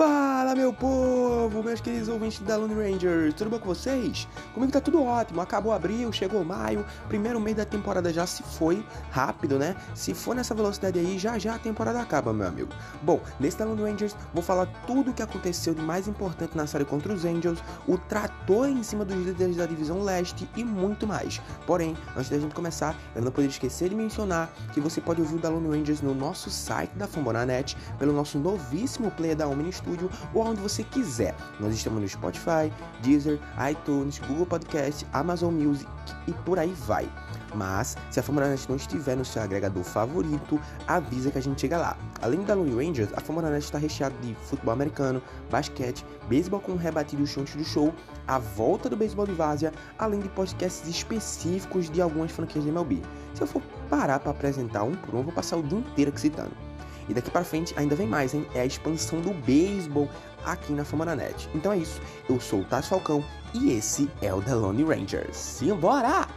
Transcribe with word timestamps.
Fala 0.00 0.54
meu 0.54 0.72
povo, 0.72 1.62
meus 1.62 1.78
queridos 1.78 2.08
ouvintes 2.08 2.38
da 2.38 2.56
Lone 2.56 2.72
Rangers, 2.72 3.34
tudo 3.34 3.50
bom 3.50 3.58
com 3.58 3.66
vocês? 3.66 4.26
Comigo 4.54 4.72
tá 4.72 4.80
tudo 4.80 5.04
ótimo, 5.04 5.42
acabou 5.42 5.74
abril, 5.74 6.10
chegou 6.10 6.42
maio, 6.42 6.86
primeiro 7.06 7.38
mês 7.38 7.54
da 7.54 7.66
temporada 7.66 8.10
já 8.10 8.26
se 8.26 8.42
foi, 8.42 8.82
rápido 9.10 9.58
né? 9.58 9.76
Se 9.94 10.14
for 10.14 10.34
nessa 10.34 10.54
velocidade 10.54 10.98
aí, 10.98 11.18
já 11.18 11.38
já 11.38 11.56
a 11.56 11.58
temporada 11.58 12.00
acaba, 12.00 12.32
meu 12.32 12.46
amigo. 12.46 12.70
Bom, 13.02 13.20
nesse 13.38 13.58
da 13.58 13.66
Lone 13.66 13.82
Rangers 13.82 14.16
vou 14.32 14.42
falar 14.42 14.64
tudo 14.86 15.10
o 15.10 15.12
que 15.12 15.20
aconteceu 15.20 15.74
de 15.74 15.82
mais 15.82 16.08
importante 16.08 16.56
na 16.56 16.66
série 16.66 16.86
contra 16.86 17.12
os 17.12 17.26
Angels, 17.26 17.62
o 17.86 17.98
trator 17.98 18.70
em 18.70 18.82
cima 18.82 19.04
dos 19.04 19.18
líderes 19.18 19.56
da 19.56 19.66
divisão 19.66 20.02
leste 20.02 20.48
e 20.56 20.64
muito 20.64 21.06
mais. 21.06 21.42
Porém, 21.66 21.94
antes 22.16 22.30
da 22.30 22.38
gente 22.38 22.54
começar, 22.54 22.96
eu 23.14 23.20
não 23.20 23.30
poderia 23.30 23.50
esquecer 23.50 23.90
de 23.90 23.94
mencionar 23.94 24.50
que 24.72 24.80
você 24.80 24.98
pode 24.98 25.20
ouvir 25.20 25.34
o 25.34 25.38
da 25.38 25.50
Lone 25.50 25.76
Rangers 25.76 26.00
no 26.00 26.14
nosso 26.14 26.48
site 26.48 26.92
da 26.92 27.06
Fambonanet, 27.06 27.76
pelo 27.98 28.14
nosso 28.14 28.38
novíssimo 28.38 29.10
player 29.10 29.36
da 29.36 29.46
Omni 29.46 29.70
Studio 29.70 29.89
Studio 29.90 30.10
ou 30.32 30.46
onde 30.46 30.60
você 30.60 30.84
quiser. 30.84 31.34
Nós 31.58 31.74
estamos 31.74 32.00
no 32.00 32.08
Spotify, 32.08 32.72
Deezer, 33.02 33.38
iTunes, 33.70 34.18
Google 34.20 34.46
Podcast, 34.46 35.06
Amazon 35.12 35.52
Music 35.54 35.90
e 36.26 36.32
por 36.32 36.58
aí 36.58 36.72
vai. 36.86 37.10
Mas, 37.52 37.96
se 38.12 38.20
a 38.20 38.22
Fambonanet 38.22 38.68
não 38.68 38.76
estiver 38.76 39.16
no 39.16 39.24
seu 39.24 39.42
agregador 39.42 39.82
favorito, 39.82 40.60
avisa 40.86 41.32
que 41.32 41.38
a 41.38 41.42
gente 41.42 41.60
chega 41.60 41.78
lá. 41.78 41.96
Além 42.22 42.44
da 42.44 42.54
Lone 42.54 42.72
Rangers, 42.72 43.10
a 43.16 43.20
Fambonanet 43.20 43.64
está 43.64 43.76
recheada 43.76 44.14
de 44.22 44.34
futebol 44.36 44.72
americano, 44.72 45.20
basquete, 45.50 46.06
beisebol 46.28 46.60
com 46.60 46.76
rebatido 46.76 47.26
chute 47.26 47.58
do 47.58 47.64
show, 47.64 47.92
a 48.28 48.38
volta 48.38 48.88
do 48.88 48.96
beisebol 48.96 49.26
de 49.26 49.32
várzea, 49.32 49.72
além 49.98 50.20
de 50.20 50.28
podcasts 50.28 50.88
específicos 50.88 51.90
de 51.90 52.00
algumas 52.00 52.30
franquias 52.30 52.62
de 52.62 52.70
MLB. 52.70 53.02
Se 53.34 53.42
eu 53.42 53.48
for 53.48 53.62
parar 53.88 54.20
para 54.20 54.30
apresentar 54.30 54.84
um 54.84 54.92
por 54.92 55.16
um, 55.16 55.22
vou 55.24 55.32
passar 55.32 55.56
o 55.56 55.62
dia 55.62 55.78
inteiro 55.78 56.16
citando. 56.16 56.69
E 57.08 57.14
daqui 57.14 57.30
para 57.30 57.44
frente 57.44 57.74
ainda 57.76 57.94
vem 57.94 58.06
mais, 58.06 58.34
hein? 58.34 58.46
É 58.54 58.60
a 58.60 58.66
expansão 58.66 59.20
do 59.20 59.32
beisebol 59.32 60.08
aqui 60.44 60.72
na 60.72 60.84
Fama 60.84 61.14
Net. 61.14 61.48
Então 61.54 61.72
é 61.72 61.78
isso. 61.78 62.00
Eu 62.28 62.40
sou 62.40 62.60
o 62.60 62.64
Tati 62.64 62.88
Falcão 62.88 63.24
e 63.54 63.72
esse 63.72 64.08
é 64.22 64.32
o 64.32 64.40
The 64.40 64.54
Lone 64.54 64.84
Rangers. 64.84 65.36
Simbora! 65.36 66.28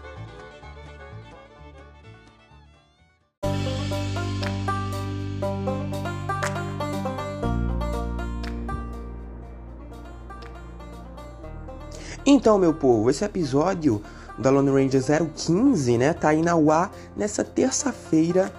Então, 12.25 12.57
meu 12.57 12.73
povo, 12.73 13.09
esse 13.09 13.25
episódio 13.25 14.01
da 14.37 14.49
Lone 14.49 14.69
Rangers 14.69 15.07
015, 15.35 15.97
né, 15.97 16.13
tá 16.13 16.29
aí 16.29 16.41
na 16.41 16.55
UA 16.55 16.89
nessa 17.17 17.43
terça-feira, 17.43 18.51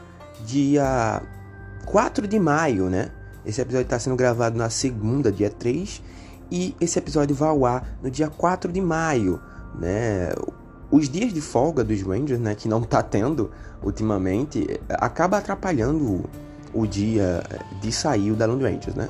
dia 0.44 1.22
4 1.86 2.26
de 2.26 2.38
maio, 2.38 2.88
né? 2.88 3.10
Esse 3.44 3.60
episódio 3.60 3.84
está 3.84 3.98
sendo 3.98 4.16
gravado 4.16 4.56
na 4.56 4.70
segunda, 4.70 5.30
dia 5.30 5.50
3, 5.50 6.02
e 6.50 6.74
esse 6.80 6.98
episódio 6.98 7.34
vai 7.34 7.48
ao 7.48 7.66
ar 7.66 7.96
no 8.02 8.10
dia 8.10 8.28
4 8.28 8.72
de 8.72 8.80
maio, 8.80 9.40
né? 9.78 10.30
Os 10.90 11.08
dias 11.08 11.32
de 11.32 11.40
folga 11.40 11.82
dos 11.82 12.02
Rangers, 12.02 12.40
né, 12.40 12.54
que 12.54 12.68
não 12.68 12.82
tá 12.82 13.02
tendo 13.02 13.50
ultimamente, 13.82 14.80
acaba 14.88 15.38
atrapalhando 15.38 16.24
o 16.72 16.86
dia 16.86 17.42
de 17.80 17.90
sair 17.90 18.32
da 18.34 18.46
Lone 18.46 18.62
Rangers, 18.62 18.94
né? 18.94 19.08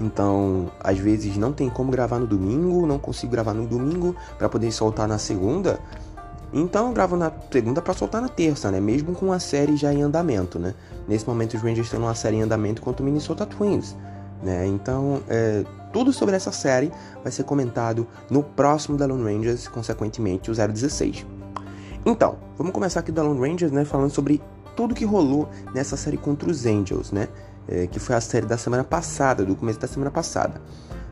Então, 0.00 0.70
às 0.80 0.98
vezes 0.98 1.36
não 1.36 1.52
tem 1.52 1.68
como 1.68 1.90
gravar 1.90 2.18
no 2.18 2.26
domingo, 2.26 2.86
não 2.86 2.98
consigo 2.98 3.32
gravar 3.32 3.52
no 3.52 3.66
domingo 3.66 4.14
para 4.38 4.48
poder 4.48 4.70
soltar 4.72 5.06
na 5.06 5.18
segunda. 5.18 5.78
Então 6.52 6.88
eu 6.88 6.92
gravo 6.92 7.16
na 7.16 7.32
segunda 7.50 7.80
para 7.80 7.94
soltar 7.94 8.20
na 8.20 8.28
terça, 8.28 8.70
né? 8.70 8.80
Mesmo 8.80 9.14
com 9.14 9.32
a 9.32 9.38
série 9.38 9.76
já 9.76 9.92
em 9.92 10.02
andamento, 10.02 10.58
né? 10.58 10.74
Nesse 11.08 11.26
momento 11.26 11.56
os 11.56 11.62
Rangers 11.62 11.86
estão 11.86 12.00
numa 12.00 12.14
série 12.14 12.36
em 12.36 12.42
andamento 12.42 12.82
contra 12.82 13.02
o 13.02 13.04
Minnesota 13.04 13.46
Twins, 13.46 13.96
né? 14.42 14.66
Então 14.66 15.22
é, 15.28 15.64
tudo 15.92 16.12
sobre 16.12 16.36
essa 16.36 16.52
série 16.52 16.92
vai 17.22 17.32
ser 17.32 17.44
comentado 17.44 18.06
no 18.30 18.42
próximo 18.42 18.96
da 18.96 19.06
Lone 19.06 19.24
Rangers, 19.24 19.66
consequentemente 19.68 20.50
o 20.50 20.54
016. 20.54 21.24
Então, 22.04 22.36
vamos 22.58 22.72
começar 22.72 23.00
aqui 23.00 23.12
da 23.12 23.22
Lone 23.22 23.40
Rangers, 23.40 23.70
né? 23.72 23.84
Falando 23.84 24.10
sobre 24.10 24.42
tudo 24.74 24.94
que 24.94 25.04
rolou 25.04 25.48
nessa 25.74 25.96
série 25.96 26.16
contra 26.16 26.50
os 26.50 26.66
Angels, 26.66 27.12
né? 27.12 27.28
É, 27.68 27.86
que 27.86 28.00
foi 28.00 28.16
a 28.16 28.20
série 28.20 28.44
da 28.44 28.58
semana 28.58 28.82
passada, 28.82 29.44
do 29.44 29.54
começo 29.54 29.78
da 29.78 29.86
semana 29.86 30.10
passada. 30.10 30.60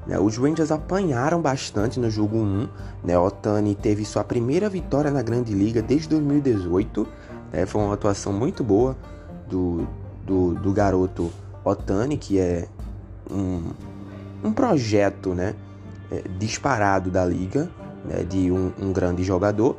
Né? 0.06 0.18
Os 0.18 0.36
Rangers 0.36 0.70
apanharam 0.70 1.40
bastante 1.40 1.98
no 2.00 2.10
jogo 2.10 2.36
1. 2.38 2.68
Né? 3.04 3.18
Otani 3.18 3.74
teve 3.74 4.04
sua 4.04 4.24
primeira 4.24 4.68
vitória 4.68 5.10
na 5.10 5.22
Grande 5.22 5.52
Liga 5.52 5.82
desde 5.82 6.08
2018. 6.08 7.06
Né? 7.52 7.66
Foi 7.66 7.82
uma 7.82 7.94
atuação 7.94 8.32
muito 8.32 8.64
boa 8.64 8.96
do, 9.48 9.86
do, 10.24 10.54
do 10.54 10.72
garoto 10.72 11.30
Otani, 11.64 12.16
que 12.16 12.38
é 12.38 12.66
um, 13.30 13.70
um 14.42 14.52
projeto 14.52 15.34
né? 15.34 15.54
É, 16.10 16.24
disparado 16.38 17.08
da 17.08 17.24
liga, 17.24 17.70
né? 18.04 18.24
de 18.24 18.50
um, 18.50 18.72
um 18.80 18.92
grande 18.92 19.22
jogador. 19.22 19.76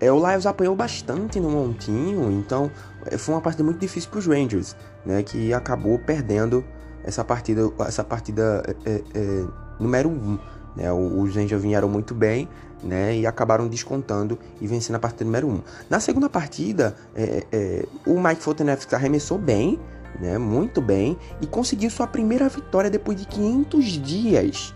É, 0.00 0.10
o 0.10 0.16
Lions 0.16 0.46
apanhou 0.46 0.74
bastante 0.74 1.38
no 1.38 1.50
montinho, 1.50 2.32
então 2.32 2.70
é, 3.04 3.18
foi 3.18 3.34
uma 3.34 3.40
partida 3.42 3.62
muito 3.62 3.78
difícil 3.78 4.08
para 4.08 4.18
os 4.18 4.26
Rangers, 4.26 4.74
né, 5.04 5.22
que 5.22 5.52
acabou 5.52 5.98
perdendo 5.98 6.64
essa 7.04 7.24
partida, 7.24 7.62
essa 7.80 8.04
partida 8.04 8.62
é, 8.84 8.90
é, 8.90 9.02
é 9.14 9.46
número 9.78 10.08
1. 10.08 10.12
Um, 10.12 10.38
né? 10.76 10.92
Os 10.92 11.34
Rangers 11.34 11.62
vieram 11.62 11.88
muito 11.88 12.14
bem 12.14 12.48
né? 12.82 13.16
e 13.16 13.26
acabaram 13.26 13.68
descontando 13.68 14.38
e 14.60 14.66
vencendo 14.66 14.96
a 14.96 14.98
partida 14.98 15.24
número 15.24 15.48
1. 15.48 15.50
Um. 15.50 15.60
Na 15.88 16.00
segunda 16.00 16.28
partida, 16.28 16.96
é, 17.14 17.44
é, 17.52 17.86
o 18.06 18.20
Mike 18.20 18.42
Fotenef 18.42 18.86
arremessou 18.94 19.38
bem, 19.38 19.78
né? 20.20 20.38
muito 20.38 20.80
bem, 20.80 21.16
e 21.40 21.46
conseguiu 21.46 21.90
sua 21.90 22.06
primeira 22.06 22.48
vitória 22.48 22.90
depois 22.90 23.18
de 23.18 23.26
500 23.26 23.84
dias 23.84 24.74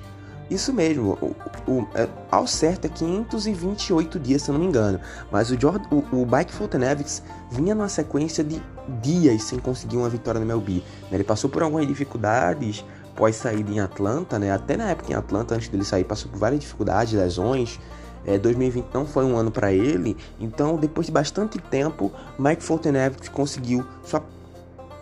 isso 0.51 0.73
mesmo, 0.73 1.19
o, 1.67 1.71
o, 1.71 1.89
é, 1.95 2.09
ao 2.31 2.47
certo 2.47 2.85
é 2.85 2.89
528 2.89 4.19
dias, 4.19 4.43
se 4.43 4.51
eu 4.51 4.53
não 4.53 4.61
me 4.61 4.67
engano. 4.67 5.01
Mas 5.31 5.51
o, 5.51 5.59
Jordan, 5.59 5.89
o, 5.91 6.23
o 6.23 6.27
vinha 7.51 7.75
numa 7.75 7.89
sequência 7.89 8.45
de 8.45 8.61
dias 9.01 9.45
sem 9.45 9.59
conseguir 9.59 9.97
uma 9.97 10.09
vitória 10.09 10.39
no 10.39 10.47
MLB. 10.47 10.75
Né? 10.75 10.83
Ele 11.13 11.25
passou 11.25 11.49
por 11.49 11.63
algumas 11.63 11.87
dificuldades 11.87 12.85
pós 13.15 13.37
sair 13.37 13.65
em 13.69 13.81
Atlanta, 13.81 14.39
né? 14.39 14.53
Até 14.53 14.77
na 14.77 14.91
época 14.91 15.13
em 15.13 15.15
Atlanta, 15.15 15.55
antes 15.55 15.69
dele 15.69 15.85
sair, 15.85 16.05
passou 16.05 16.31
por 16.31 16.39
várias 16.39 16.61
dificuldades, 16.61 17.15
lesões. 17.15 17.81
É, 18.27 18.39
2020 18.39 18.87
não 18.93 19.07
foi 19.07 19.25
um 19.25 19.37
ano 19.37 19.51
para 19.51 19.71
ele, 19.71 20.17
então 20.41 20.79
depois 20.79 21.07
de 21.07 21.13
bastante 21.13 21.59
tempo, 21.59 22.11
Mike 22.39 22.63
Fultonevix 22.63 23.29
conseguiu 23.29 23.85
sua, 24.03 24.25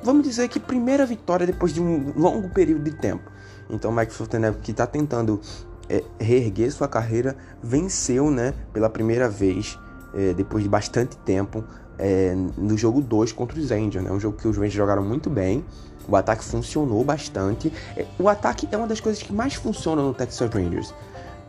vamos 0.02 0.24
dizer 0.24 0.48
que 0.48 0.58
primeira 0.58 1.06
vitória 1.06 1.46
depois 1.46 1.72
de 1.72 1.80
um 1.80 2.12
longo 2.16 2.48
período 2.48 2.82
de 2.82 2.96
tempo. 2.96 3.22
Então 3.70 3.92
Mike 3.92 4.12
Fulton, 4.12 4.52
que 4.62 4.70
está 4.70 4.86
tentando 4.86 5.40
é, 5.88 6.02
reerguer 6.18 6.70
sua 6.72 6.88
carreira, 6.88 7.36
venceu 7.62 8.30
né, 8.30 8.54
pela 8.72 8.88
primeira 8.88 9.28
vez, 9.28 9.78
é, 10.14 10.32
depois 10.32 10.62
de 10.62 10.68
bastante 10.68 11.16
tempo, 11.18 11.64
é, 11.98 12.34
no 12.56 12.76
jogo 12.76 13.00
2 13.00 13.32
contra 13.32 13.58
os 13.58 13.70
Angels. 13.70 14.04
Né, 14.04 14.10
um 14.10 14.20
jogo 14.20 14.36
que 14.36 14.48
os 14.48 14.56
Rangers 14.56 14.74
jogaram 14.74 15.04
muito 15.04 15.28
bem. 15.28 15.64
O 16.08 16.16
ataque 16.16 16.42
funcionou 16.44 17.04
bastante. 17.04 17.72
É, 17.96 18.06
o 18.18 18.28
ataque 18.28 18.68
é 18.70 18.76
uma 18.76 18.86
das 18.86 19.00
coisas 19.00 19.22
que 19.22 19.32
mais 19.32 19.54
funciona 19.54 20.02
no 20.02 20.12
Texas 20.12 20.50
Rangers 20.50 20.92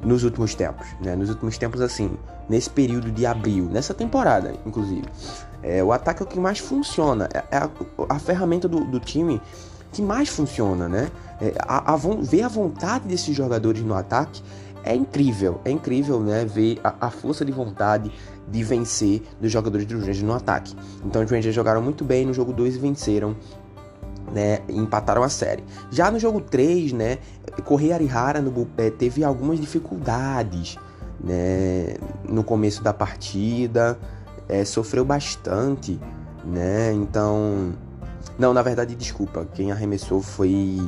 nos 0.03 0.23
últimos 0.23 0.53
tempos, 0.53 0.87
né? 0.99 1.15
Nos 1.15 1.29
últimos 1.29 1.57
tempos, 1.57 1.81
assim, 1.81 2.17
nesse 2.49 2.69
período 2.69 3.11
de 3.11 3.25
abril, 3.25 3.65
nessa 3.65 3.93
temporada, 3.93 4.53
inclusive. 4.65 5.05
É, 5.61 5.83
o 5.83 5.91
ataque 5.91 6.21
é 6.21 6.25
o 6.25 6.27
que 6.27 6.39
mais 6.39 6.59
funciona. 6.59 7.29
É, 7.33 7.43
é 7.51 7.57
a, 7.57 7.69
a 8.09 8.19
ferramenta 8.19 8.67
do, 8.67 8.83
do 8.83 8.99
time 8.99 9.41
que 9.91 10.01
mais 10.01 10.29
funciona, 10.29 10.89
né? 10.89 11.09
É, 11.43 11.53
a, 11.59 11.93
a, 11.93 11.97
ver 11.97 12.43
a 12.43 12.47
vontade 12.47 13.05
desses 13.05 13.35
jogadores 13.35 13.81
no 13.81 13.93
ataque 13.93 14.41
é 14.81 14.95
incrível, 14.95 15.59
é 15.65 15.71
incrível, 15.71 16.21
né? 16.21 16.45
Ver 16.45 16.79
a, 16.81 17.07
a 17.07 17.09
força 17.09 17.43
de 17.43 17.51
vontade 17.51 18.09
de 18.47 18.63
vencer 18.63 19.21
dos 19.41 19.51
jogadores 19.51 19.85
dos 19.85 19.99
Rangers 19.99 20.21
no 20.21 20.33
ataque. 20.33 20.73
Então 21.05 21.21
os 21.21 21.29
Rangers 21.29 21.53
jogaram 21.53 21.81
muito 21.81 22.05
bem 22.05 22.25
no 22.25 22.33
jogo 22.33 22.53
2 22.53 22.75
e 22.75 22.79
venceram 22.79 23.35
né, 24.31 24.59
empataram 24.69 25.21
a 25.21 25.27
série. 25.27 25.65
Já 25.91 26.09
no 26.09 26.17
jogo 26.17 26.39
3, 26.39 26.93
né, 26.93 27.17
Correia 27.65 27.95
Arihara 27.95 28.41
no, 28.41 28.67
é, 28.77 28.89
teve 28.89 29.21
algumas 29.21 29.59
dificuldades 29.59 30.77
né, 31.21 31.95
no 32.27 32.43
começo 32.43 32.81
da 32.81 32.93
partida, 32.93 33.99
é, 34.47 34.63
sofreu 34.63 35.03
bastante, 35.03 35.99
né, 36.45 36.93
então 36.93 37.73
não, 38.37 38.53
na 38.53 38.61
verdade, 38.61 38.95
desculpa. 38.95 39.45
Quem 39.53 39.71
arremessou 39.71 40.21
foi 40.21 40.81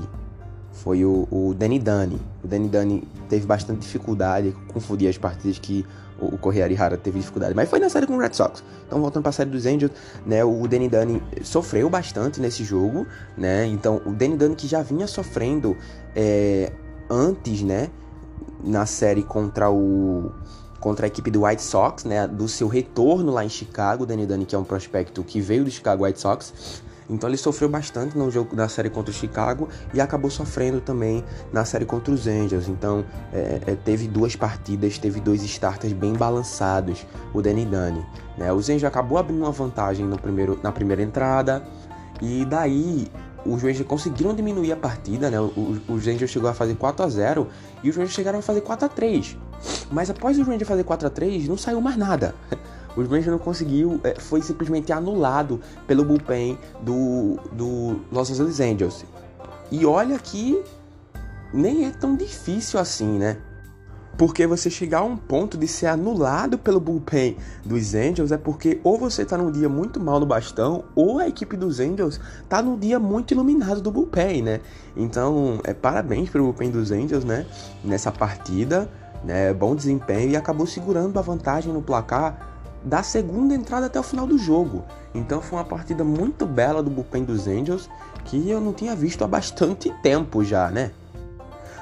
foi 0.75 1.05
o, 1.05 1.27
o 1.31 1.53
Danny 1.53 1.79
Dani. 1.79 2.19
O 2.43 2.47
Danny 2.47 2.67
Dani 2.67 3.03
teve 3.29 3.45
bastante 3.45 3.79
dificuldade, 3.79 4.55
confundir 4.73 5.07
as 5.07 5.17
partidas 5.17 5.57
que 5.57 5.85
o, 6.19 6.35
o 6.35 6.37
Correia 6.37 6.77
Rara 6.77 6.97
teve 6.97 7.19
dificuldade. 7.19 7.55
Mas 7.55 7.69
foi 7.69 7.79
na 7.79 7.89
série 7.89 8.05
com 8.05 8.15
o 8.15 8.19
Red 8.19 8.33
Sox. 8.33 8.63
Então, 8.85 8.99
voltando 8.99 9.23
para 9.23 9.29
a 9.29 9.33
série 9.33 9.49
dos 9.49 9.65
Angels, 9.65 9.91
né, 10.25 10.43
o 10.43 10.67
Danny 10.67 10.89
Dani 10.89 11.23
sofreu 11.43 11.89
bastante 11.89 12.41
nesse 12.41 12.63
jogo, 12.63 13.07
né? 13.37 13.65
Então, 13.65 14.01
o 14.05 14.11
Danny 14.11 14.35
Dani 14.35 14.55
que 14.55 14.67
já 14.67 14.81
vinha 14.81 15.07
sofrendo 15.07 15.77
é, 16.15 16.71
antes, 17.09 17.61
né, 17.61 17.89
na 18.63 18.85
série 18.85 19.23
contra 19.23 19.69
o 19.69 20.31
contra 20.79 21.07
a 21.07 21.07
equipe 21.07 21.31
do 21.31 21.45
White 21.45 21.63
Sox, 21.63 22.03
né, 22.03 22.27
do 22.27 22.47
seu 22.47 22.67
retorno 22.67 23.31
lá 23.31 23.43
em 23.43 23.49
Chicago, 23.49 24.03
o 24.03 24.05
Danny 24.05 24.27
Dani 24.27 24.45
que 24.45 24.53
é 24.53 24.57
um 24.57 24.63
prospecto 24.63 25.23
que 25.23 25.41
veio 25.41 25.63
do 25.63 25.71
Chicago 25.71 26.05
White 26.05 26.19
Sox, 26.19 26.53
Então 27.09 27.29
ele 27.29 27.37
sofreu 27.37 27.69
bastante 27.69 28.17
no 28.17 28.31
jogo 28.31 28.55
da 28.55 28.67
série 28.67 28.89
contra 28.89 29.11
o 29.11 29.13
Chicago 29.13 29.69
e 29.93 30.01
acabou 30.01 30.29
sofrendo 30.29 30.81
também 30.81 31.23
na 31.51 31.63
série 31.65 31.85
contra 31.85 32.13
os 32.13 32.27
Angels. 32.27 32.67
Então 32.67 33.05
é, 33.31 33.61
é, 33.67 33.75
teve 33.75 34.07
duas 34.07 34.35
partidas, 34.35 34.97
teve 34.97 35.19
dois 35.19 35.43
starters 35.43 35.93
bem 35.93 36.13
balançados, 36.13 37.05
o 37.33 37.41
Danny 37.41 37.65
Dani. 37.65 38.05
Né? 38.37 38.51
Os 38.51 38.69
Angels 38.69 38.85
acabou 38.85 39.17
abrindo 39.17 39.41
uma 39.41 39.51
vantagem 39.51 40.05
no 40.05 40.17
primeiro, 40.17 40.59
na 40.63 40.71
primeira 40.71 41.01
entrada 41.01 41.63
e 42.21 42.45
daí 42.45 43.07
os 43.45 43.61
Rangers 43.61 43.87
conseguiram 43.87 44.33
diminuir 44.33 44.71
a 44.71 44.75
partida, 44.75 45.29
né? 45.29 45.37
Os 45.39 46.05
Rangers 46.05 46.31
chegou 46.31 46.49
a 46.49 46.53
fazer 46.53 46.75
4 46.75 47.05
a 47.05 47.09
0 47.09 47.47
e 47.83 47.89
os 47.89 47.95
Rangers 47.95 48.15
chegaram 48.15 48.39
a 48.39 48.41
fazer 48.41 48.61
4 48.61 48.85
a 48.87 48.89
3. 48.89 49.37
Mas 49.91 50.09
após 50.09 50.39
os 50.39 50.47
Rangers 50.47 50.67
fazer 50.67 50.83
4 50.83 51.07
a 51.07 51.11
3, 51.11 51.47
não 51.47 51.57
saiu 51.57 51.79
mais 51.79 51.95
nada. 51.95 52.33
Os 52.95 53.07
Rangers 53.07 53.27
não 53.27 53.39
conseguiu, 53.39 53.99
é, 54.03 54.15
foi 54.19 54.41
simplesmente 54.41 54.91
anulado 54.93 55.59
pelo 55.85 56.05
bullpen 56.05 56.57
do, 56.81 57.37
do 57.51 57.99
Los 58.11 58.31
Angeles 58.31 58.59
Angels. 58.59 59.05
E 59.71 59.85
olha 59.85 60.17
que 60.19 60.61
nem 61.53 61.85
é 61.85 61.91
tão 61.91 62.15
difícil 62.15 62.79
assim, 62.79 63.17
né? 63.17 63.37
Porque 64.17 64.47
você 64.47 64.69
chegar 64.69 64.99
a 64.99 65.03
um 65.03 65.17
ponto 65.17 65.57
de 65.57 65.67
ser 65.67 65.87
anulado 65.87 66.57
pelo 66.57 66.79
bullpen 66.79 67.35
dos 67.65 67.93
Angels 67.93 68.31
é 68.31 68.37
porque 68.37 68.79
ou 68.81 68.97
você 68.97 69.25
tá 69.25 69.37
num 69.37 69.51
dia 69.51 69.67
muito 69.67 69.99
mal 69.99 70.21
no 70.21 70.25
bastão, 70.25 70.85
ou 70.95 71.19
a 71.19 71.27
equipe 71.27 71.57
dos 71.57 71.81
Angels 71.81 72.19
tá 72.47 72.61
num 72.61 72.79
dia 72.79 72.97
muito 72.97 73.33
iluminado 73.33 73.81
do 73.81 73.91
bullpen, 73.91 74.41
né? 74.41 74.61
Então, 74.95 75.59
é 75.65 75.73
parabéns 75.73 76.29
pro 76.29 76.43
bullpen 76.43 76.71
dos 76.71 76.91
Angels, 76.91 77.25
né? 77.25 77.45
Nessa 77.83 78.09
partida, 78.09 78.89
né? 79.21 79.53
Bom 79.53 79.75
desempenho 79.75 80.31
e 80.31 80.37
acabou 80.37 80.65
segurando 80.65 81.19
a 81.19 81.21
vantagem 81.21 81.73
no 81.73 81.81
placar 81.81 82.54
da 82.85 83.01
segunda 83.01 83.55
entrada 83.55 83.87
até 83.87 83.99
o 83.99 84.03
final 84.03 84.27
do 84.27 84.37
jogo. 84.37 84.83
Então 85.13 85.41
foi 85.41 85.57
uma 85.57 85.65
partida 85.65 86.03
muito 86.03 86.45
bela 86.45 86.83
do 86.83 86.89
bullpen 86.89 87.23
dos 87.23 87.47
Angels 87.47 87.89
que 88.23 88.49
eu 88.49 88.61
não 88.61 88.71
tinha 88.71 88.95
visto 88.95 89.23
há 89.23 89.27
bastante 89.27 89.89
tempo 90.01 90.43
já, 90.43 90.69
né? 90.69 90.91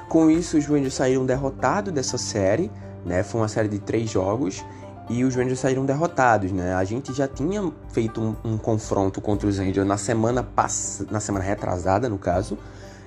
Com 0.08 0.30
isso, 0.30 0.56
os 0.56 0.66
Rangers 0.66 0.94
saíram 0.94 1.24
derrotados 1.24 1.92
dessa 1.92 2.16
série, 2.16 2.70
né? 3.04 3.22
Foi 3.22 3.40
uma 3.40 3.48
série 3.48 3.68
de 3.68 3.78
três 3.78 4.10
jogos 4.10 4.64
e 5.08 5.24
os 5.24 5.34
Rangers 5.34 5.58
saíram 5.58 5.84
derrotados, 5.84 6.52
né? 6.52 6.74
A 6.74 6.84
gente 6.84 7.12
já 7.12 7.28
tinha 7.28 7.70
feito 7.88 8.20
um, 8.20 8.36
um 8.44 8.58
confronto 8.58 9.20
contra 9.20 9.46
os 9.46 9.58
Angels 9.58 9.86
na 9.86 9.98
semana 9.98 10.42
pass... 10.42 11.04
na 11.10 11.20
semana 11.20 11.44
retrasada, 11.44 12.08
no 12.08 12.18
caso, 12.18 12.58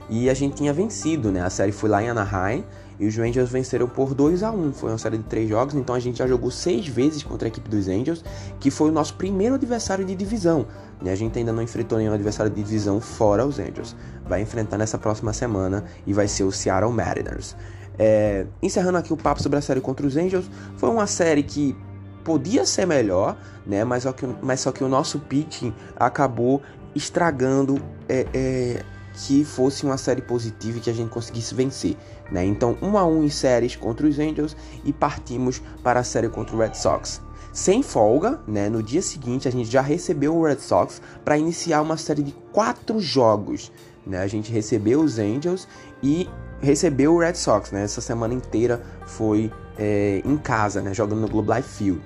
e 0.09 0.29
a 0.29 0.33
gente 0.33 0.55
tinha 0.55 0.73
vencido, 0.73 1.31
né? 1.31 1.41
A 1.41 1.49
série 1.49 1.71
foi 1.71 1.89
lá 1.89 2.01
em 2.01 2.09
Anaheim 2.09 2.63
e 2.99 3.07
os 3.07 3.15
Rangers 3.15 3.49
venceram 3.49 3.87
por 3.87 4.13
2 4.13 4.43
a 4.43 4.51
1 4.51 4.73
Foi 4.73 4.89
uma 4.89 4.97
série 4.97 5.17
de 5.17 5.23
três 5.23 5.47
jogos, 5.47 5.75
então 5.75 5.93
a 5.95 5.99
gente 5.99 6.17
já 6.17 6.27
jogou 6.27 6.49
seis 6.49 6.87
vezes 6.87 7.23
contra 7.23 7.47
a 7.47 7.49
equipe 7.49 7.69
dos 7.69 7.87
Angels, 7.87 8.23
que 8.59 8.71
foi 8.71 8.89
o 8.89 8.91
nosso 8.91 9.13
primeiro 9.15 9.55
adversário 9.55 10.03
de 10.03 10.15
divisão. 10.15 10.65
E 11.01 11.09
a 11.09 11.15
gente 11.15 11.37
ainda 11.37 11.53
não 11.53 11.61
enfrentou 11.61 11.97
nenhum 11.97 12.13
adversário 12.13 12.51
de 12.51 12.61
divisão 12.61 12.99
fora 12.99 13.45
os 13.45 13.59
Angels. 13.59 13.95
Vai 14.27 14.41
enfrentar 14.41 14.77
nessa 14.77 14.97
próxima 14.97 15.31
semana 15.33 15.83
e 16.05 16.13
vai 16.13 16.27
ser 16.27 16.43
o 16.43 16.51
Seattle 16.51 16.91
Mariners. 16.91 17.55
É, 17.99 18.45
encerrando 18.61 18.97
aqui 18.97 19.11
o 19.13 19.17
papo 19.17 19.41
sobre 19.41 19.57
a 19.57 19.61
série 19.61 19.81
contra 19.81 20.05
os 20.05 20.15
Angels, 20.15 20.49
foi 20.77 20.89
uma 20.89 21.07
série 21.07 21.43
que 21.43 21.75
podia 22.23 22.65
ser 22.65 22.85
melhor, 22.85 23.37
né? 23.65 23.83
Mas 23.83 24.03
só 24.03 24.11
que, 24.11 24.27
mas 24.41 24.59
só 24.59 24.71
que 24.71 24.83
o 24.83 24.89
nosso 24.89 25.19
pitching 25.19 25.73
acabou 25.95 26.61
estragando 26.93 27.81
é, 28.09 28.25
é, 28.33 28.83
que 29.13 29.43
fosse 29.43 29.85
uma 29.85 29.97
série 29.97 30.21
positiva 30.21 30.77
e 30.77 30.81
que 30.81 30.89
a 30.89 30.93
gente 30.93 31.09
conseguisse 31.09 31.55
vencer. 31.55 31.95
Né? 32.31 32.45
Então, 32.45 32.77
1 32.81 32.87
um 32.87 32.97
a 32.97 33.05
1 33.05 33.17
um 33.17 33.23
em 33.23 33.29
séries 33.29 33.75
contra 33.75 34.05
os 34.05 34.19
Angels 34.19 34.55
e 34.83 34.91
partimos 34.91 35.61
para 35.83 35.99
a 35.99 36.03
série 36.03 36.29
contra 36.29 36.55
o 36.55 36.59
Red 36.59 36.73
Sox. 36.73 37.21
Sem 37.53 37.81
folga, 37.81 38.39
né? 38.47 38.69
no 38.69 38.83
dia 38.83 39.01
seguinte 39.01 39.47
a 39.47 39.51
gente 39.51 39.69
já 39.69 39.81
recebeu 39.81 40.35
o 40.35 40.45
Red 40.45 40.59
Sox 40.59 41.01
para 41.25 41.37
iniciar 41.37 41.81
uma 41.81 41.97
série 41.97 42.21
de 42.21 42.31
quatro 42.51 42.99
jogos. 42.99 43.71
Né? 44.05 44.19
A 44.19 44.27
gente 44.27 44.51
recebeu 44.51 45.01
os 45.01 45.17
Angels 45.17 45.67
e 46.03 46.29
recebeu 46.61 47.15
o 47.15 47.19
Red 47.19 47.35
Sox. 47.35 47.71
Né? 47.71 47.83
Essa 47.83 48.01
semana 48.01 48.33
inteira 48.33 48.81
foi 49.05 49.51
é, 49.77 50.21
em 50.23 50.37
casa, 50.37 50.81
né? 50.81 50.93
jogando 50.93 51.21
no 51.21 51.27
Globe 51.27 51.53
Life 51.53 51.69
Field. 51.69 52.01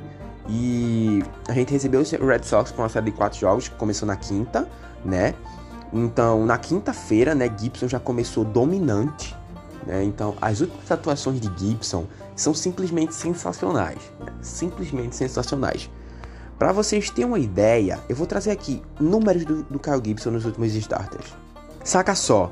E 0.49 1.23
a 1.47 1.53
gente 1.53 1.71
recebeu 1.71 2.01
o 2.01 2.25
Red 2.25 2.43
Sox 2.43 2.71
com 2.71 2.81
uma 2.81 2.89
série 2.89 3.05
de 3.05 3.11
quatro 3.11 3.39
jogos 3.39 3.67
que 3.67 3.75
começou 3.75 4.07
na 4.07 4.15
quinta, 4.15 4.67
né? 5.05 5.35
Então, 5.93 6.45
na 6.45 6.57
quinta-feira, 6.57 7.35
né, 7.35 7.49
Gibson 7.57 7.87
já 7.87 7.99
começou 7.99 8.45
dominante. 8.45 9.35
Né? 9.85 10.03
Então, 10.03 10.35
as 10.41 10.61
últimas 10.61 10.91
atuações 10.91 11.39
de 11.39 11.51
Gibson 11.57 12.05
são 12.35 12.53
simplesmente 12.53 13.13
sensacionais. 13.13 13.99
Né? 14.19 14.33
Simplesmente 14.41 15.15
sensacionais. 15.15 15.89
Para 16.57 16.71
vocês 16.71 17.09
terem 17.09 17.25
uma 17.25 17.39
ideia, 17.39 17.99
eu 18.07 18.15
vou 18.15 18.27
trazer 18.27 18.51
aqui 18.51 18.81
números 18.99 19.45
do, 19.45 19.63
do 19.63 19.79
Kyle 19.79 20.01
Gibson 20.03 20.31
nos 20.31 20.45
últimos 20.45 20.75
starters. 20.75 21.35
Saca 21.83 22.13
só, 22.13 22.51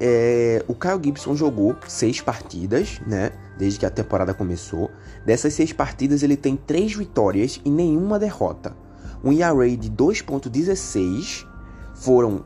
é, 0.00 0.64
o 0.66 0.74
Kyle 0.74 1.00
Gibson 1.00 1.36
jogou 1.36 1.76
seis 1.86 2.20
partidas, 2.20 3.00
né? 3.06 3.30
Desde 3.56 3.78
que 3.78 3.86
a 3.86 3.90
temporada 3.90 4.34
começou. 4.34 4.90
Dessas 5.24 5.54
seis 5.54 5.72
partidas, 5.72 6.24
ele 6.24 6.36
tem 6.36 6.56
três 6.56 6.92
vitórias 6.94 7.60
e 7.64 7.70
nenhuma 7.70 8.18
derrota. 8.18 8.74
Um 9.22 9.32
ERA 9.32 9.76
de 9.76 9.88
2.16 9.88 11.46
foram 11.94 12.44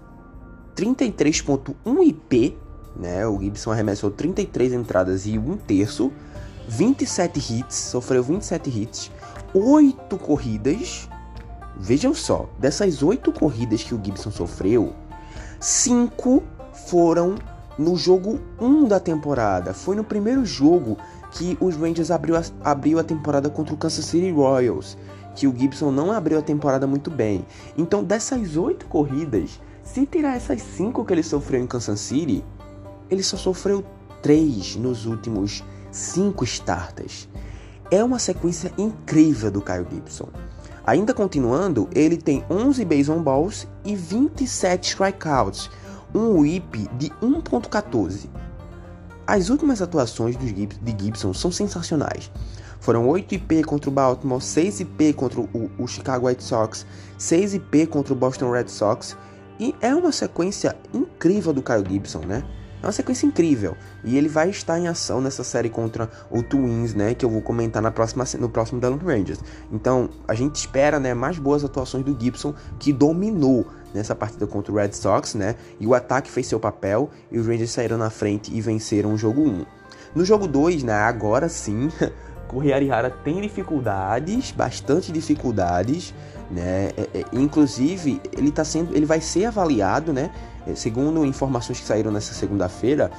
33.1 0.75 2.07
IP, 2.07 2.59
né? 2.99 3.27
O 3.27 3.41
Gibson 3.41 3.73
arremessou 3.73 4.11
33 4.11 4.73
entradas 4.73 5.27
e 5.27 5.39
um 5.39 5.57
terço, 5.57 6.13
27 6.69 7.39
hits, 7.39 7.77
sofreu 7.77 8.23
27 8.23 8.71
hits, 8.71 9.11
8 9.55 10.19
corridas. 10.19 11.09
Vejam 11.79 12.15
só, 12.15 12.49
dessas 12.59 13.03
8 13.03 13.31
corridas 13.33 13.83
que 13.83 13.95
o 13.95 14.01
Gibson 14.03 14.31
sofreu, 14.31 14.95
5 15.61 16.43
foram 16.89 17.37
no 17.79 17.97
jogo 17.97 18.41
1 18.61 18.85
da 18.85 18.99
temporada. 18.99 19.75
Foi 19.75 19.95
no 19.95 20.03
primeiro 20.03 20.45
jogo 20.45 20.97
que 21.33 21.57
os 21.61 21.77
Rangers 21.77 22.11
abriu 22.11 22.37
a, 22.37 22.43
abriu 22.65 22.99
a 22.99 23.05
temporada 23.05 23.51
contra 23.51 23.75
o 23.75 23.77
Kansas 23.77 24.07
City 24.07 24.31
Royals 24.31 24.97
que 25.37 25.47
o 25.47 25.55
Gibson 25.55 25.93
não 25.93 26.11
abriu 26.11 26.39
a 26.39 26.43
temporada 26.43 26.87
muito 26.87 27.11
bem. 27.11 27.45
Então, 27.77 28.03
dessas 28.03 28.57
oito 28.57 28.87
corridas, 28.87 29.61
se 29.85 30.07
tirar 30.07 30.35
essas 30.35 30.63
cinco 30.63 31.05
que 31.05 31.13
ele 31.13 31.23
sofreu 31.23 31.61
em 31.61 31.67
Kansas 31.67 32.01
City, 32.01 32.43
ele 33.11 33.23
só 33.23 33.37
sofreu 33.37 33.85
três 34.23 34.77
nos 34.77 35.07
últimos 35.07 35.63
cinco 35.91 36.45
starters. 36.45 37.29
É 37.91 38.03
uma 38.03 38.19
sequência 38.19 38.73
incrível 38.77 39.51
do 39.51 39.63
Kyle 39.63 39.87
Gibson. 39.91 40.29
Ainda 40.87 41.13
continuando, 41.13 41.89
ele 41.93 42.17
tem 42.17 42.45
11 42.49 42.85
base 42.85 43.11
on 43.11 43.23
balls 43.23 43.67
e 43.85 43.97
27 43.97 44.91
strikeouts, 44.91 45.71
um 46.15 46.39
whip 46.39 46.89
de 46.97 47.11
1.14. 47.23 48.29
As 49.27 49.51
últimas 49.51 49.83
atuações 49.83 50.37
de 50.37 50.97
Gibson 50.97 51.35
são 51.35 51.51
sensacionais. 51.51 52.31
Foram 52.79 53.09
8 53.09 53.35
IP 53.35 53.65
contra 53.65 53.91
o 53.91 53.93
Baltimore, 53.93 54.41
6 54.41 54.81
IP 54.81 55.13
contra 55.15 55.41
o, 55.41 55.87
Chicago 55.89 56.29
White 56.29 56.45
Sox, 56.45 56.87
6 57.19 57.55
IP 57.55 57.87
contra 57.89 58.13
o 58.13 58.17
Boston 58.17 58.53
Red 58.53 58.69
Sox. 58.69 59.17
E 59.59 59.75
é 59.81 59.93
uma 59.93 60.13
sequência 60.13 60.77
incrível 60.95 61.53
do 61.53 61.63
Kyle 61.63 61.85
Gibson, 61.85 62.21
né? 62.21 62.45
É 62.83 62.87
uma 62.87 62.93
sequência 62.93 63.27
incrível. 63.27 63.77
E 64.05 64.17
ele 64.17 64.29
vai 64.29 64.51
estar 64.51 64.79
em 64.79 64.87
ação 64.87 65.21
nessa 65.21 65.43
série 65.43 65.69
contra 65.69 66.11
o 66.31 66.43
Twins, 66.43 66.95
né? 66.95 67.15
Que 67.15 67.25
eu 67.25 67.31
vou 67.31 67.43
comentar 67.43 67.83
na 67.83 67.91
próxima, 67.91 68.25
no 68.39 68.49
próximo 68.49 68.81
Dallas 68.81 69.03
Rangers. 69.03 69.41
Então, 69.73 70.11
a 70.29 70.35
gente 70.35 70.57
espera, 70.57 71.01
né? 71.01 71.15
Mais 71.15 71.39
boas 71.39 71.65
atuações 71.65 72.05
do 72.05 72.19
Gibson, 72.19 72.55
que 72.79 72.93
dominou 72.93 73.67
nessa 73.95 74.15
partida 74.15 74.47
contra 74.47 74.73
o 74.73 74.77
Red 74.77 74.93
Sox, 74.93 75.35
né? 75.35 75.57
E 75.81 75.87
o 75.87 75.95
ataque 75.95 76.31
fez 76.31 76.47
seu 76.47 76.61
papel 76.61 77.11
e 77.31 77.39
os 77.39 77.47
Rangers 77.47 77.71
saíram 77.71 77.97
na 77.97 78.11
frente 78.11 78.55
e 78.55 78.61
venceram 78.61 79.15
o 79.15 79.19
jogo 79.19 79.43
1. 79.43 79.65
No 80.15 80.25
jogo 80.25 80.47
2, 80.47 80.83
né? 80.83 80.93
Agora 80.93 81.49
sim, 81.49 81.91
o 82.53 82.61
Arihara 82.61 83.11
tem 83.11 83.41
dificuldades, 83.41 84.53
bastante 84.53 85.11
dificuldades, 85.11 86.15
né? 86.51 86.91
É, 86.97 87.09
é, 87.15 87.25
inclusive, 87.33 88.21
ele 88.37 88.51
tá 88.51 88.65
sendo, 88.65 88.95
ele 88.95 89.07
vai 89.07 89.21
ser 89.21 89.47
avaliado, 89.47 90.13
né? 90.13 90.31
Segundo 90.75 91.25
informações 91.25 91.81
que 91.81 91.87
saíram 91.87 92.11
nessa 92.11 92.35
segunda-feira, 92.35 93.11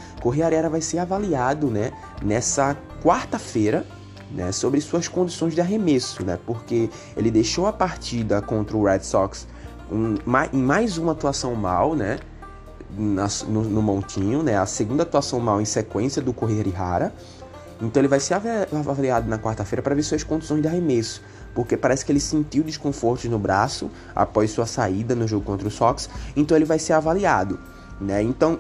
Arihara 0.44 0.70
vai 0.70 0.82
ser 0.82 1.00
avaliado, 1.00 1.68
né? 1.68 1.92
Nessa 2.22 2.76
quarta-feira, 3.04 3.86
né? 4.32 4.52
Sobre 4.52 4.82
suas 4.82 5.08
condições 5.08 5.54
de 5.56 5.62
arremesso, 5.62 6.26
né? 6.26 6.38
Porque 6.46 6.90
ele 7.16 7.32
deixou 7.32 7.68
a 7.68 7.74
partida 7.74 8.42
contra 8.42 8.76
o 8.76 8.84
Red 8.84 9.02
Sox 9.02 9.48
um, 9.92 10.16
em 10.52 10.62
mais 10.62 10.98
uma 10.98 11.14
atuação 11.14 11.56
mal, 11.56 11.96
né? 11.96 12.20
Na, 12.98 13.28
no, 13.48 13.64
no, 13.64 13.82
montinho, 13.82 14.44
né? 14.44 14.58
A 14.58 14.66
segunda 14.66 15.04
atuação 15.04 15.40
mal 15.40 15.62
em 15.62 15.66
sequência 15.66 16.22
do 16.22 16.34
Arihara. 16.60 17.14
Então 17.82 18.02
ele 18.02 18.08
vai 18.08 18.20
ser 18.20 18.34
avaliado 18.34 19.30
na 19.30 19.38
quarta-feira 19.38 19.82
para 19.82 19.94
ver 19.94 20.02
suas 20.04 20.24
condições 20.24 20.62
de 20.62 20.68
arremesso, 20.68 21.22
porque 21.54 21.76
parece 21.76 22.06
que 22.06 22.12
ele 22.12 22.20
sentiu 22.20 22.64
desconforto 22.64 23.28
no 23.30 23.40
braço 23.40 23.90
após 24.16 24.52
sua 24.52 24.66
saída 24.66 25.16
no 25.16 25.28
jogo 25.28 25.46
contra 25.46 25.68
o 25.68 25.72
Sox, 25.72 26.10
então 26.36 26.56
ele 26.56 26.66
vai 26.66 26.80
ser 26.80 26.94
avaliado, 26.94 27.60
né? 28.00 28.22
Então 28.22 28.60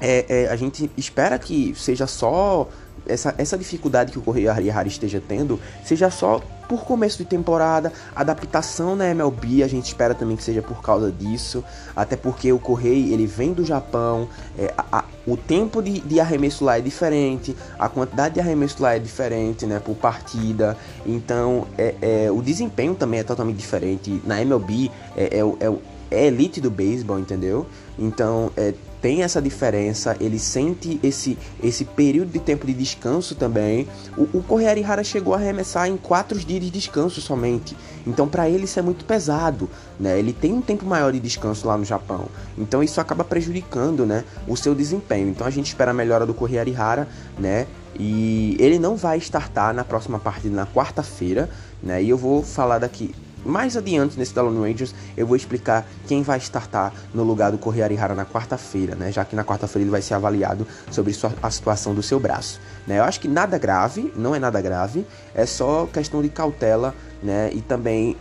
é, 0.00 0.44
é, 0.44 0.48
a 0.48 0.56
gente 0.56 0.90
espera 0.96 1.38
que 1.38 1.74
seja 1.76 2.06
só 2.06 2.68
essa, 3.06 3.34
essa 3.38 3.56
dificuldade 3.56 4.12
que 4.12 4.18
o 4.18 4.22
Correia 4.22 4.52
Harry 4.52 4.88
esteja 4.88 5.22
tendo 5.26 5.60
seja 5.84 6.10
só 6.10 6.40
por 6.68 6.84
começo 6.84 7.16
de 7.16 7.24
temporada, 7.24 7.90
adaptação 8.14 8.94
na 8.94 9.08
MLB, 9.08 9.62
a 9.62 9.66
gente 9.66 9.86
espera 9.86 10.14
também 10.14 10.36
que 10.36 10.42
seja 10.42 10.60
por 10.60 10.82
causa 10.82 11.10
disso, 11.10 11.64
até 11.96 12.14
porque 12.14 12.52
o 12.52 12.58
Correia 12.58 13.12
ele 13.12 13.26
vem 13.26 13.54
do 13.54 13.64
Japão, 13.64 14.28
é, 14.58 14.72
a, 14.76 14.98
a, 14.98 15.04
o 15.26 15.36
tempo 15.36 15.82
de, 15.82 16.00
de, 16.00 16.20
arremesso 16.20 16.64
lá 16.64 16.76
é 16.76 16.80
diferente, 16.82 17.56
a 17.78 17.88
quantidade 17.88 18.34
de 18.34 18.40
arremesso 18.40 18.82
lá 18.82 18.94
é 18.94 18.98
diferente, 18.98 19.64
né, 19.64 19.80
por 19.80 19.94
partida, 19.96 20.76
então 21.06 21.66
é, 21.78 21.94
é 22.02 22.30
o 22.30 22.42
desempenho 22.42 22.94
também 22.94 23.20
é 23.20 23.24
totalmente 23.24 23.56
diferente. 23.56 24.20
Na 24.24 24.40
MLB 24.42 24.90
é, 25.16 25.38
é, 25.38 25.66
é, 25.66 25.78
é 26.10 26.26
elite 26.26 26.60
do 26.60 26.70
beisebol, 26.70 27.18
entendeu? 27.18 27.66
Então 27.98 28.52
é, 28.56 28.74
tem 29.00 29.22
essa 29.22 29.40
diferença, 29.40 30.16
ele 30.20 30.38
sente 30.38 30.98
esse, 31.02 31.38
esse 31.62 31.84
período 31.84 32.30
de 32.30 32.38
tempo 32.38 32.66
de 32.66 32.74
descanso 32.74 33.34
também. 33.34 33.88
O, 34.16 34.38
o 34.38 34.42
Correia 34.42 34.84
Rara 34.84 35.04
chegou 35.04 35.34
a 35.34 35.36
arremessar 35.36 35.88
em 35.88 35.96
quatro 35.96 36.38
dias 36.38 36.62
de 36.62 36.70
descanso 36.70 37.20
somente. 37.20 37.76
Então, 38.06 38.28
para 38.28 38.48
ele, 38.48 38.64
isso 38.64 38.78
é 38.78 38.82
muito 38.82 39.04
pesado. 39.04 39.68
Né? 39.98 40.18
Ele 40.18 40.32
tem 40.32 40.52
um 40.52 40.60
tempo 40.60 40.84
maior 40.84 41.12
de 41.12 41.20
descanso 41.20 41.66
lá 41.66 41.76
no 41.76 41.84
Japão. 41.84 42.26
Então, 42.56 42.82
isso 42.82 43.00
acaba 43.00 43.24
prejudicando 43.24 44.04
né, 44.04 44.24
o 44.46 44.56
seu 44.56 44.74
desempenho. 44.74 45.28
Então, 45.28 45.46
a 45.46 45.50
gente 45.50 45.66
espera 45.66 45.90
a 45.90 45.94
melhora 45.94 46.26
do 46.26 46.34
Correia 46.34 46.64
Rara, 46.74 47.08
né? 47.38 47.66
E 47.98 48.56
ele 48.60 48.78
não 48.78 48.96
vai 48.96 49.18
startar 49.18 49.74
na 49.74 49.82
próxima 49.82 50.18
partida, 50.18 50.54
na 50.54 50.66
quarta-feira, 50.66 51.48
né? 51.82 52.02
E 52.02 52.08
eu 52.08 52.16
vou 52.16 52.42
falar 52.42 52.78
daqui 52.78 53.12
mais 53.44 53.76
adiante 53.76 54.18
nesse 54.18 54.34
Dalon 54.34 54.60
Rangers 54.60 54.94
eu 55.16 55.26
vou 55.26 55.36
explicar 55.36 55.86
quem 56.06 56.22
vai 56.22 56.38
startar 56.38 56.92
no 57.14 57.22
lugar 57.22 57.50
do 57.50 57.58
Correia 57.58 57.84
Arihara 57.84 58.14
na 58.14 58.24
quarta-feira, 58.24 58.94
né? 58.94 59.12
Já 59.12 59.24
que 59.24 59.36
na 59.36 59.44
quarta-feira 59.44 59.84
ele 59.84 59.90
vai 59.90 60.02
ser 60.02 60.14
avaliado 60.14 60.66
sobre 60.90 61.14
a 61.42 61.50
situação 61.50 61.94
do 61.94 62.02
seu 62.02 62.18
braço, 62.18 62.60
né? 62.86 62.98
Eu 62.98 63.04
acho 63.04 63.20
que 63.20 63.28
nada 63.28 63.58
grave, 63.58 64.12
não 64.16 64.34
é 64.34 64.38
nada 64.38 64.60
grave, 64.60 65.06
é 65.34 65.46
só 65.46 65.86
questão 65.86 66.22
de 66.22 66.28
cautela, 66.28 66.94
né? 67.22 67.50
E 67.52 67.60
também 67.60 68.16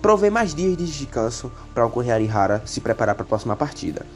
prover 0.00 0.30
mais 0.30 0.54
dias 0.54 0.76
de 0.76 0.86
descanso 0.86 1.50
para 1.74 1.84
o 1.84 1.90
Correia 1.90 2.14
Arihara 2.14 2.62
se 2.64 2.80
preparar 2.80 3.14
para 3.14 3.24
a 3.24 3.28
próxima 3.28 3.56
partida. 3.56 4.06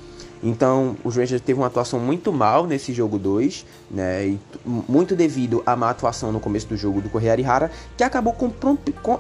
Então, 0.42 0.96
os 1.04 1.16
Rangers 1.16 1.40
teve 1.40 1.61
uma 1.61 1.68
atuação 1.68 2.00
muito 2.00 2.32
mal 2.32 2.66
nesse 2.66 2.92
jogo 2.92 3.18
2, 3.18 3.64
né? 3.90 4.26
E 4.26 4.40
muito 4.66 5.14
devido 5.14 5.62
à 5.64 5.76
má 5.76 5.90
atuação 5.90 6.32
no 6.32 6.40
começo 6.40 6.66
do 6.66 6.76
jogo 6.76 7.00
do 7.00 7.08
Correia 7.08 7.46
Rara, 7.46 7.70
que 7.96 8.02
acabou 8.02 8.32
com, 8.32 8.50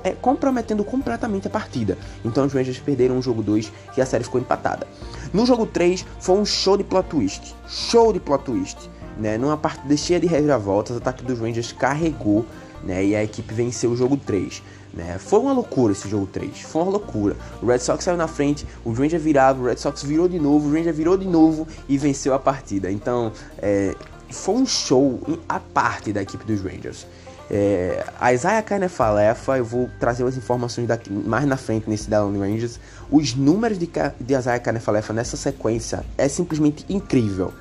é, 0.02 0.10
comprometendo 0.12 0.82
completamente 0.82 1.46
a 1.46 1.50
partida. 1.50 1.96
Então, 2.24 2.44
os 2.44 2.52
Rangers 2.52 2.78
perderam 2.80 3.18
o 3.18 3.22
jogo 3.22 3.42
2 3.42 3.72
e 3.96 4.00
a 4.00 4.06
série 4.06 4.24
ficou 4.24 4.40
empatada. 4.40 4.86
No 5.32 5.46
jogo 5.46 5.64
3, 5.64 6.04
foi 6.18 6.36
um 6.36 6.44
show 6.44 6.76
de 6.76 6.82
plot 6.82 7.08
twist. 7.08 7.54
Show 7.68 8.12
de 8.12 8.18
plot 8.18 8.44
twist. 8.44 8.90
Né? 9.16 9.38
Numa 9.38 9.56
partida 9.56 9.96
cheia 9.96 10.18
de 10.18 10.26
reviravoltas, 10.26 10.96
o 10.96 10.98
ataque 10.98 11.22
dos 11.22 11.38
Rangers 11.38 11.70
carregou 11.70 12.44
né? 12.84 13.04
E 13.04 13.16
a 13.16 13.22
equipe 13.22 13.52
venceu 13.54 13.90
o 13.90 13.96
jogo 13.96 14.16
3. 14.16 14.62
Né? 14.92 15.16
Foi 15.18 15.40
uma 15.40 15.52
loucura 15.52 15.92
esse 15.92 16.08
jogo 16.08 16.26
3, 16.26 16.60
foi 16.60 16.82
uma 16.82 16.90
loucura. 16.90 17.36
O 17.62 17.66
Red 17.66 17.78
Sox 17.78 18.04
saiu 18.04 18.16
na 18.16 18.28
frente, 18.28 18.66
o 18.84 18.92
Ranger 18.92 19.18
virava, 19.18 19.62
o 19.62 19.64
Red 19.64 19.76
Sox 19.76 20.02
virou 20.02 20.28
de 20.28 20.38
novo, 20.38 20.68
o 20.68 20.72
Ranger 20.72 20.92
virou 20.92 21.16
de 21.16 21.26
novo 21.26 21.66
e 21.88 21.96
venceu 21.96 22.34
a 22.34 22.38
partida. 22.38 22.90
Então, 22.90 23.32
é, 23.58 23.94
foi 24.30 24.54
um 24.54 24.66
show 24.66 25.18
à 25.48 25.58
parte 25.58 26.12
da 26.12 26.20
equipe 26.20 26.44
dos 26.44 26.60
Rangers. 26.60 27.06
É, 27.50 28.04
a 28.18 28.32
Isaiah 28.32 28.64
Falefa, 28.88 29.58
eu 29.58 29.64
vou 29.64 29.90
trazer 30.00 30.24
as 30.24 30.36
informações 30.36 30.86
daqui, 30.86 31.10
mais 31.12 31.46
na 31.46 31.56
frente 31.56 31.88
nesse 31.88 32.08
Down 32.08 32.38
Rangers. 32.38 32.78
Os 33.10 33.34
números 33.34 33.78
de, 33.78 33.86
de 34.20 34.34
Isaiah 34.34 34.80
Falefa 34.80 35.12
nessa 35.12 35.36
sequência 35.36 36.04
é 36.16 36.28
simplesmente 36.28 36.84
incrível. 36.88 37.52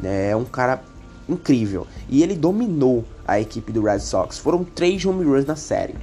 Né? 0.00 0.30
É 0.30 0.36
um 0.36 0.44
cara 0.44 0.82
incrível. 1.28 1.86
E 2.08 2.22
ele 2.22 2.34
dominou 2.34 3.04
a 3.26 3.40
equipe 3.40 3.72
do 3.72 3.82
Red 3.82 4.00
Sox. 4.00 4.38
Foram 4.38 4.64
três 4.64 5.04
home 5.04 5.24
runs 5.24 5.46
na 5.46 5.56
série. 5.56 5.94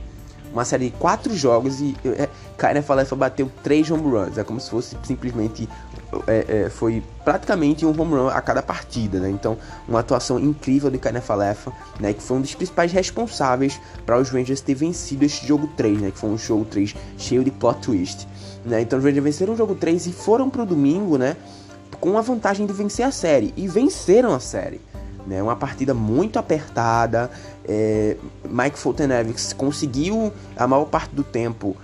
Uma 0.55 0.63
série 0.63 0.89
de 0.89 0.95
quatro 0.95 1.35
jogos 1.35 1.81
e 1.81 1.97
é, 2.05 2.29
Kyle 2.57 2.81
Falefa 2.81 3.13
bateu 3.13 3.51
três 3.62 3.91
home 3.91 4.09
runs. 4.09 4.38
É 4.38 4.43
como 4.45 4.57
se 4.57 4.69
fosse 4.69 4.97
simplesmente. 5.03 5.67
É, 6.27 6.45
é, 6.47 6.69
foi 6.69 7.03
praticamente 7.25 7.85
um 7.85 7.89
home 7.89 8.13
run 8.13 8.29
a 8.29 8.39
cada 8.39 8.63
partida, 8.63 9.19
né? 9.19 9.29
Então, 9.29 9.57
uma 9.85 10.00
atuação 10.00 10.39
incrível 10.39 10.89
de 10.89 10.97
Kyle 10.97 11.19
Falefa, 11.19 11.74
né? 12.00 12.13
Que 12.13 12.24
foi 12.24 12.38
um 12.38 12.41
dos 12.41 12.55
principais 12.55 12.93
responsáveis 12.93 13.81
para 14.05 14.17
os 14.17 14.29
Rangers 14.29 14.62
ter 14.62 14.75
vencido 14.75 15.25
este 15.25 15.45
jogo 15.45 15.67
3, 15.75 16.00
né? 16.00 16.12
Que 16.12 16.17
foi 16.17 16.29
um 16.29 16.38
jogo 16.38 16.63
3 16.63 16.95
cheio 17.17 17.43
de 17.43 17.51
plot 17.51 17.81
twist. 17.81 18.25
Né? 18.63 18.79
Então, 18.79 18.97
os 18.97 19.03
Rangers 19.03 19.25
venceram 19.25 19.55
o 19.55 19.57
jogo 19.57 19.75
3 19.75 20.07
e 20.07 20.13
foram 20.13 20.50
pro 20.50 20.65
domingo, 20.65 21.17
né? 21.17 21.35
Com 22.00 22.17
a 22.17 22.21
vantagem 22.21 22.65
de 22.65 22.71
vencer 22.71 23.05
a 23.05 23.12
série. 23.12 23.53
E 23.57 23.67
venceram 23.67 24.33
a 24.33 24.39
série. 24.39 24.79
Né? 25.25 25.41
Uma 25.41 25.55
partida 25.55 25.94
muito 25.94 26.38
apertada. 26.38 27.29
É, 27.67 28.17
Mike 28.48 28.77
Fultonevich 28.77 29.55
conseguiu, 29.55 30.32
a 30.55 30.67
maior 30.67 30.86
parte 30.86 31.15
do 31.15 31.24
tempo, 31.24 31.75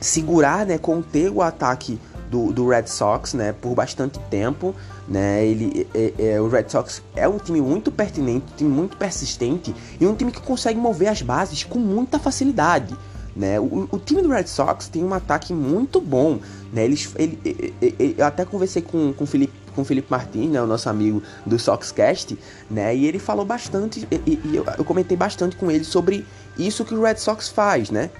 segurar, 0.00 0.66
né, 0.66 0.78
conter 0.78 1.30
o 1.30 1.42
ataque 1.42 1.98
do, 2.30 2.52
do 2.52 2.68
Red 2.68 2.86
Sox 2.86 3.34
né, 3.34 3.52
por 3.52 3.74
bastante 3.74 4.18
tempo. 4.30 4.74
Né? 5.08 5.44
Ele, 5.46 5.86
é, 5.94 6.12
é, 6.18 6.40
o 6.40 6.48
Red 6.48 6.68
Sox 6.68 7.02
é 7.14 7.28
um 7.28 7.38
time 7.38 7.60
muito 7.60 7.90
pertinente, 7.90 8.46
um 8.52 8.56
time 8.56 8.70
muito 8.70 8.96
persistente 8.96 9.74
e 10.00 10.06
um 10.06 10.14
time 10.14 10.32
que 10.32 10.40
consegue 10.40 10.78
mover 10.78 11.08
as 11.08 11.22
bases 11.22 11.64
com 11.64 11.78
muita 11.78 12.18
facilidade. 12.18 12.96
Né? 13.34 13.60
O, 13.60 13.88
o, 13.90 13.98
time 13.98 14.22
do 14.22 14.30
Red 14.30 14.46
Sox 14.46 14.88
tem 14.88 15.04
um 15.04 15.12
ataque 15.12 15.52
muito 15.52 16.00
bom. 16.00 16.40
Né? 16.72 16.84
Eles, 16.84 17.08
ele, 17.16 17.38
ele, 17.44 17.74
ele, 17.80 18.14
eu 18.18 18.24
até 18.24 18.44
conversei 18.44 18.82
com, 18.82 19.12
com 19.12 19.24
o 19.24 19.26
Felipe 19.26 19.52
com 19.76 19.82
o 19.82 19.84
Felipe 19.84 20.08
Martins, 20.10 20.50
né, 20.50 20.60
o 20.60 20.66
nosso 20.66 20.88
amigo 20.88 21.22
do 21.44 21.58
Soxcast, 21.58 22.36
né, 22.68 22.96
e 22.96 23.06
ele 23.06 23.18
falou 23.18 23.44
bastante, 23.44 24.08
e, 24.10 24.40
e 24.44 24.56
eu, 24.56 24.64
eu, 24.78 24.84
comentei 24.84 25.16
bastante 25.16 25.54
com 25.54 25.70
ele 25.70 25.84
sobre 25.84 26.26
isso 26.58 26.84
que 26.84 26.94
o 26.94 27.02
Red 27.02 27.18
Sox 27.18 27.48
faz, 27.48 27.90
né? 27.90 28.10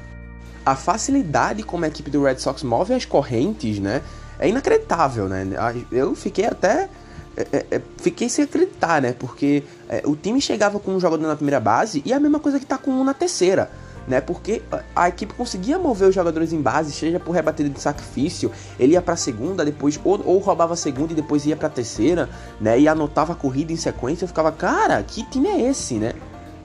A 0.64 0.76
facilidade 0.76 1.62
como 1.62 1.84
a 1.84 1.88
equipe 1.88 2.10
do 2.10 2.22
Red 2.22 2.38
Sox 2.38 2.62
move 2.62 2.92
as 2.92 3.04
correntes, 3.04 3.80
né, 3.80 4.02
é 4.38 4.48
inacreditável, 4.48 5.28
né? 5.28 5.46
Eu 5.90 6.14
fiquei 6.14 6.44
até 6.44 6.88
é, 7.36 7.46
é, 7.52 7.66
é, 7.72 7.82
fiquei 7.98 8.28
sem 8.28 8.44
acreditar, 8.44 9.02
né? 9.02 9.14
Porque 9.18 9.62
é, 9.88 10.02
o 10.06 10.16
time 10.16 10.40
chegava 10.40 10.80
com 10.80 10.92
um 10.92 11.00
jogador 11.00 11.26
na 11.26 11.36
primeira 11.36 11.60
base 11.60 12.02
e 12.04 12.12
a 12.12 12.20
mesma 12.20 12.40
coisa 12.40 12.58
que 12.58 12.64
tá 12.64 12.78
com 12.78 12.90
um 12.90 13.04
na 13.04 13.12
terceira 13.12 13.70
né? 14.06 14.20
Porque 14.20 14.62
a 14.94 15.08
equipe 15.08 15.34
conseguia 15.34 15.78
mover 15.78 16.08
os 16.08 16.14
jogadores 16.14 16.52
em 16.52 16.60
base, 16.60 16.92
seja 16.92 17.18
por 17.18 17.32
rebatida 17.32 17.68
de 17.68 17.80
sacrifício, 17.80 18.50
ele 18.78 18.92
ia 18.92 19.02
para 19.02 19.16
segunda, 19.16 19.64
depois 19.64 19.98
ou, 20.04 20.20
ou 20.24 20.38
roubava 20.38 20.74
a 20.74 20.76
segunda 20.76 21.12
e 21.12 21.16
depois 21.16 21.44
ia 21.46 21.56
para 21.56 21.68
terceira, 21.68 22.28
né? 22.60 22.78
E 22.78 22.88
anotava 22.88 23.32
a 23.32 23.36
corrida 23.36 23.72
em 23.72 23.76
sequência. 23.76 24.24
Eu 24.24 24.28
ficava, 24.28 24.52
cara, 24.52 25.02
que 25.02 25.22
time 25.24 25.48
é 25.48 25.68
esse, 25.68 25.94
né? 25.94 26.12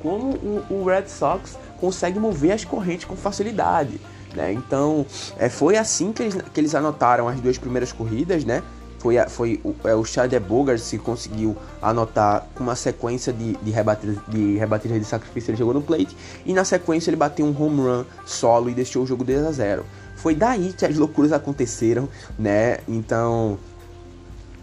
Como 0.01 0.31
o, 0.33 0.65
o 0.69 0.85
Red 0.85 1.07
Sox 1.07 1.57
consegue 1.79 2.19
mover 2.19 2.51
as 2.51 2.65
correntes 2.65 3.05
com 3.05 3.15
facilidade. 3.15 3.99
Né? 4.35 4.53
Então, 4.53 5.05
é, 5.37 5.49
foi 5.49 5.77
assim 5.77 6.13
que 6.13 6.23
eles, 6.23 6.37
que 6.53 6.59
eles 6.59 6.73
anotaram 6.73 7.27
as 7.27 7.39
duas 7.41 7.57
primeiras 7.57 7.91
corridas, 7.91 8.45
né? 8.45 8.63
Foi, 9.01 9.17
foi 9.27 9.59
o, 9.63 9.75
é, 9.83 9.95
o 9.95 10.05
Chad 10.05 10.31
Bogart 10.39 10.79
se 10.79 10.99
conseguiu 10.99 11.57
anotar 11.81 12.47
uma 12.59 12.75
sequência 12.75 13.33
de, 13.33 13.53
de, 13.53 13.71
rebatidas, 13.71 14.17
de 14.27 14.57
rebatidas 14.57 14.99
de 14.99 15.05
sacrifício, 15.05 15.49
ele 15.49 15.57
jogou 15.57 15.73
no 15.73 15.81
plate, 15.81 16.15
e 16.45 16.53
na 16.53 16.63
sequência 16.63 17.09
ele 17.09 17.17
bateu 17.17 17.43
um 17.43 17.49
home 17.49 17.81
run 17.81 18.03
solo 18.27 18.69
e 18.69 18.75
deixou 18.75 19.03
o 19.03 19.07
jogo 19.07 19.23
2 19.23 19.43
a 19.43 19.51
0 19.51 19.85
Foi 20.15 20.35
daí 20.35 20.71
que 20.71 20.85
as 20.85 20.95
loucuras 20.95 21.31
aconteceram, 21.31 22.07
né? 22.37 22.77
Então, 22.87 23.57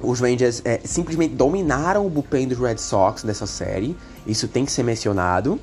os 0.01 0.21
Rangers 0.21 0.63
é, 0.65 0.81
simplesmente 0.85 1.35
dominaram 1.35 2.07
o 2.07 2.11
bullpen 2.11 2.47
dos 2.47 2.59
Red 2.59 2.79
Sox 2.79 3.25
nessa 3.25 3.47
série, 3.47 3.97
isso 4.25 4.47
tem 4.47 4.65
que 4.65 4.71
ser 4.71 4.85
mencionado. 4.85 5.59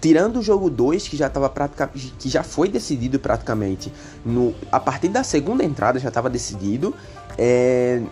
Tirando 0.00 0.38
o 0.38 0.42
jogo 0.42 0.68
2, 0.68 1.08
que 1.08 1.16
já 1.16 1.30
que 2.18 2.28
já 2.28 2.42
foi 2.42 2.68
decidido 2.68 3.18
praticamente 3.18 3.92
no 4.24 4.54
a 4.70 4.78
partir 4.78 5.08
da 5.08 5.22
segunda 5.22 5.64
entrada 5.64 5.98
já 5.98 6.08
estava 6.08 6.28
decidido, 6.28 6.94
é, 7.42 8.02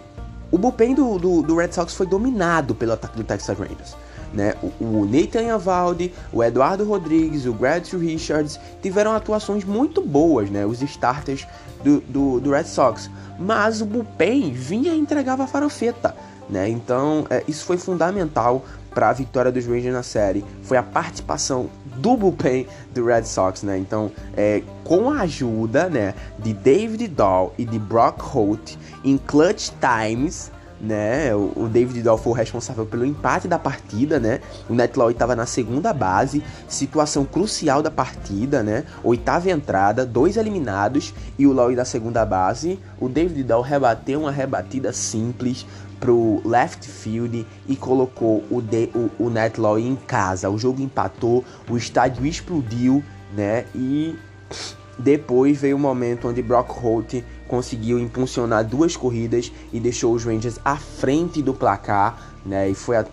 o 0.51 0.57
bullpen 0.57 0.95
do, 0.95 1.19
do, 1.19 1.43
do, 1.43 1.57
Red 1.57 1.73
Sox 1.73 1.93
foi 1.93 2.07
dominado 2.07 2.75
pelo 2.75 2.95
ataque 2.95 3.19
do 3.19 3.25
Texas 3.25 3.59
Rangers. 3.59 3.95
Né? 4.33 4.55
O, 4.63 4.85
o 4.85 5.07
Nathan 5.07 5.53
Avaldi, 5.53 6.15
o 6.33 6.43
Eduardo 6.43 6.85
Rodrigues, 6.85 7.45
o 7.45 7.53
Grant 7.53 7.93
Richards 7.93 8.59
tiveram 8.81 9.13
atuações 9.13 9.65
muito 9.65 10.01
boas, 10.01 10.49
né? 10.49 10.65
os 10.65 10.81
starters 10.81 11.47
do, 11.85 12.01
do, 12.01 12.41
do 12.41 12.51
Red 12.53 12.65
Sox. 12.65 13.11
Mas 13.39 13.83
o 13.83 13.87
bullpen 13.87 14.51
vinha 14.51 14.95
e 14.95 14.99
entregava 14.99 15.45
a 15.45 15.47
farofeta. 15.47 16.17
Né? 16.49 16.67
Então, 16.71 17.27
é, 17.29 17.45
isso 17.47 17.67
foi 17.67 17.77
fundamental 17.77 18.65
para 18.95 19.11
a 19.11 19.13
vitória 19.13 19.53
dos 19.53 19.67
Rangers 19.67 19.95
na 19.95 20.03
série. 20.03 20.45
Foi 20.63 20.77
a 20.77 20.83
participação 20.83 21.69
do 21.97 22.17
bullpen 22.17 22.67
do 22.95 23.05
Red 23.05 23.25
Sox, 23.25 23.63
né? 23.63 23.79
Então, 23.79 24.11
é, 24.37 24.63
com 24.85 25.11
a 25.11 25.23
ajuda, 25.23 25.89
né, 25.89 26.15
de 26.39 26.53
David 26.53 27.09
Dahl 27.09 27.53
e 27.59 27.65
de 27.65 27.79
Brock 27.79 28.21
Holt 28.21 28.77
em 29.05 29.19
clutch 29.19 29.71
times, 29.81 30.51
né? 30.81 31.35
O, 31.35 31.69
David 31.69 32.03
Dahl 32.03 32.17
foi 32.17 32.33
o 32.33 32.37
responsável 32.37 32.87
pelo 32.87 33.05
empate 33.05 33.49
da 33.49 33.59
partida, 33.59 34.21
né? 34.21 34.41
O 34.69 34.75
Netloy 34.75 35.13
estava 35.13 35.35
na 35.35 35.47
segunda 35.47 35.93
base, 35.93 36.43
situação 36.69 37.25
crucial 37.25 37.83
da 37.83 37.91
partida, 37.91 38.63
né? 38.63 38.85
Oitava 39.03 39.51
entrada, 39.51 40.07
dois 40.07 40.37
eliminados 40.37 41.13
e 41.39 41.47
o 41.47 41.53
Loy 41.53 41.75
da 41.75 41.85
segunda 41.85 42.25
base. 42.25 42.79
O 43.01 43.09
David 43.09 43.43
Dahl 43.43 43.63
rebateu 43.63 44.21
uma 44.21 44.31
rebatida 44.31 44.93
simples 44.93 45.67
pro 46.01 46.41
left 46.45 46.87
field 46.87 47.47
e 47.67 47.77
colocou 47.77 48.45
o, 48.51 48.61
de, 48.61 48.91
o, 48.95 49.25
o 49.25 49.31
Netloy 49.31 49.87
em 49.87 49.97
casa. 49.97 50.49
O 50.51 50.59
jogo 50.59 50.83
empatou, 50.83 51.45
o 51.69 51.77
estádio 51.77 52.27
explodiu, 52.27 53.03
né? 53.35 53.65
E 53.75 54.17
depois 54.99 55.59
veio 55.59 55.77
o 55.77 55.79
momento 55.79 56.29
onde 56.29 56.43
Brock 56.43 56.71
Holt 56.71 57.23
conseguiu 57.47 57.99
impulsionar 57.99 58.65
duas 58.65 58.97
corridas 58.97 59.53
e 59.73 59.79
deixou 59.79 60.13
os 60.13 60.25
Rangers 60.25 60.59
à 60.65 60.77
frente 60.77 61.41
do 61.41 61.55
placar, 61.55 62.35
né? 62.45 62.69
E 62.69 62.75
foi 62.75 62.97
a, 62.97 63.07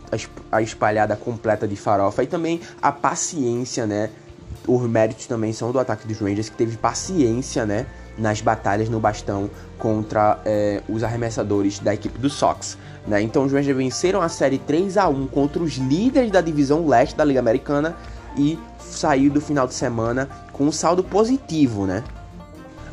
a, 0.51 0.61
espalhada 0.61 1.15
completa 1.15 1.67
de 1.67 1.75
farofa. 1.75 2.23
E 2.23 2.27
também 2.27 2.59
a 2.81 2.91
paciência, 2.91 3.85
né? 3.85 4.09
Os 4.67 4.81
méritos 4.89 5.27
também 5.27 5.53
são 5.53 5.71
do 5.71 5.79
ataque 5.79 6.07
dos 6.07 6.19
Rangers, 6.19 6.49
que 6.49 6.55
teve 6.55 6.75
paciência, 6.75 7.65
né? 7.65 7.85
Nas 8.17 8.41
batalhas 8.41 8.89
no 8.89 8.99
bastão 8.99 9.49
contra 9.77 10.39
é, 10.45 10.81
os 10.87 11.03
arremessadores 11.03 11.79
da 11.79 11.93
equipe 11.93 12.17
do 12.17 12.29
Sox. 12.29 12.77
Né? 13.05 13.21
Então 13.21 13.43
os 13.43 13.51
Rangers 13.51 13.75
venceram 13.75 14.21
a 14.21 14.29
série 14.29 14.57
3 14.57 14.97
a 14.97 15.07
1 15.07 15.27
contra 15.27 15.61
os 15.61 15.73
líderes 15.73 16.31
da 16.31 16.41
divisão 16.41 16.87
leste 16.87 17.15
da 17.15 17.25
Liga 17.25 17.39
Americana 17.39 17.95
e 18.37 18.57
saiu 18.79 19.31
do 19.31 19.41
final 19.41 19.67
de 19.67 19.73
semana 19.73 20.29
com 20.51 20.65
um 20.65 20.71
saldo 20.71 21.03
positivo, 21.03 21.85
né? 21.85 22.03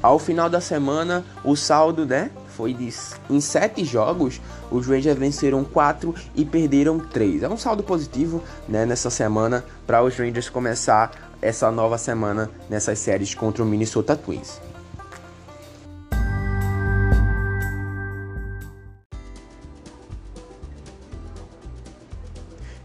Ao 0.03 0.19
final 0.19 0.51
da 0.51 0.61
semana, 0.61 1.25
o 1.45 1.55
saldo, 1.55 2.05
né, 2.05 2.31
foi 2.49 2.75
de 2.75 2.93
em 3.31 3.41
sete 3.41 3.85
jogos, 3.85 4.41
os 4.69 4.87
Rangers 4.87 5.17
venceram 5.17 5.63
quatro 5.63 6.13
e 6.35 6.45
perderam 6.45 6.99
três. 6.99 7.43
É 7.43 7.49
um 7.49 7.57
saldo 7.57 7.85
positivo, 7.85 8.43
né, 8.69 8.85
nessa 8.85 9.11
semana 9.11 9.65
para 9.87 10.03
os 10.03 10.17
Rangers 10.17 10.49
começar 10.49 11.13
essa 11.41 11.71
nova 11.71 11.99
semana 11.99 12.51
nessas 12.69 12.99
séries 12.99 13.33
contra 13.35 13.63
o 13.63 13.67
Minnesota 13.67 14.17
Twins. 14.17 14.61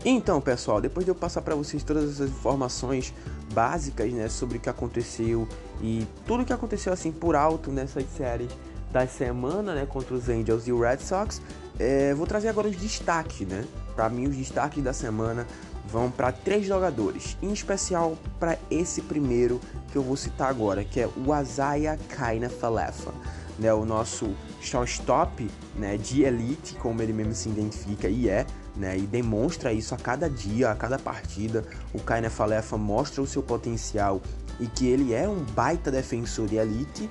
Então, 0.10 0.40
pessoal, 0.40 0.80
depois 0.80 1.06
de 1.06 1.12
eu 1.12 1.16
passar 1.16 1.42
para 1.42 1.54
vocês 1.54 1.84
todas 1.84 2.10
essas 2.10 2.30
informações 2.30 3.14
básicas, 3.54 4.10
né, 4.14 4.30
sobre 4.30 4.58
o 4.58 4.62
que 4.62 4.70
aconteceu 4.70 5.46
e 5.82 6.08
tudo 6.26 6.44
o 6.44 6.46
que 6.46 6.54
aconteceu 6.54 6.94
assim 6.94 7.12
por 7.12 7.36
alto 7.36 7.74
nessas 7.74 8.06
séries 8.16 8.48
da 8.90 9.06
semana, 9.06 9.76
né, 9.76 9.86
contra 9.86 10.16
os 10.16 10.30
Angels 10.30 10.66
e 10.66 10.72
o 10.72 10.80
Red 10.80 11.00
Sox, 11.00 11.42
é, 11.78 12.14
vou 12.14 12.26
trazer 12.26 12.48
agora 12.48 12.70
os 12.70 12.78
destaques, 12.78 13.46
né? 13.46 13.66
Para 13.98 14.08
mim, 14.08 14.28
os 14.28 14.38
destaques 14.38 14.82
da 14.82 14.94
semana 14.94 15.46
vão 15.86 16.10
para 16.10 16.32
três 16.32 16.66
jogadores, 16.66 17.36
em 17.42 17.52
especial 17.52 18.18
para 18.40 18.58
esse 18.72 19.02
primeiro 19.02 19.60
que 19.92 19.98
eu 19.98 20.02
vou 20.02 20.16
citar 20.16 20.50
agora, 20.50 20.86
que 20.86 21.02
é 21.02 21.10
o 21.18 21.34
Azaya 21.34 22.00
Kaina 22.08 22.48
Falefa, 22.48 23.12
né, 23.58 23.74
o 23.74 23.86
nosso 23.86 24.36
shortstop, 24.62 25.50
né, 25.76 25.98
de 25.98 26.24
elite, 26.24 26.76
como 26.76 27.02
ele 27.02 27.14
mesmo 27.14 27.34
se 27.34 27.50
identifica 27.50 28.08
e 28.08 28.30
é, 28.30 28.46
né, 28.76 28.98
e 28.98 29.02
demonstra 29.02 29.74
isso 29.74 29.96
a 29.96 29.98
cada 29.98 30.30
dia, 30.30 30.72
a 30.72 30.76
cada 30.76 31.00
partida. 31.00 31.64
O 31.94 32.00
Kaina 32.00 32.30
Falefa 32.30 32.78
mostra 32.78 33.22
o 33.22 33.28
seu 33.28 33.42
potencial 33.42 34.22
e 34.60 34.68
que 34.68 34.88
ele 34.88 35.14
é 35.14 35.28
um 35.28 35.44
baita 35.44 35.92
defensor 35.92 36.48
de 36.48 36.56
elite, 36.56 37.10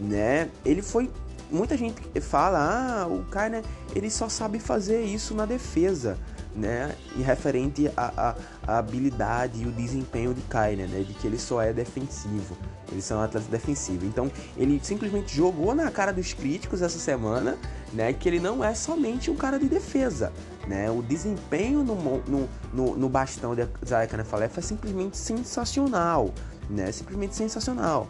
né? 0.00 0.50
Ele 0.64 0.82
foi 0.82 1.10
muita 1.50 1.76
gente 1.76 2.00
fala, 2.20 2.58
ah, 3.02 3.06
o 3.06 3.24
Kaina 3.24 3.62
ele 3.94 4.10
só 4.10 4.28
sabe 4.28 4.58
fazer 4.58 5.02
isso 5.02 5.34
na 5.34 5.46
defesa, 5.46 6.18
né? 6.54 6.94
E 7.16 7.22
referente 7.22 7.90
à, 7.96 8.34
habilidade 8.66 9.62
e 9.62 9.66
o 9.66 9.72
desempenho 9.72 10.34
de 10.34 10.42
Kaina, 10.42 10.86
né? 10.86 11.00
De 11.00 11.14
que 11.14 11.26
ele 11.26 11.38
só 11.38 11.62
é 11.62 11.72
defensivo. 11.72 12.56
Eles 12.90 13.04
são 13.04 13.20
atletas 13.22 13.48
defensivos. 13.48 14.04
Então, 14.04 14.30
ele 14.56 14.80
simplesmente 14.82 15.34
jogou 15.34 15.74
na 15.74 15.90
cara 15.90 16.12
dos 16.12 16.32
críticos 16.32 16.82
essa 16.82 16.98
semana, 16.98 17.56
né? 17.92 18.12
Que 18.12 18.28
ele 18.28 18.40
não 18.40 18.64
é 18.64 18.74
somente 18.74 19.30
um 19.30 19.36
cara 19.36 19.58
de 19.58 19.68
defesa, 19.68 20.32
né? 20.66 20.90
O 20.90 21.02
desempenho 21.02 21.82
no, 21.82 21.94
no, 22.22 22.48
no, 22.72 22.96
no 22.96 23.08
bastão 23.08 23.54
de 23.54 23.66
Zaya 23.86 24.06
Kanefalef 24.06 24.58
é 24.58 24.62
simplesmente 24.62 25.16
sensacional, 25.16 26.32
né? 26.68 26.90
Simplesmente 26.92 27.34
sensacional. 27.34 28.08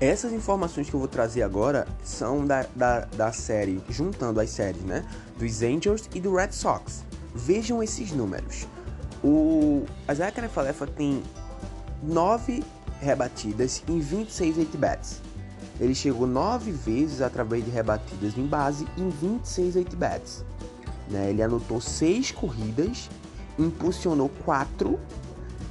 Essas 0.00 0.32
informações 0.32 0.90
que 0.90 0.94
eu 0.94 0.98
vou 0.98 1.08
trazer 1.08 1.42
agora 1.42 1.86
são 2.02 2.44
da, 2.44 2.66
da, 2.74 3.00
da 3.00 3.32
série, 3.32 3.80
juntando 3.88 4.40
as 4.40 4.50
séries, 4.50 4.82
né? 4.82 5.04
Dos 5.38 5.62
Angels 5.62 6.08
e 6.14 6.20
do 6.20 6.34
Red 6.34 6.52
Sox. 6.52 7.04
Vejam 7.34 7.82
esses 7.82 8.12
números. 8.12 8.66
O 9.22 9.84
Isaiah 10.10 10.30
Kanefalefa 10.30 10.86
tem 10.86 11.22
9 12.02 12.62
rebatidas 13.00 13.82
em 13.88 13.98
26 13.98 14.58
8-bats. 14.58 15.20
Ele 15.80 15.94
chegou 15.94 16.26
9 16.26 16.70
vezes 16.70 17.20
através 17.20 17.64
de 17.64 17.70
rebatidas 17.70 18.38
em 18.38 18.46
base 18.46 18.86
em 18.96 19.08
26 19.08 19.74
8-bats. 19.76 20.44
Né? 21.10 21.30
Ele 21.30 21.42
anotou 21.42 21.80
6 21.80 22.30
corridas, 22.30 23.10
impulsionou 23.58 24.30
4, 24.44 24.98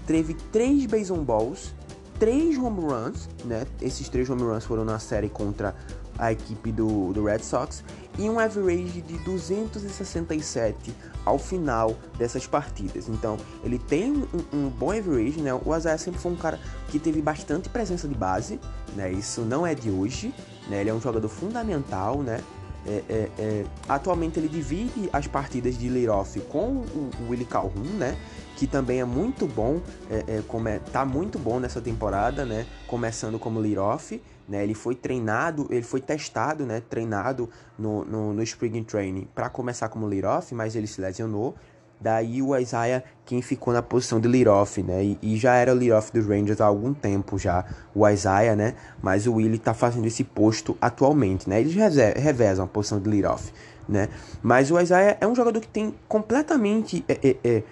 teve 0.06 0.34
3 0.52 0.86
base 0.86 1.13
on 1.13 1.23
balls, 1.23 1.73
3 2.19 2.58
home 2.58 2.82
runs, 2.82 3.30
né? 3.45 3.65
Esses 3.82 4.10
3 4.10 4.30
home 4.30 4.43
runs 4.43 4.65
foram 4.65 4.86
na 4.86 4.99
série 4.99 5.30
contra 5.30 5.76
a 6.17 6.32
equipe 6.32 6.71
do, 6.71 7.13
do 7.13 7.26
Red 7.26 7.39
Sox 7.39 7.84
e 8.17 8.30
um 8.30 8.39
average 8.39 9.02
de 9.02 9.17
267 9.19 10.93
ao 11.26 11.39
final 11.39 11.95
dessas 12.17 12.45
partidas. 12.45 13.08
Então, 13.08 13.38
ele 13.63 13.80
tem 13.80 14.12
um, 14.12 14.28
um 14.54 14.69
bom 14.69 14.91
average, 14.91 15.41
né? 15.41 15.54
O 15.54 15.73
Azaia 15.73 15.97
sempre 15.97 16.19
foi 16.19 16.32
um 16.32 16.36
cara 16.36 16.60
que 16.89 16.99
teve 16.99 17.21
bastante 17.21 17.69
presença 17.69 18.08
de 18.08 18.15
base, 18.15 18.60
né? 18.95 19.12
Isso 19.12 19.41
não 19.41 19.65
é 19.65 19.73
de 19.73 19.89
hoje, 19.89 20.34
né? 20.67 20.82
Ele 20.82 20.89
é 20.89 20.93
um 20.93 21.02
jogador 21.02 21.30
fundamental, 21.30 22.21
né? 22.21 22.41
É, 22.86 23.02
é, 23.10 23.30
é, 23.39 23.65
atualmente 23.88 24.38
ele 24.38 24.49
divide 24.49 25.10
as 25.13 25.26
partidas 25.26 25.78
de 25.78 25.88
lead-off 25.88 26.38
com 26.41 26.67
o, 26.67 27.10
o 27.21 27.30
Willie 27.30 27.45
Calhoun, 27.45 27.97
né? 27.97 28.17
Que 28.58 28.67
também 28.67 28.99
é 28.99 29.06
muito 29.06 29.47
bom, 29.47 29.82
é, 30.12 30.23
é, 30.28 30.43
como 30.47 30.67
é, 30.67 30.80
tá 30.80 31.06
muito 31.06 31.39
bom 31.39 31.60
nessa 31.60 31.82
temporada, 31.82 32.45
né? 32.45 32.65
Começando 32.86 33.39
como 33.39 33.60
lead-off, 33.60 34.21
né? 34.47 34.63
Ele 34.63 34.73
foi 34.73 34.95
treinado, 34.95 35.67
ele 35.69 35.84
foi 35.84 36.01
testado, 36.01 36.65
né? 36.65 36.82
Treinado 36.89 37.49
no, 37.77 38.03
no, 38.06 38.34
no 38.34 38.43
Spring 38.43 38.84
Training 38.84 39.27
para 39.34 39.49
começar 39.49 39.89
como 39.89 40.06
lead-off, 40.06 40.53
mas 40.53 40.75
ele 40.75 40.88
se 40.88 40.99
lesionou. 40.99 41.56
Daí 41.99 42.41
o 42.41 42.56
Isaiah 42.58 43.01
quem 43.25 43.41
ficou 43.41 43.73
na 43.73 43.82
posição 43.82 44.19
de 44.19 44.27
lead-off, 44.27 44.84
né? 44.84 45.03
E, 45.03 45.19
e, 45.21 45.38
já 45.38 45.56
era 45.56 45.71
lead-off 45.71 46.12
dos 46.12 46.27
Rangers 46.27 46.60
há 46.60 46.65
algum 46.65 46.93
tempo 46.93 47.38
já, 47.38 47.63
o 47.95 48.08
Isaiah, 48.08 48.56
né? 48.56 48.75
Mas 49.01 49.25
o 49.25 49.36
Willie 49.36 49.58
tá 49.58 49.73
fazendo 49.73 50.06
esse 50.06 50.23
posto 50.23 50.77
atualmente, 50.82 51.49
né? 51.49 51.62
Eles 51.62 51.73
revezam 52.17 52.65
a 52.65 52.67
posição 52.67 52.99
de 52.99 53.10
lead-off, 53.10 53.53
né? 53.88 54.10
Mas 54.41 54.69
o 54.69 54.79
Isaiah 54.79 55.17
é 55.21 55.25
um 55.25 55.34
jogador 55.34 55.62
que 55.62 55.67
tem 55.67 55.95
completamente... 56.08 57.06
É, 57.08 57.13
é, 57.23 57.38
é, 57.43 57.63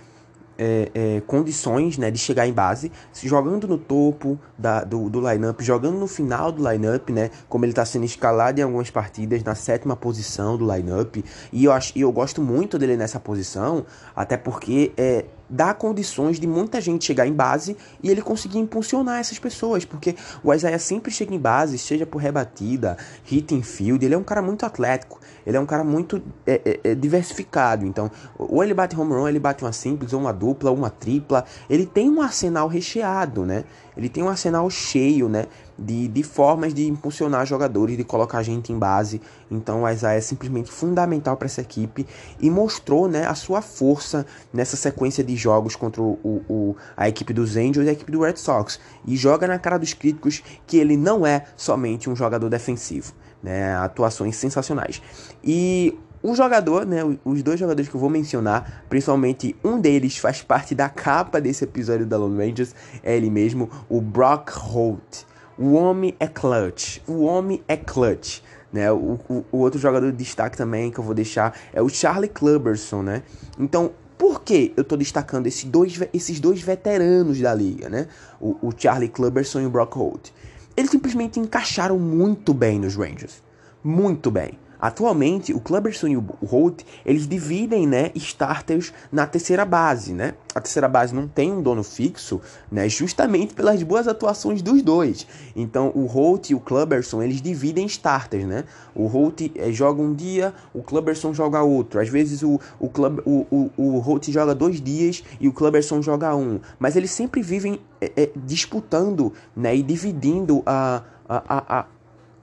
é, 0.62 0.92
é, 0.94 1.22
condições 1.22 1.98
né, 1.98 2.12
de 2.12 2.20
chegar 2.20 2.46
em 2.46 2.54
base, 2.54 2.92
jogando 3.24 3.68
no 3.68 3.80
topo 3.80 4.38
da, 4.56 4.84
do, 4.84 5.10
do 5.10 5.20
lineup, 5.20 5.60
jogando 5.60 5.98
no 5.98 6.06
final 6.06 6.52
do 6.52 6.70
lineup, 6.70 7.10
né, 7.10 7.32
como 7.50 7.66
ele 7.66 7.72
está 7.72 7.84
sendo 7.84 8.06
escalado 8.06 8.60
em 8.60 8.64
algumas 8.64 8.92
partidas 8.92 9.44
na 9.44 9.56
sétima 9.56 9.96
posição 9.96 10.56
do 10.58 10.72
lineup, 10.72 11.16
e 11.52 11.66
eu, 11.66 11.72
acho, 11.72 11.94
e 11.96 12.02
eu 12.02 12.12
gosto 12.12 12.44
muito 12.44 12.78
dele 12.78 12.96
nessa 12.96 13.20
posição, 13.20 13.84
até 14.16 14.38
porque 14.38 14.92
é, 14.96 15.26
dá 15.52 15.74
condições 15.74 16.40
de 16.40 16.48
muita 16.48 16.80
gente 16.80 17.04
chegar 17.04 17.28
em 17.28 17.34
base 17.34 17.76
e 18.02 18.10
ele 18.10 18.22
conseguir 18.22 18.58
impulsionar 18.58 19.20
essas 19.20 19.38
pessoas, 19.38 19.84
porque 19.84 20.16
o 20.42 20.54
Isaiah 20.54 20.80
sempre 20.80 21.12
chega 21.12 21.36
em 21.36 21.40
base, 21.40 21.78
seja 21.78 22.06
por 22.06 22.20
rebatida, 22.20 22.98
hit 23.26 23.54
in 23.54 23.62
field, 23.62 24.04
ele 24.04 24.16
é 24.16 24.18
um 24.18 24.24
cara 24.24 24.42
muito 24.42 24.66
atlético, 24.66 25.20
ele 25.46 25.58
é 25.58 25.60
um 25.60 25.66
cara 25.66 25.84
muito 25.84 26.22
é, 26.48 26.62
é, 26.64 26.92
é, 26.92 26.96
diversificado, 26.96 27.86
então 27.86 28.10
ou 28.38 28.64
ele 28.64 28.74
bate 28.74 28.98
home 28.98 29.14
run, 29.14 29.28
ele 29.28 29.40
bate 29.40 29.64
uma 29.64 29.74
simples, 29.74 30.14
ou 30.14 30.22
uma 30.22 30.32
dupla, 30.32 30.72
ou 30.72 30.78
uma 30.78 30.90
tripla, 30.90 31.44
ele 31.70 31.86
tem 31.86 32.10
um 32.10 32.22
arsenal 32.22 32.68
recheado, 32.68 33.46
né? 33.46 33.66
Ele 33.96 34.10
tem 34.10 34.24
um 34.24 34.30
arsenal 34.30 34.70
cheio, 34.70 35.28
né? 35.28 35.46
de, 35.82 36.08
de 36.08 36.24
formas 36.24 36.74
de 36.74 36.88
impulsionar 36.88 37.46
jogadores, 37.46 37.98
de 37.98 38.04
colocar 38.04 38.44
gente 38.44 38.72
em 38.72 38.78
base. 38.78 39.22
Então 39.50 39.84
o 39.84 39.90
Isaiah 39.90 40.18
é 40.18 40.22
simplesmente 40.22 40.72
fundamental 40.72 41.36
para 41.36 41.48
essa 41.48 41.62
equipe 41.62 42.06
e 42.40 42.50
mostrou 42.50 43.08
né, 43.08 43.26
a 43.26 43.34
sua 43.34 43.62
força 43.62 44.26
nessa 44.54 44.78
sequência 44.78 45.24
de 45.24 45.36
jogos 45.36 45.76
contra 45.76 46.02
o, 46.02 46.20
o, 46.24 46.76
a 46.96 47.10
equipe 47.10 47.34
dos 47.34 47.58
Angels 47.58 47.86
e 47.86 47.90
a 47.90 47.94
equipe 47.94 48.12
do 48.12 48.22
Red 48.22 48.38
Sox. 48.38 48.80
E 49.06 49.18
joga 49.18 49.48
na 49.48 49.58
cara 49.58 49.78
dos 49.78 49.94
críticos 49.94 50.44
que 50.68 50.78
ele 50.78 50.96
não 50.96 51.26
é 51.26 51.46
somente 51.58 52.10
um 52.10 52.16
jogador 52.16 52.50
defensivo. 52.50 53.14
Né, 53.42 53.76
atuações 53.76 54.36
sensacionais. 54.36 55.02
E 55.44 55.98
o 56.24 56.36
jogador, 56.36 56.86
né, 56.86 57.00
os 57.26 57.42
dois 57.42 57.60
jogadores 57.60 57.90
que 57.90 57.96
eu 57.96 58.00
vou 58.00 58.10
mencionar, 58.10 58.84
principalmente 58.90 59.56
um 59.64 59.80
deles 59.80 60.18
faz 60.18 60.42
parte 60.42 60.76
da 60.76 60.88
capa 60.88 61.42
desse 61.42 61.64
episódio 61.64 62.06
da 62.06 62.18
Lone 62.18 62.38
Rangers, 62.38 62.76
é 63.02 63.16
ele 63.16 63.30
mesmo, 63.30 63.70
o 63.90 64.00
Brock 64.00 64.52
Holt. 64.52 65.26
O 65.58 65.74
homem 65.74 66.16
é 66.20 66.28
clutch. 66.28 67.00
O 67.08 67.24
homem 67.24 67.62
é 67.68 67.76
clutch. 67.76 68.42
Né? 68.72 68.92
O, 68.92 69.20
o, 69.28 69.46
o, 69.52 69.58
outro 69.58 69.80
jogador 69.80 70.12
de 70.12 70.18
destaque 70.18 70.56
também 70.56 70.92
que 70.92 71.00
eu 71.00 71.04
vou 71.04 71.14
deixar 71.14 71.58
é 71.74 71.82
o 71.82 71.90
Charlie 71.90 72.30
Clubberson, 72.30 73.02
né? 73.02 73.22
Então, 73.60 73.92
por 74.18 74.44
que 74.44 74.74
eu 74.78 74.82
estou 74.82 74.98
destacando 74.98 75.48
esses 75.48 75.66
dois, 75.66 76.00
esses 76.14 76.40
dois 76.40 76.62
veteranos 76.62 77.40
da 77.40 77.54
liga, 77.54 77.90
né? 77.90 78.08
O, 78.40 78.68
o 78.68 78.72
Charlie 78.76 79.10
Clubberson 79.10 79.62
e 79.62 79.66
o 79.66 79.70
Brock 79.70 79.96
Holt. 79.96 80.30
Eles 80.78 80.90
simplesmente 80.90 81.40
encaixaram 81.40 82.00
muito 82.00 82.54
bem 82.54 82.80
nos 82.80 82.96
Rangers. 82.96 83.44
Muito 83.84 84.32
bem. 84.32 84.58
Atualmente, 84.82 85.54
o 85.54 85.60
Clubberson 85.60 86.08
e 86.08 86.18
o 86.18 86.26
Holt, 86.44 86.82
eles 87.06 87.28
dividem, 87.28 87.86
né, 87.86 88.10
starters 88.16 88.92
na 89.12 89.28
terceira 89.28 89.64
base, 89.64 90.12
né? 90.12 90.34
A 90.56 90.60
terceira 90.60 90.88
base 90.88 91.14
não 91.14 91.28
tem 91.28 91.52
um 91.52 91.62
dono 91.62 91.84
fixo, 91.84 92.42
né, 92.72 92.90
justamente 92.90 93.54
pelas 93.54 93.84
boas 93.84 94.08
atuações 94.08 94.64
dos 94.64 94.82
dois. 94.82 95.28
Então, 95.56 95.92
o 95.94 96.06
Holt 96.08 96.50
e 96.50 96.56
o 96.56 96.60
Clubberson, 96.60 97.22
eles 97.22 97.42
dividem 97.42 97.86
starters, 97.86 98.46
né? 98.46 98.64
O 98.96 99.06
Holt 99.06 99.52
é, 99.56 99.72
joga 99.72 100.02
um 100.02 100.16
dia, 100.16 100.52
o 100.74 100.82
Clubberson 100.82 101.32
joga 101.32 101.62
outro. 101.62 102.00
Às 102.00 102.10
vezes 102.10 102.42
o, 102.42 102.60
o, 102.80 102.90
Club, 102.90 103.20
o, 103.24 103.46
o, 103.52 103.72
o 103.78 104.00
Holt 104.00 104.32
joga 104.32 104.56
dois 104.56 104.82
dias 104.82 105.24
e 105.40 105.48
o 105.48 105.54
Clubberson 105.54 106.02
joga 106.02 106.36
um. 106.36 106.60
Mas 106.80 106.96
eles 106.96 107.12
sempre 107.12 107.44
vivem 107.44 107.80
é, 108.02 108.12
é, 108.16 108.30
disputando, 108.36 109.32
né, 109.56 109.76
e 109.76 109.84
dividindo 109.84 110.64
a, 110.66 111.04
a, 111.30 111.58
a, 111.58 111.80
a 111.80 111.86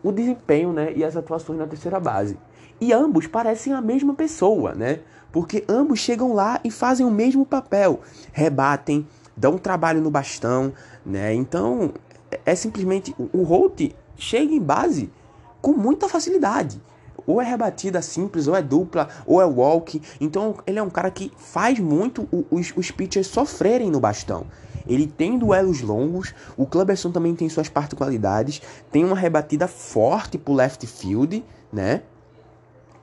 o 0.08 0.12
desempenho 0.12 0.72
né, 0.72 0.92
e 0.94 1.04
as 1.04 1.16
atuações 1.16 1.58
na 1.58 1.66
terceira 1.66 1.98
base. 1.98 2.36
E 2.80 2.92
ambos 2.92 3.26
parecem 3.26 3.72
a 3.72 3.80
mesma 3.80 4.14
pessoa, 4.14 4.74
né? 4.74 5.00
Porque 5.32 5.64
ambos 5.68 5.98
chegam 5.98 6.32
lá 6.32 6.60
e 6.62 6.70
fazem 6.70 7.04
o 7.04 7.10
mesmo 7.10 7.44
papel, 7.44 8.00
rebatem, 8.32 9.06
dão 9.36 9.58
trabalho 9.58 10.00
no 10.00 10.10
bastão, 10.10 10.72
né? 11.04 11.34
Então 11.34 11.92
é 12.44 12.54
simplesmente 12.54 13.14
o 13.32 13.42
Holt 13.42 13.94
chega 14.16 14.52
em 14.52 14.60
base 14.60 15.10
com 15.60 15.72
muita 15.72 16.08
facilidade. 16.08 16.80
Ou 17.26 17.42
é 17.42 17.44
rebatida 17.44 18.00
simples, 18.00 18.48
ou 18.48 18.56
é 18.56 18.62
dupla, 18.62 19.08
ou 19.26 19.40
é 19.42 19.44
walk. 19.44 20.00
Então 20.18 20.54
ele 20.66 20.78
é 20.78 20.82
um 20.82 20.88
cara 20.88 21.10
que 21.10 21.30
faz 21.36 21.78
muito 21.78 22.26
os, 22.50 22.72
os 22.74 22.90
pitchers 22.90 23.26
sofrerem 23.26 23.90
no 23.90 24.00
bastão. 24.00 24.46
Ele 24.88 25.06
tem 25.06 25.38
duelos 25.38 25.82
longos, 25.82 26.34
o 26.56 26.66
Clubberson 26.66 27.10
também 27.10 27.34
tem 27.34 27.48
suas 27.48 27.68
particularidades, 27.68 28.62
tem 28.90 29.04
uma 29.04 29.16
rebatida 29.16 29.68
forte 29.68 30.38
pro 30.38 30.54
left 30.54 30.86
field, 30.86 31.44
né? 31.72 32.02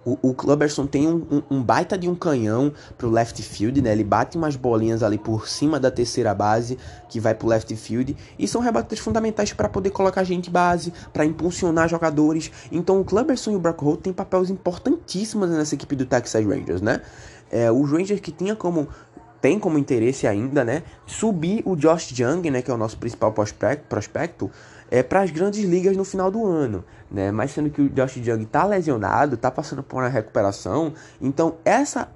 O, 0.06 0.20
o 0.22 0.88
tem 0.88 1.08
um, 1.08 1.26
um, 1.32 1.58
um, 1.58 1.64
baita 1.64 1.98
de 1.98 2.08
um 2.08 2.14
canhão 2.14 2.72
pro 2.96 3.10
left 3.10 3.42
field, 3.42 3.82
né? 3.82 3.92
Ele 3.92 4.04
bate 4.04 4.38
umas 4.38 4.56
bolinhas 4.56 5.02
ali 5.02 5.18
por 5.18 5.48
cima 5.48 5.80
da 5.80 5.90
terceira 5.90 6.32
base 6.32 6.78
que 7.10 7.20
vai 7.20 7.34
pro 7.34 7.48
left 7.48 7.76
field 7.76 8.16
e 8.38 8.48
são 8.48 8.62
rebatidas 8.62 9.00
fundamentais 9.00 9.52
para 9.52 9.68
poder 9.68 9.90
colocar 9.90 10.24
gente 10.24 10.48
base, 10.48 10.94
para 11.12 11.26
impulsionar 11.26 11.90
jogadores. 11.90 12.52
Então 12.72 13.02
o 13.02 13.04
Clubberson 13.04 13.52
e 13.52 13.56
o 13.56 13.60
Brock 13.60 13.82
Holt 13.82 14.02
têm 14.02 14.14
papéis 14.14 14.52
importantíssimos 14.52 15.50
nessa 15.50 15.74
equipe 15.74 15.96
do 15.96 16.06
Texas 16.06 16.46
Rangers, 16.46 16.84
né? 16.84 17.02
É, 17.52 17.72
os 17.72 17.90
Rangers 17.90 18.20
que 18.20 18.32
tinha 18.32 18.56
como 18.56 18.88
tem 19.46 19.60
como 19.60 19.78
interesse 19.78 20.26
ainda, 20.26 20.66
né, 20.66 20.82
subir 21.06 21.62
o 21.68 21.76
Josh 21.76 22.12
Young, 22.18 22.50
né, 22.50 22.64
que 22.64 22.72
é 22.72 22.74
o 22.74 22.78
nosso 22.78 22.98
principal 22.98 23.32
prospecto, 23.32 24.50
é, 24.90 25.04
para 25.04 25.22
as 25.22 25.30
grandes 25.30 25.64
ligas 25.64 25.96
no 25.96 26.04
final 26.04 26.32
do 26.32 26.44
ano, 26.44 26.84
né? 27.12 27.32
Mas 27.32 27.52
sendo 27.52 27.70
que 27.70 27.80
o 27.80 27.88
Josh 27.88 28.18
Young 28.18 28.42
está 28.42 28.66
lesionado, 28.66 29.36
está 29.36 29.52
passando 29.52 29.84
por 29.84 30.02
uma 30.02 30.10
recuperação, 30.10 30.94
então 31.22 31.58
essa, 31.64 32.10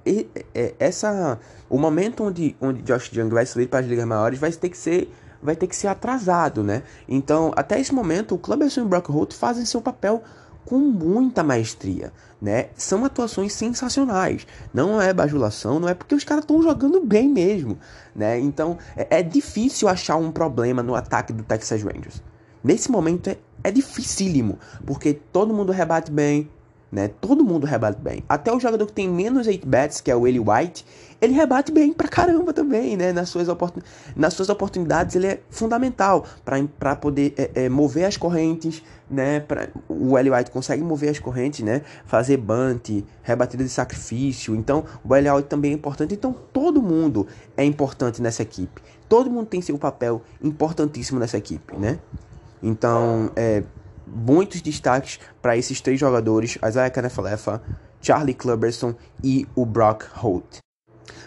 essa, 0.76 1.38
o 1.68 1.78
momento 1.78 2.24
onde, 2.24 2.56
onde 2.60 2.82
Josh 2.82 3.12
Young 3.12 3.28
vai 3.28 3.46
subir 3.46 3.68
para 3.68 3.78
as 3.78 3.86
ligas 3.86 4.04
maiores 4.04 4.40
vai 4.40 4.50
ter 4.50 4.68
que 4.68 4.76
ser 4.76 5.14
vai 5.40 5.54
ter 5.54 5.68
que 5.68 5.76
ser 5.76 5.86
atrasado, 5.86 6.64
né? 6.64 6.82
Então, 7.08 7.52
até 7.56 7.80
esse 7.80 7.94
momento, 7.94 8.34
o 8.34 8.38
Clubberson 8.38 8.80
e 8.80 8.84
o 8.84 8.86
Brock 8.86 9.08
Holt 9.08 9.34
fazem 9.34 9.64
seu 9.64 9.80
papel 9.80 10.22
com 10.64 10.78
muita 10.78 11.42
maestria, 11.42 12.12
né? 12.40 12.68
São 12.76 13.04
atuações 13.04 13.52
sensacionais. 13.52 14.46
Não 14.72 15.00
é 15.00 15.12
bajulação, 15.12 15.80
não 15.80 15.88
é 15.88 15.94
porque 15.94 16.14
os 16.14 16.24
caras 16.24 16.44
estão 16.44 16.62
jogando 16.62 17.00
bem 17.00 17.28
mesmo, 17.28 17.78
né? 18.14 18.38
Então 18.38 18.78
é, 18.96 19.18
é, 19.18 19.22
difícil 19.22 19.88
achar 19.88 20.16
um 20.16 20.30
problema 20.30 20.82
no 20.82 20.94
ataque 20.94 21.32
do 21.32 21.42
Texas 21.42 21.82
Rangers. 21.82 22.22
Nesse 22.62 22.90
momento 22.90 23.28
é, 23.28 23.38
é 23.64 23.70
dificílimo, 23.70 24.58
porque 24.86 25.14
todo 25.14 25.54
mundo 25.54 25.72
rebate 25.72 26.10
bem, 26.10 26.50
né? 26.90 27.08
Todo 27.20 27.44
mundo 27.44 27.66
rebate 27.66 28.00
bem. 28.00 28.24
Até 28.28 28.52
o 28.52 28.58
jogador 28.58 28.86
que 28.86 28.92
tem 28.92 29.08
menos 29.08 29.46
8 29.46 29.66
bats, 29.66 30.00
que 30.00 30.10
é 30.10 30.16
o 30.16 30.26
Eli 30.26 30.40
White, 30.40 30.84
ele 31.20 31.34
rebate 31.34 31.70
bem 31.70 31.92
pra 31.92 32.08
caramba 32.08 32.52
também, 32.52 32.96
né? 32.96 33.12
Nas 33.12 33.28
suas, 33.28 33.48
oportun... 33.48 33.80
Nas 34.16 34.34
suas 34.34 34.48
oportunidades 34.48 35.14
ele 35.14 35.26
é 35.26 35.40
fundamental 35.50 36.24
para 36.44 36.96
poder 36.96 37.34
é, 37.36 37.50
é, 37.66 37.68
mover 37.68 38.04
as 38.06 38.16
correntes, 38.16 38.82
né? 39.08 39.40
Pra... 39.40 39.68
O 39.88 40.18
Eli 40.18 40.30
White 40.30 40.50
consegue 40.50 40.82
mover 40.82 41.10
as 41.10 41.18
correntes, 41.18 41.64
né? 41.64 41.82
Fazer 42.06 42.38
bunt, 42.38 43.04
rebatida 43.22 43.62
de 43.62 43.70
sacrifício. 43.70 44.56
Então, 44.56 44.84
o 45.04 45.14
Eli 45.14 45.30
White 45.30 45.48
também 45.48 45.72
é 45.72 45.74
importante. 45.74 46.14
Então, 46.14 46.34
todo 46.52 46.82
mundo 46.82 47.26
é 47.56 47.64
importante 47.64 48.22
nessa 48.22 48.42
equipe. 48.42 48.80
Todo 49.08 49.30
mundo 49.30 49.46
tem 49.46 49.60
seu 49.60 49.76
papel 49.78 50.22
importantíssimo 50.42 51.20
nessa 51.20 51.36
equipe, 51.36 51.76
né? 51.76 51.98
Então, 52.62 53.30
é, 53.36 53.62
muitos 54.12 54.60
destaques 54.60 55.20
para 55.40 55.56
esses 55.56 55.80
três 55.80 55.98
jogadores, 55.98 56.58
Isaiah 56.66 56.90
Kanefalefa, 56.90 57.62
Charlie 58.00 58.34
Clubberson 58.34 58.94
e 59.22 59.46
o 59.54 59.64
Brock 59.64 60.04
Holt. 60.14 60.58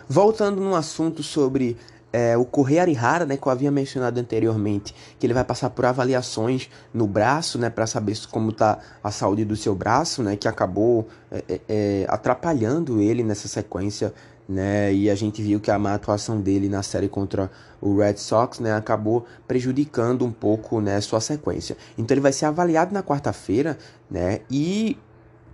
Voltando 0.08 0.62
no 0.62 0.76
assunto 0.76 1.24
sobre 1.24 1.78
é, 2.14 2.38
o 2.38 2.46
Correia 2.46 2.84
Arihara, 2.84 3.26
né, 3.26 3.36
que 3.36 3.48
eu 3.48 3.52
havia 3.52 3.72
mencionado 3.72 4.20
anteriormente, 4.20 4.94
que 5.18 5.26
ele 5.26 5.34
vai 5.34 5.44
passar 5.44 5.72
por 5.72 5.84
avaliações 5.84 6.70
no 6.94 7.08
braço, 7.08 7.58
né, 7.58 7.72
para 7.72 7.88
saber 7.88 8.16
como 8.30 8.52
está 8.52 8.78
a 9.04 9.10
saúde 9.10 9.44
do 9.44 9.56
seu 9.56 9.74
braço, 9.74 10.22
né, 10.22 10.36
que 10.36 10.48
acabou 10.48 11.08
é, 11.32 11.44
é, 11.50 11.62
é, 11.68 12.06
atrapalhando 12.08 13.02
ele 13.02 13.24
nessa 13.24 13.48
sequência, 13.48 14.14
né, 14.54 14.94
e 14.94 15.10
a 15.10 15.16
gente 15.16 15.42
viu 15.42 15.60
que 15.60 15.72
a 15.72 15.80
má 15.80 15.94
atuação 15.94 16.40
dele 16.40 16.70
na 16.70 16.84
série 16.84 17.10
contra 17.10 17.52
o 17.82 17.98
Red 17.98 18.18
Sox, 18.18 18.60
né, 18.60 18.74
acabou 18.74 19.26
prejudicando 19.48 20.24
um 20.24 20.32
pouco, 20.32 20.80
né, 20.80 21.02
sua 21.02 21.20
sequência. 21.20 21.76
Então 21.98 22.14
ele 22.14 22.22
vai 22.22 22.32
ser 22.32 22.46
avaliado 22.46 22.94
na 22.94 23.02
quarta-feira, 23.04 23.78
né, 24.10 24.42
e 24.50 24.98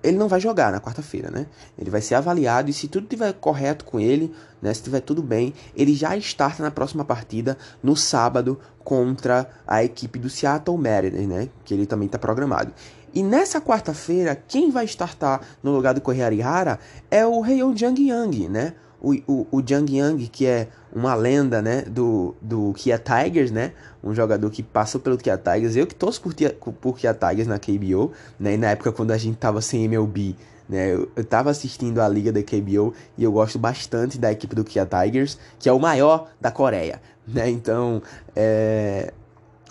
ele 0.02 0.18
não 0.18 0.28
vai 0.28 0.40
jogar 0.40 0.72
na 0.72 0.80
quarta-feira, 0.80 1.30
né? 1.30 1.46
Ele 1.78 1.90
vai 1.90 2.00
ser 2.00 2.16
avaliado 2.16 2.70
e 2.70 2.74
se 2.74 2.88
tudo 2.88 3.04
estiver 3.04 3.34
correto 3.34 3.84
com 3.84 4.00
ele, 4.00 4.34
né, 4.62 4.74
se 4.74 4.80
estiver 4.80 5.02
tudo 5.02 5.22
bem, 5.22 5.54
ele 5.76 5.94
já 5.94 6.16
starta 6.18 6.64
na 6.64 6.72
próxima 6.72 7.04
partida 7.04 7.58
no 7.84 7.98
sábado 7.98 8.58
contra 8.82 9.50
a 9.68 9.84
equipe 9.84 10.18
do 10.18 10.30
Seattle 10.30 10.78
Mariners, 10.78 11.28
né? 11.28 11.50
Que 11.66 11.74
ele 11.74 11.86
também 11.86 12.06
está 12.06 12.18
programado. 12.18 12.74
E 13.14 13.24
nessa 13.24 13.60
quarta-feira, 13.60 14.36
quem 14.36 14.72
vai 14.72 14.86
startar 14.86 15.42
no 15.64 15.72
lugar 15.72 15.94
do 15.94 16.02
Correia 16.02 16.80
é 17.10 17.26
o 17.26 17.46
Heion 17.46 17.76
Jang 17.76 18.02
Yang, 18.02 18.48
né? 18.48 18.76
O, 19.02 19.14
o, 19.28 19.48
o 19.52 19.64
Jang 19.66 19.96
Yang, 19.96 20.28
que 20.28 20.46
é 20.46 20.68
uma 20.94 21.16
lenda, 21.16 21.62
né, 21.62 21.84
do, 21.84 22.36
do 22.42 22.74
Kia 22.76 23.00
Tigers, 23.00 23.52
né, 23.52 23.74
um 24.04 24.14
jogador 24.14 24.50
que 24.50 24.62
passou 24.62 25.00
pelo 25.00 25.18
Kia 25.18 25.38
Tigers, 25.38 25.76
eu 25.76 25.88
que 25.88 25.96
torço 25.96 26.22
por, 26.22 26.34
por 26.74 26.98
Kia 26.98 27.14
Tigers 27.14 27.48
na 27.48 27.60
KBO, 27.60 28.12
né, 28.40 28.56
e 28.56 28.58
na 28.58 28.72
época 28.72 28.92
quando 28.92 29.12
a 29.12 29.18
gente 29.18 29.38
tava 29.38 29.62
sem 29.62 29.84
MLB, 29.86 30.36
né, 30.68 30.94
eu, 30.94 31.10
eu 31.16 31.24
tava 31.24 31.50
assistindo 31.50 32.00
a 32.00 32.08
liga 32.08 32.32
da 32.32 32.42
KBO 32.44 32.94
e 33.18 33.24
eu 33.24 33.32
gosto 33.32 33.58
bastante 33.58 34.18
da 34.18 34.32
equipe 34.32 34.56
do 34.56 34.64
Kia 34.64 34.86
Tigers, 34.86 35.38
que 35.58 35.70
é 35.70 35.72
o 35.72 35.80
maior 35.80 36.30
da 36.42 36.52
Coreia, 36.52 37.02
né, 37.28 37.50
então, 37.50 38.02
é, 38.36 39.14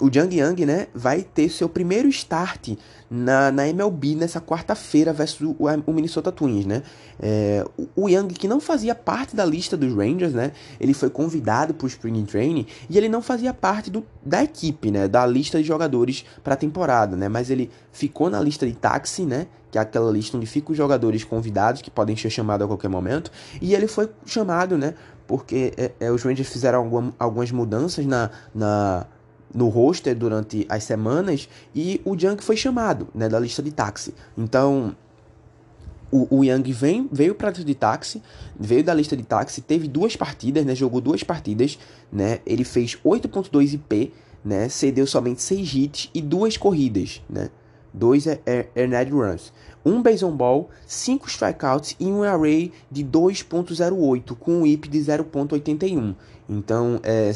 o 0.01 0.11
Jang 0.13 0.35
Yang, 0.35 0.67
né, 0.67 0.87
vai 0.95 1.23
ter 1.23 1.49
seu 1.49 1.69
primeiro 1.69 2.09
start 2.09 2.71
na, 3.11 3.51
na 3.51 3.67
MLB 3.69 4.15
nessa 4.15 4.41
quarta-feira 4.41 5.13
versus 5.13 5.41
o, 5.41 5.57
o, 5.87 5.93
Minnesota 5.93 6.31
Twins, 6.31 6.67
né? 6.67 6.83
É, 7.21 7.65
o, 7.77 8.05
o 8.05 8.09
Yang, 8.09 8.35
que 8.35 8.47
não 8.47 8.61
fazia 8.61 8.95
parte 8.95 9.35
da 9.35 9.45
lista 9.45 9.77
dos 9.77 9.95
Rangers, 9.95 10.33
né? 10.33 10.53
Ele 10.79 10.93
foi 10.93 11.09
convidado 11.09 11.73
para 11.73 11.85
o 11.85 11.89
Spring 11.89 12.25
Training 12.25 12.67
e 12.89 12.99
ele 12.99 13.09
não 13.09 13.23
fazia 13.23 13.55
parte 13.55 13.91
do, 13.91 14.05
da 14.25 14.43
equipe, 14.43 14.91
né? 14.91 15.09
Da 15.09 15.27
lista 15.27 15.59
de 15.59 15.67
jogadores 15.67 16.25
para 16.45 16.55
a 16.55 16.57
temporada, 16.57 17.17
né? 17.17 17.29
Mas 17.29 17.51
ele 17.51 17.71
ficou 17.91 18.29
na 18.29 18.41
lista 18.41 18.67
de 18.67 18.75
táxi, 18.75 19.23
né? 19.23 19.47
Que 19.71 19.79
é 19.79 19.81
aquela 19.81 20.11
lista 20.11 20.37
onde 20.37 20.47
ficam 20.47 20.73
os 20.73 20.77
jogadores 20.77 21.25
convidados 21.25 21.83
que 21.83 21.91
podem 21.91 22.17
ser 22.17 22.31
chamados 22.31 22.65
a 22.65 22.69
qualquer 22.69 22.89
momento. 22.89 23.31
E 23.61 23.75
ele 23.75 23.87
foi 23.87 24.09
chamado, 24.27 24.77
né? 24.77 24.95
Porque 25.27 25.73
é, 25.77 25.93
é, 26.01 26.11
os 26.11 26.23
Rangers 26.23 26.49
fizeram 26.49 26.79
alguma, 26.79 27.15
algumas 27.19 27.51
mudanças 27.51 28.07
na, 28.07 28.31
na 28.55 29.07
no 29.55 29.69
roster 29.69 30.15
durante 30.15 30.67
as 30.69 30.85
semanas 30.85 31.49
e 31.75 32.01
o 32.05 32.15
Young 32.15 32.39
foi 32.41 32.57
chamado 32.57 33.09
né, 33.15 33.29
da 33.29 33.39
lista 33.39 33.63
de 33.63 33.71
táxi. 33.71 34.15
Então 34.37 34.95
o, 36.11 36.39
o 36.39 36.45
Young 36.45 36.73
vem, 36.73 37.09
veio 37.11 37.35
para 37.35 37.51
de 37.51 37.75
táxi, 37.75 38.23
veio 38.59 38.83
da 38.83 38.95
lista 38.95 39.17
de 39.17 39.23
táxi, 39.23 39.61
teve 39.61 39.89
duas 39.89 40.17
partidas, 40.17 40.65
né, 40.65 40.75
jogou 40.75 41.01
duas 41.01 41.23
partidas, 41.23 41.79
né, 42.11 42.41
ele 42.47 42.65
fez 42.65 42.99
8.2 43.05 43.75
IP, 43.75 44.13
né, 44.45 44.69
cedeu 44.69 45.07
somente 45.07 45.43
6 45.43 45.75
hits 45.75 46.11
e 46.15 46.23
duas 46.23 46.57
corridas, 46.57 47.23
né, 47.29 47.51
dois 47.93 48.27
earned 48.27 49.11
runs. 49.11 49.53
Um 49.85 50.03
base 50.03 50.25
on 50.25 50.37
ball, 50.37 50.69
5 50.87 51.29
strikeouts 51.29 51.97
e 51.99 52.07
um 52.07 52.23
array 52.23 52.73
de 52.91 53.05
2.08 53.05 54.37
com 54.37 54.61
um 54.61 54.67
IP 54.67 54.89
de 54.89 54.99
0.81. 54.99 56.15
Então, 56.49 57.01
é, 57.03 57.33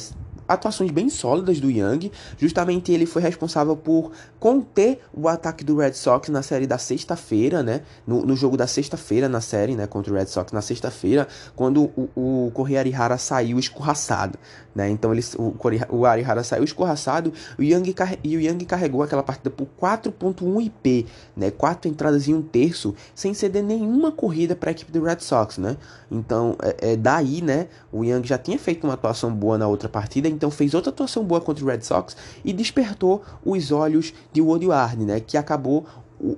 atuações 0.53 0.91
bem 0.91 1.09
sólidas 1.09 1.61
do 1.61 1.71
Young. 1.71 2.11
Justamente 2.39 2.93
ele 2.93 3.07
foi 3.07 3.23
responsável 3.23 3.77
por 3.77 4.13
conter 4.39 5.01
o 5.13 5.29
ataque 5.29 5.65
do 5.65 5.77
Red 5.77 5.93
Sox 5.95 6.29
na 6.29 6.43
série 6.43 6.67
da 6.67 6.79
sexta-feira, 6.79 7.63
né? 7.63 7.83
No, 8.07 8.25
no, 8.25 8.37
jogo 8.37 8.57
da 8.57 8.67
sexta-feira 8.67 9.29
na 9.29 9.41
série, 9.41 9.75
né? 9.75 9.87
Contra 9.87 10.13
o 10.13 10.17
Red 10.17 10.27
Sox 10.27 10.53
na 10.53 10.61
sexta-feira, 10.61 11.29
quando 11.55 11.91
o, 11.97 12.53
o 12.55 12.77
Arihara 12.77 13.19
saiu 13.19 13.59
escorraçado, 13.59 14.39
né? 14.75 14.89
Então 14.91 15.13
ele, 15.13 15.25
o, 15.37 15.55
o 15.91 16.07
Arihara 16.07 16.43
saiu 16.43 16.65
escorraçado 16.65 17.33
o 17.59 17.63
Young, 17.63 17.95
e 18.25 18.37
o 18.37 18.41
Young 18.41 18.65
carregou 18.65 19.03
aquela 19.03 19.23
partida 19.23 19.51
por 19.51 19.69
4.1 19.81 20.63
IP, 20.63 21.07
né? 21.37 21.51
Quatro 21.51 21.91
entradas 21.91 22.27
e 22.27 22.35
um 22.35 22.43
terço, 22.43 22.95
sem 23.15 23.35
ceder 23.35 23.63
nenhuma 23.63 24.11
corrida 24.13 24.55
para 24.57 24.71
a 24.71 24.73
equipe 24.73 24.91
do 24.91 25.03
Red 25.03 25.21
Sox, 25.21 25.59
né? 25.59 25.77
Então 26.11 26.57
é, 26.63 26.93
é 26.93 26.97
daí, 26.97 27.43
né? 27.43 27.69
O 27.91 28.05
Young 28.05 28.27
já 28.27 28.39
tinha 28.39 28.59
feito 28.59 28.85
uma 28.85 28.95
atuação 28.95 29.33
boa 29.33 29.57
na 29.59 29.67
outra 29.67 29.89
partida, 29.89 30.29
então 30.43 30.51
fez 30.51 30.75
outra 30.75 30.91
atuação 30.91 31.23
boa 31.23 31.41
contra 31.41 31.65
o 31.65 31.69
Red 31.69 31.83
Sox 31.83 32.17
e 32.45 32.53
despertou 32.53 33.23
os 33.45 33.71
olhos 33.71 34.13
de 34.33 34.43
Woody 34.43 34.67
Warne, 34.67 35.05
né, 35.05 35.21
que 35.21 35.37
acabou 35.37 35.87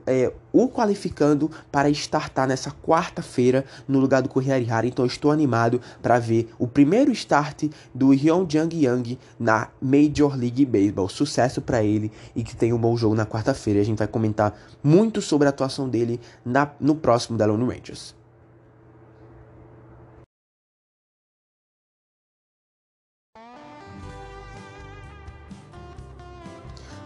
é, 0.06 0.30
o 0.52 0.68
qualificando 0.68 1.50
para 1.72 1.88
startar 1.88 2.46
nessa 2.46 2.70
quarta-feira 2.70 3.64
no 3.88 3.98
lugar 3.98 4.20
do 4.20 4.28
Correia 4.28 4.62
Então 4.84 5.06
estou 5.06 5.30
animado 5.30 5.80
para 6.02 6.18
ver 6.18 6.50
o 6.58 6.66
primeiro 6.66 7.10
start 7.12 7.64
do 7.94 8.10
Hyun 8.10 8.46
Jung 8.46 8.84
Young 8.84 9.18
na 9.38 9.68
Major 9.80 10.36
League 10.36 10.66
Baseball. 10.66 11.08
Sucesso 11.08 11.62
para 11.62 11.82
ele 11.82 12.12
e 12.36 12.42
que 12.42 12.54
tenha 12.54 12.74
um 12.74 12.78
bom 12.78 12.94
jogo 12.96 13.14
na 13.14 13.24
quarta-feira. 13.24 13.80
A 13.80 13.84
gente 13.84 13.98
vai 13.98 14.08
comentar 14.08 14.54
muito 14.82 15.22
sobre 15.22 15.46
a 15.46 15.50
atuação 15.50 15.88
dele 15.88 16.20
na, 16.44 16.70
no 16.78 16.94
próximo 16.94 17.38
da 17.38 17.46
Lone 17.46 17.64
Rangers. 17.64 18.14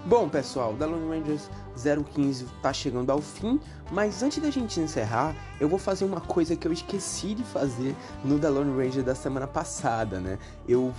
Bom, 0.08 0.26
pessoal, 0.26 0.72
da 0.72 0.86
Lone 0.86 1.06
Rangers 1.06 1.50
015 1.76 2.46
tá 2.62 2.72
chegando 2.72 3.12
ao 3.12 3.20
fim, 3.20 3.60
mas 3.92 4.22
antes 4.22 4.38
da 4.38 4.50
gente 4.50 4.80
encerrar, 4.80 5.36
eu 5.60 5.68
vou 5.68 5.78
fazer 5.78 6.06
uma 6.06 6.18
coisa 6.18 6.56
que 6.56 6.66
eu 6.66 6.72
esqueci 6.72 7.34
de 7.34 7.44
fazer 7.44 7.94
no 8.24 8.38
da 8.38 8.48
Lone 8.48 8.74
Ranger 8.74 9.04
da 9.04 9.14
semana 9.14 9.46
passada, 9.46 10.18
né? 10.18 10.38
Eu 10.66 10.94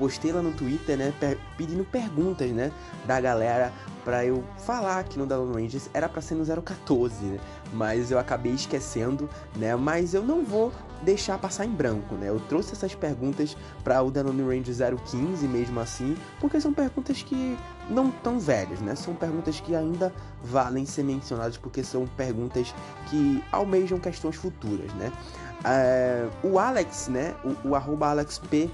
postei 0.00 0.32
lá 0.32 0.40
no 0.40 0.52
Twitter, 0.52 0.96
né, 0.96 1.12
pedindo 1.58 1.84
perguntas, 1.84 2.50
né, 2.50 2.72
da 3.06 3.20
galera 3.20 3.70
para 4.02 4.24
eu 4.24 4.42
falar 4.58 5.00
aqui 5.00 5.18
no 5.18 5.26
Dalon 5.26 5.52
Rangers. 5.52 5.90
Era 5.92 6.08
para 6.08 6.22
ser 6.22 6.34
no 6.34 6.62
014, 6.62 7.22
né? 7.24 7.38
Mas 7.72 8.10
eu 8.10 8.18
acabei 8.18 8.52
esquecendo, 8.52 9.28
né? 9.56 9.76
Mas 9.76 10.14
eu 10.14 10.22
não 10.22 10.42
vou 10.42 10.72
deixar 11.02 11.38
passar 11.38 11.66
em 11.66 11.70
branco, 11.70 12.14
né? 12.14 12.28
Eu 12.28 12.40
trouxe 12.40 12.72
essas 12.72 12.94
perguntas 12.94 13.56
para 13.84 14.02
o 14.02 14.10
Danone 14.10 14.42
Range 14.42 14.72
015 14.72 15.46
mesmo 15.46 15.80
assim, 15.80 16.16
porque 16.40 16.60
são 16.60 16.72
perguntas 16.72 17.22
que 17.22 17.56
não 17.88 18.10
tão 18.10 18.38
velhas, 18.38 18.80
né? 18.80 18.94
São 18.94 19.14
perguntas 19.14 19.60
que 19.60 19.74
ainda 19.74 20.12
valem 20.42 20.86
ser 20.86 21.02
mencionadas 21.02 21.56
porque 21.56 21.84
são 21.84 22.06
perguntas 22.06 22.74
que 23.08 23.44
almejam 23.52 23.98
questões 23.98 24.36
futuras, 24.36 24.92
né? 24.94 25.12
É, 25.64 26.26
o 26.42 26.58
Alex, 26.58 27.08
né? 27.08 27.34
O, 27.44 27.68
o 27.68 27.74
arroba 27.74 28.08
AlexP 28.08 28.70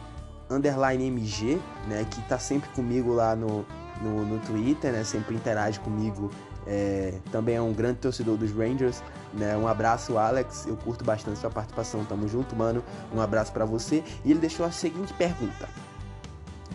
underline 0.51 1.07
MG, 1.07 1.59
né, 1.89 2.07
que 2.11 2.21
tá 2.23 2.39
sempre 2.39 2.69
comigo 2.71 3.13
lá 3.13 3.35
no, 3.35 3.65
no, 4.01 4.25
no 4.25 4.39
Twitter, 4.41 4.93
né, 4.93 5.05
sempre 5.05 5.35
interage 5.35 5.81
comigo, 5.81 6.31
é, 6.67 7.15
também 7.31 7.57
é 7.57 7.63
um 7.63 7.73
grande 7.73 7.99
torcedor 7.99 8.37
dos 8.37 8.53
Rangers, 8.53 9.03
né, 9.35 9.57
um 9.57 9.67
abraço 9.67 10.19
Alex, 10.19 10.67
eu 10.67 10.77
curto 10.77 11.05
bastante 11.05 11.39
sua 11.39 11.51
participação, 11.51 12.05
tamo 12.05 12.29
junto, 12.29 12.55
mano, 12.55 12.83
um 13.15 13.21
abraço 13.21 13.53
para 13.53 13.65
você, 13.65 14.03
e 14.25 14.31
ele 14.31 14.41
deixou 14.41 14.65
a 14.65 14.71
seguinte 14.71 15.13
pergunta, 15.15 15.69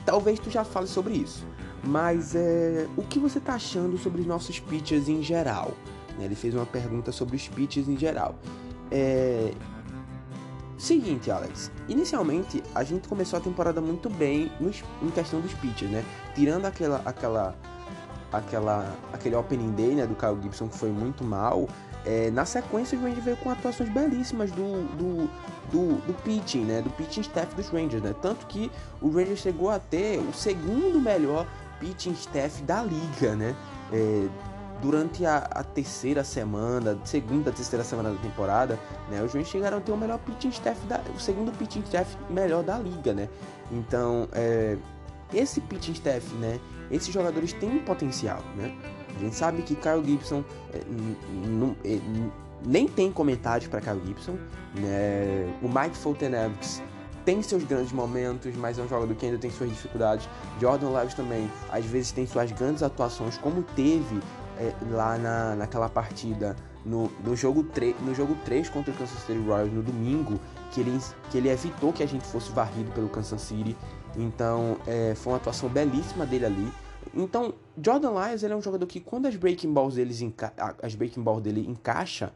talvez 0.05 0.39
tu 0.39 0.49
já 0.49 0.63
fale 0.63 0.87
sobre 0.87 1.13
isso, 1.13 1.45
mas 1.83 2.35
é, 2.35 2.87
o 2.97 3.03
que 3.03 3.19
você 3.19 3.39
tá 3.39 3.53
achando 3.55 3.97
sobre 3.97 4.21
os 4.21 4.27
nossos 4.27 4.59
pitchers 4.59 5.07
em 5.07 5.23
geral? 5.23 5.71
Ele 6.19 6.35
fez 6.35 6.53
uma 6.53 6.65
pergunta 6.65 7.11
sobre 7.11 7.35
os 7.35 7.47
pitchers 7.47 7.87
em 7.87 7.97
geral. 7.97 8.35
É, 8.91 9.53
Seguinte, 10.81 11.29
Alex. 11.29 11.71
Inicialmente, 11.87 12.63
a 12.73 12.83
gente 12.83 13.07
começou 13.07 13.37
a 13.37 13.39
temporada 13.39 13.79
muito 13.79 14.09
bem 14.09 14.51
nos, 14.59 14.83
em 15.03 15.11
questão 15.11 15.39
dos 15.39 15.53
pitches, 15.53 15.87
né? 15.87 16.03
Tirando 16.33 16.65
aquela, 16.65 17.03
aquela, 17.05 17.55
aquela, 18.33 18.97
aquele 19.13 19.35
opening 19.35 19.73
day, 19.73 19.93
né, 19.93 20.07
do 20.07 20.15
Kyle 20.15 20.41
Gibson 20.41 20.67
que 20.67 20.75
foi 20.75 20.89
muito 20.89 21.23
mal. 21.23 21.69
É, 22.03 22.31
na 22.31 22.45
sequência, 22.45 22.97
o 22.97 23.01
Rangers 23.03 23.23
veio 23.23 23.37
com 23.37 23.51
atuações 23.51 23.89
belíssimas 23.89 24.49
do, 24.49 24.87
do, 24.97 25.29
do, 25.71 26.01
do 26.01 26.13
pitching, 26.23 26.63
né? 26.63 26.81
Do 26.81 26.89
pitching 26.89 27.21
staff 27.21 27.53
dos 27.53 27.69
Rangers, 27.69 28.01
né? 28.01 28.15
Tanto 28.19 28.47
que 28.47 28.71
o 28.99 29.11
Rangers 29.11 29.41
chegou 29.41 29.69
a 29.69 29.77
ter 29.77 30.17
o 30.17 30.33
segundo 30.33 30.99
melhor 30.99 31.45
pitching 31.79 32.13
staff 32.13 32.59
da 32.63 32.81
liga, 32.81 33.35
né? 33.35 33.55
É, 33.93 34.27
durante 34.81 35.25
a, 35.25 35.37
a, 35.37 35.63
terceira 35.63 36.23
semana, 36.23 36.97
segunda, 37.05 37.51
terceira 37.51 37.83
semana 37.83 38.11
da 38.11 38.17
temporada, 38.17 38.79
né, 39.09 39.21
os 39.21 39.33
Rangers 39.33 39.49
chegaram 39.49 39.77
a 39.77 39.81
ter 39.81 39.91
o 39.91 39.97
melhor 39.97 40.19
pitching 40.19 40.49
staff, 40.49 40.79
da, 40.87 41.01
o 41.15 41.19
segundo 41.19 41.51
pitching 41.57 41.81
staff 41.81 42.17
melhor 42.29 42.63
da 42.63 42.77
liga, 42.77 43.13
né? 43.13 43.29
Então, 43.71 44.27
é, 44.33 44.77
esse 45.33 45.61
pitching 45.61 45.93
staff, 45.93 46.33
né, 46.35 46.59
esses 46.89 47.13
jogadores 47.13 47.53
têm 47.53 47.79
potencial, 47.79 48.41
né? 48.55 48.75
A 49.15 49.19
gente 49.19 49.35
sabe 49.35 49.61
que 49.61 49.75
Kyle 49.75 50.03
Gibson 50.03 50.43
é, 50.73 50.79
é, 51.85 51.99
nem 52.65 52.87
tem 52.87 53.11
comentários 53.11 53.67
para 53.67 53.79
Kyle 53.81 54.01
Gibson, 54.05 54.37
né? 54.75 55.53
O 55.61 55.67
Mike 55.67 55.95
Fulton-Evans 55.97 56.81
tem 57.25 57.41
seus 57.41 57.63
grandes 57.63 57.91
momentos, 57.91 58.55
mas 58.55 58.79
é 58.79 58.81
um 58.81 58.87
jogador 58.87 59.13
que 59.15 59.25
ainda 59.25 59.37
tem 59.37 59.51
suas 59.51 59.69
dificuldades. 59.69 60.27
Jordan 60.59 60.89
Leves 60.89 61.13
também, 61.13 61.49
às 61.71 61.85
vezes, 61.85 62.11
tem 62.11 62.25
suas 62.25 62.51
grandes 62.51 62.81
atuações, 62.81 63.37
como 63.37 63.63
teve 63.75 64.19
é, 64.61 64.73
lá 64.91 65.17
na, 65.17 65.55
naquela 65.55 65.89
partida 65.89 66.55
no, 66.85 67.11
no, 67.23 67.35
jogo 67.35 67.63
3, 67.63 67.99
no 68.01 68.13
jogo 68.13 68.37
3 68.45 68.69
contra 68.69 68.93
o 68.93 68.95
Kansas 68.95 69.19
City 69.19 69.39
Royals 69.39 69.73
no 69.73 69.81
domingo, 69.81 70.39
que 70.71 70.81
ele, 70.81 70.99
que 71.31 71.37
ele 71.37 71.49
evitou 71.49 71.91
que 71.91 72.03
a 72.03 72.05
gente 72.05 72.23
fosse 72.25 72.51
varrido 72.51 72.91
pelo 72.91 73.09
Kansas 73.09 73.41
City. 73.41 73.75
Então, 74.15 74.77
é, 74.85 75.15
foi 75.15 75.33
uma 75.33 75.37
atuação 75.37 75.67
belíssima 75.67 76.25
dele 76.25 76.45
ali. 76.45 76.71
Então, 77.13 77.55
Jordan 77.83 78.11
Lyles 78.11 78.43
ele 78.43 78.53
é 78.53 78.55
um 78.55 78.61
jogador 78.61 78.85
que 78.85 78.99
quando 78.99 79.25
as 79.25 79.35
breaking 79.35 79.73
balls, 79.73 79.95
deles 79.95 80.23
as 80.81 80.93
breaking 80.95 81.23
balls 81.23 81.41
dele 81.41 81.65
encaixa, 81.67 82.31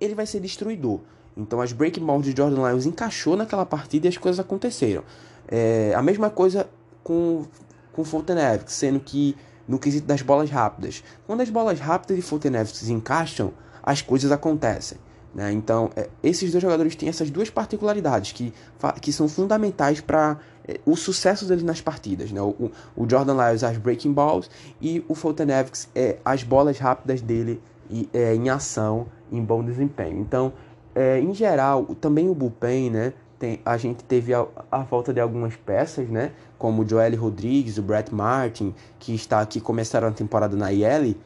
ele 0.00 0.14
vai 0.14 0.26
ser 0.26 0.40
destruidor. 0.40 1.00
Então, 1.36 1.60
as 1.60 1.72
breaking 1.72 2.04
balls 2.04 2.24
de 2.24 2.34
Jordan 2.36 2.68
Lyles 2.68 2.86
encaixou 2.86 3.36
naquela 3.36 3.66
partida 3.66 4.06
e 4.06 4.08
as 4.08 4.16
coisas 4.16 4.38
aconteceram. 4.38 5.02
É, 5.48 5.92
a 5.94 6.02
mesma 6.02 6.30
coisa 6.30 6.68
com, 7.02 7.44
com 7.92 8.04
Fulton 8.04 8.38
Evans, 8.38 8.72
sendo 8.72 9.00
que 9.00 9.36
no 9.66 9.78
quesito 9.78 10.06
das 10.06 10.22
bolas 10.22 10.50
rápidas. 10.50 11.02
Quando 11.26 11.40
as 11.40 11.50
bolas 11.50 11.80
rápidas 11.80 12.16
de 12.16 12.22
Fulton-Evans 12.22 12.88
encaixam, 12.88 13.52
as 13.82 14.02
coisas 14.02 14.30
acontecem. 14.32 14.98
Né? 15.34 15.52
Então, 15.52 15.90
é, 15.96 16.08
esses 16.22 16.52
dois 16.52 16.62
jogadores 16.62 16.94
têm 16.94 17.08
essas 17.08 17.28
duas 17.28 17.50
particularidades 17.50 18.32
que, 18.32 18.54
que 19.00 19.12
são 19.12 19.28
fundamentais 19.28 20.00
para 20.00 20.38
é, 20.66 20.78
o 20.86 20.94
sucesso 20.96 21.44
deles 21.46 21.64
nas 21.64 21.80
partidas. 21.80 22.30
Né? 22.30 22.40
O, 22.40 22.70
o 22.96 23.08
Jordan 23.08 23.34
Lyles, 23.34 23.64
as 23.64 23.76
breaking 23.76 24.12
balls, 24.12 24.48
e 24.80 25.04
o 25.08 25.14
Fulton 25.14 25.44
Evans, 25.44 25.88
é, 25.94 26.18
as 26.24 26.44
bolas 26.44 26.78
rápidas 26.78 27.20
dele 27.20 27.60
e, 27.90 28.08
é, 28.12 28.34
em 28.34 28.48
ação, 28.48 29.06
em 29.32 29.42
bom 29.42 29.64
desempenho. 29.64 30.20
Então, 30.20 30.52
é, 30.94 31.18
em 31.18 31.34
geral, 31.34 31.84
também 32.00 32.28
o 32.28 32.34
bullpen, 32.34 32.90
né? 32.90 33.12
Tem, 33.38 33.60
a 33.64 33.76
gente 33.76 34.04
teve 34.04 34.32
a, 34.32 34.46
a, 34.70 34.78
volta 34.78 35.12
de 35.12 35.20
algumas 35.20 35.56
peças, 35.56 36.08
né? 36.08 36.32
Como 36.58 36.82
o 36.82 36.88
Joel 36.88 37.16
Rodrigues, 37.16 37.78
o 37.78 37.82
Brett 37.82 38.14
Martin, 38.14 38.74
que 38.98 39.14
está 39.14 39.40
aqui 39.40 39.60
começaram 39.60 40.08
a 40.08 40.12
temporada 40.12 40.56
na 40.56 40.72
IL. 40.72 41.16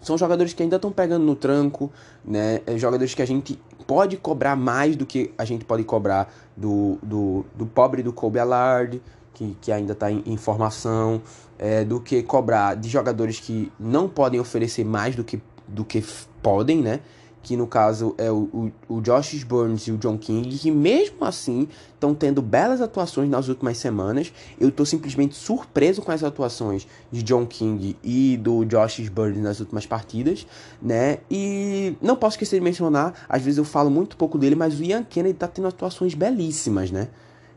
São 0.00 0.18
jogadores 0.18 0.52
que 0.52 0.62
ainda 0.62 0.76
estão 0.76 0.92
pegando 0.92 1.24
no 1.24 1.34
tranco, 1.34 1.90
né? 2.24 2.60
É, 2.66 2.76
jogadores 2.76 3.14
que 3.14 3.22
a 3.22 3.26
gente 3.26 3.58
pode 3.86 4.16
cobrar 4.16 4.54
mais 4.54 4.96
do 4.96 5.06
que 5.06 5.32
a 5.38 5.44
gente 5.44 5.64
pode 5.64 5.82
cobrar 5.84 6.32
do, 6.56 6.98
do, 7.02 7.44
do 7.54 7.66
pobre 7.66 8.02
do 8.02 8.12
Kobe 8.12 8.38
Allard, 8.38 9.00
que, 9.32 9.56
que 9.60 9.72
ainda 9.72 9.92
está 9.92 10.10
em, 10.10 10.22
em, 10.26 10.36
formação, 10.36 11.22
é, 11.58 11.84
do 11.84 12.00
que 12.00 12.22
cobrar 12.22 12.74
de 12.74 12.88
jogadores 12.88 13.40
que 13.40 13.72
não 13.78 14.08
podem 14.08 14.38
oferecer 14.38 14.84
mais 14.84 15.16
do 15.16 15.24
que, 15.24 15.40
do 15.66 15.84
que 15.84 16.04
podem, 16.42 16.82
né? 16.82 17.00
Que 17.44 17.56
no 17.56 17.66
caso 17.66 18.14
é 18.16 18.30
o, 18.30 18.72
o, 18.88 18.96
o 18.96 19.00
Josh 19.02 19.44
Burns 19.44 19.86
e 19.86 19.92
o 19.92 19.98
John 19.98 20.16
King, 20.16 20.56
que 20.58 20.70
mesmo 20.70 21.24
assim 21.24 21.68
estão 21.92 22.14
tendo 22.14 22.40
belas 22.42 22.80
atuações 22.80 23.28
nas 23.28 23.48
últimas 23.48 23.76
semanas. 23.76 24.32
Eu 24.58 24.70
estou 24.70 24.84
simplesmente 24.84 25.34
surpreso 25.36 26.02
com 26.02 26.10
as 26.10 26.24
atuações 26.24 26.88
de 27.12 27.22
John 27.22 27.46
King 27.46 27.96
e 28.02 28.36
do 28.38 28.64
Josh 28.64 29.08
Burns 29.10 29.38
nas 29.38 29.60
últimas 29.60 29.86
partidas, 29.86 30.46
né? 30.82 31.18
E 31.30 31.96
não 32.00 32.16
posso 32.16 32.36
esquecer 32.36 32.58
de 32.58 32.64
mencionar, 32.64 33.12
às 33.28 33.42
vezes 33.42 33.58
eu 33.58 33.64
falo 33.64 33.90
muito 33.90 34.16
pouco 34.16 34.38
dele, 34.38 34.56
mas 34.56 34.80
o 34.80 34.82
Ian 34.82 35.04
Kennedy 35.04 35.36
está 35.36 35.46
tendo 35.46 35.68
atuações 35.68 36.14
belíssimas, 36.14 36.90
né? 36.90 37.08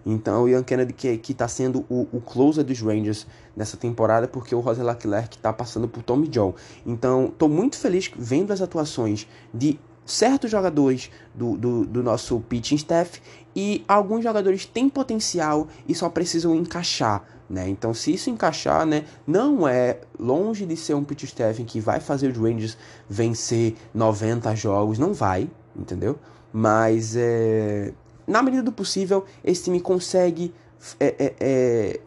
Então, 0.09 0.43
o 0.43 0.49
Ian 0.49 0.63
Kennedy 0.63 0.93
que, 0.93 1.17
que 1.17 1.33
tá 1.33 1.49
sendo 1.49 1.85
o, 1.89 2.07
o 2.13 2.21
closer 2.21 2.63
dos 2.63 2.79
Rangers 2.79 3.27
nessa 3.53 3.75
temporada, 3.75 4.25
porque 4.25 4.55
o 4.55 4.61
Rosela 4.61 4.93
Leclerc 4.93 5.35
está 5.35 5.51
passando 5.51 5.85
por 5.85 6.01
Tommy 6.01 6.29
John. 6.29 6.55
Então, 6.85 7.25
estou 7.25 7.49
muito 7.49 7.77
feliz 7.77 8.09
vendo 8.17 8.53
as 8.53 8.61
atuações 8.61 9.27
de 9.53 9.77
certos 10.05 10.49
jogadores 10.49 11.11
do, 11.35 11.57
do, 11.57 11.85
do, 11.85 12.01
nosso 12.01 12.39
pitching 12.39 12.75
staff 12.75 13.21
e 13.53 13.83
alguns 13.85 14.23
jogadores 14.23 14.65
têm 14.65 14.87
potencial 14.87 15.67
e 15.85 15.93
só 15.93 16.07
precisam 16.07 16.55
encaixar. 16.55 17.25
Né? 17.49 17.67
Então, 17.67 17.93
se 17.93 18.13
isso 18.13 18.29
encaixar, 18.29 18.85
né, 18.85 19.03
não 19.25 19.67
é 19.67 19.99
longe 20.17 20.65
de 20.65 20.77
ser 20.77 20.93
um 20.93 21.03
pitching 21.03 21.25
staff 21.25 21.61
que 21.65 21.81
vai 21.81 21.99
fazer 21.99 22.31
os 22.31 22.37
Rangers 22.37 22.77
vencer 23.09 23.75
90 23.93 24.55
jogos, 24.55 24.97
não 24.97 25.13
vai, 25.13 25.49
entendeu? 25.75 26.17
Mas 26.53 27.13
é, 27.17 27.93
na 28.27 28.43
medida 28.43 28.61
do 28.61 28.71
possível, 28.71 29.25
esse 29.43 29.63
time 29.63 29.79
consegue 29.79 30.53
é, 30.99 31.15
é, 31.17 31.35
é, 31.39 31.99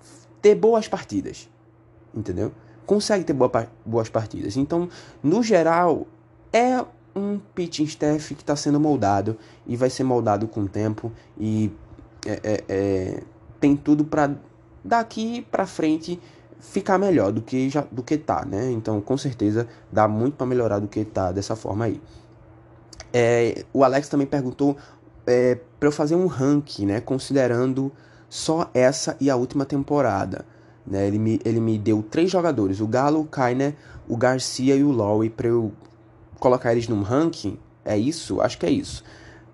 ter 0.43 0.55
boas 0.55 0.87
partidas, 0.87 1.49
entendeu? 2.15 2.53
Consegue 2.87 3.25
ter 3.25 3.33
boa, 3.33 3.51
boas 3.85 4.09
partidas. 4.09 4.57
Então, 4.57 4.89
no 5.23 5.43
geral, 5.43 6.07
é 6.53 6.85
um 7.15 7.41
pitching 7.55 7.85
staff 7.85 8.35
que 8.35 8.43
está 8.43 8.55
sendo 8.55 8.79
moldado 8.79 9.37
e 9.67 9.77
vai 9.77 9.91
ser 9.91 10.05
moldado 10.05 10.47
com 10.47 10.61
o 10.63 10.69
tempo 10.69 11.11
e 11.39 11.73
é, 12.27 12.65
é, 12.69 13.23
tem 13.59 13.77
tudo 13.77 14.05
para 14.05 14.35
daqui 14.85 15.43
para 15.51 15.67
frente 15.67 16.21
ficar 16.59 16.99
melhor 16.99 17.33
do 17.33 17.41
que 17.43 17.69
já 17.69 17.87
do 17.91 18.03
que 18.03 18.19
tá, 18.19 18.45
né? 18.45 18.71
Então, 18.71 19.01
com 19.01 19.17
certeza 19.17 19.67
dá 19.91 20.07
muito 20.07 20.37
para 20.37 20.47
melhorar 20.47 20.79
do 20.79 20.89
que 20.89 21.05
tá 21.05 21.33
dessa 21.33 21.57
forma 21.57 21.87
aí. 21.87 22.01
É, 23.13 23.65
o 23.73 23.83
Alex 23.83 24.09
também 24.09 24.27
perguntou 24.27 24.77
é, 25.31 25.61
para 25.79 25.89
eu 25.89 25.93
fazer 25.93 26.15
um 26.15 26.27
ranking, 26.27 26.87
né? 26.87 27.01
Considerando 27.01 27.93
só 28.29 28.71
essa 28.75 29.17
e 29.21 29.31
a 29.31 29.37
última 29.37 29.65
temporada. 29.65 30.45
Né? 30.87 31.07
Ele, 31.07 31.19
me, 31.19 31.41
ele 31.45 31.61
me 31.61 31.79
deu 31.79 32.03
três 32.03 32.31
jogadores: 32.31 32.81
o 32.81 32.87
Galo, 32.87 33.21
o 33.21 33.25
Kainer, 33.25 33.75
o 34.09 34.17
Garcia 34.17 34.77
e 34.77 34.85
o 34.85 34.91
Lowry, 34.91 35.31
para 35.31 35.49
eu 35.49 35.73
colocar 36.39 36.73
eles 36.73 36.89
num 36.89 37.03
ranking. 37.03 37.59
É 37.85 37.97
isso? 37.97 38.41
Acho 38.41 38.59
que 38.59 38.67
é 38.67 38.71
isso. 38.71 39.03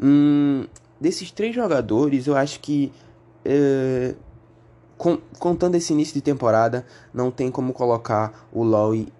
Hum, 0.01 0.67
desses 1.01 1.31
três 1.31 1.55
jogadores, 1.55 2.27
eu 2.27 2.37
acho 2.37 2.61
que. 2.61 2.93
É, 3.45 4.15
com, 4.97 5.19
contando 5.39 5.75
esse 5.75 5.93
início 5.93 6.15
de 6.15 6.21
temporada, 6.21 6.87
não 7.13 7.31
tem 7.31 7.51
como 7.51 7.73
colocar 7.73 8.49
o 8.53 8.63
Lowry 8.63 9.13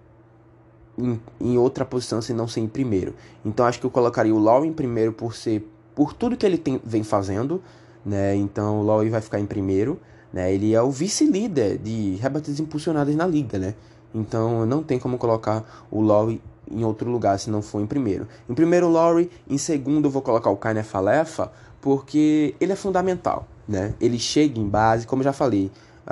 em, 0.97 1.19
em, 1.39 1.57
outra 1.57 1.85
posição 1.85 2.21
se 2.21 2.33
não 2.33 2.47
ser 2.47 2.61
em 2.61 2.67
primeiro. 2.67 3.13
Então 3.45 3.65
acho 3.65 3.79
que 3.79 3.85
eu 3.85 3.91
colocaria 3.91 4.33
o 4.33 4.39
Lowry 4.39 4.67
em 4.67 4.73
primeiro 4.73 5.13
por 5.13 5.35
ser 5.35 5.67
por 5.97 6.13
tudo 6.13 6.37
que 6.37 6.45
ele 6.45 6.59
tem, 6.59 6.79
vem 6.85 7.01
fazendo, 7.01 7.59
né? 8.05 8.35
Então 8.35 8.81
o 8.81 8.83
Lowry 8.83 9.09
vai 9.09 9.19
ficar 9.19 9.39
em 9.39 9.47
primeiro, 9.47 9.99
né? 10.31 10.53
Ele 10.53 10.75
é 10.75 10.79
o 10.79 10.91
vice-líder 10.91 11.79
de 11.79 12.17
rebates 12.21 12.59
impulsionadas 12.59 13.15
na 13.15 13.25
liga, 13.25 13.57
né? 13.57 13.73
Então 14.13 14.63
não 14.63 14.83
tem 14.83 14.99
como 14.99 15.17
colocar 15.17 15.87
o 15.89 15.99
Lowry 15.99 16.39
em 16.69 16.83
outro 16.83 17.09
lugar 17.09 17.39
se 17.39 17.49
não 17.49 17.63
for 17.63 17.81
em 17.81 17.87
primeiro. 17.87 18.27
Em 18.47 18.53
primeiro 18.53 18.85
o 18.85 18.91
Lowry, 18.91 19.31
em 19.49 19.57
segundo 19.57 20.05
eu 20.05 20.11
vou 20.11 20.21
colocar 20.21 20.51
o 20.51 20.55
Kainer 20.55 20.83
Falefa, 20.83 21.51
porque 21.81 22.53
ele 22.61 22.73
é 22.73 22.75
fundamental, 22.75 23.47
né? 23.67 23.95
Ele 23.99 24.19
chega 24.19 24.59
em 24.59 24.69
base, 24.69 25.07
como 25.07 25.23
eu 25.23 25.25
já 25.25 25.33
falei, 25.33 25.71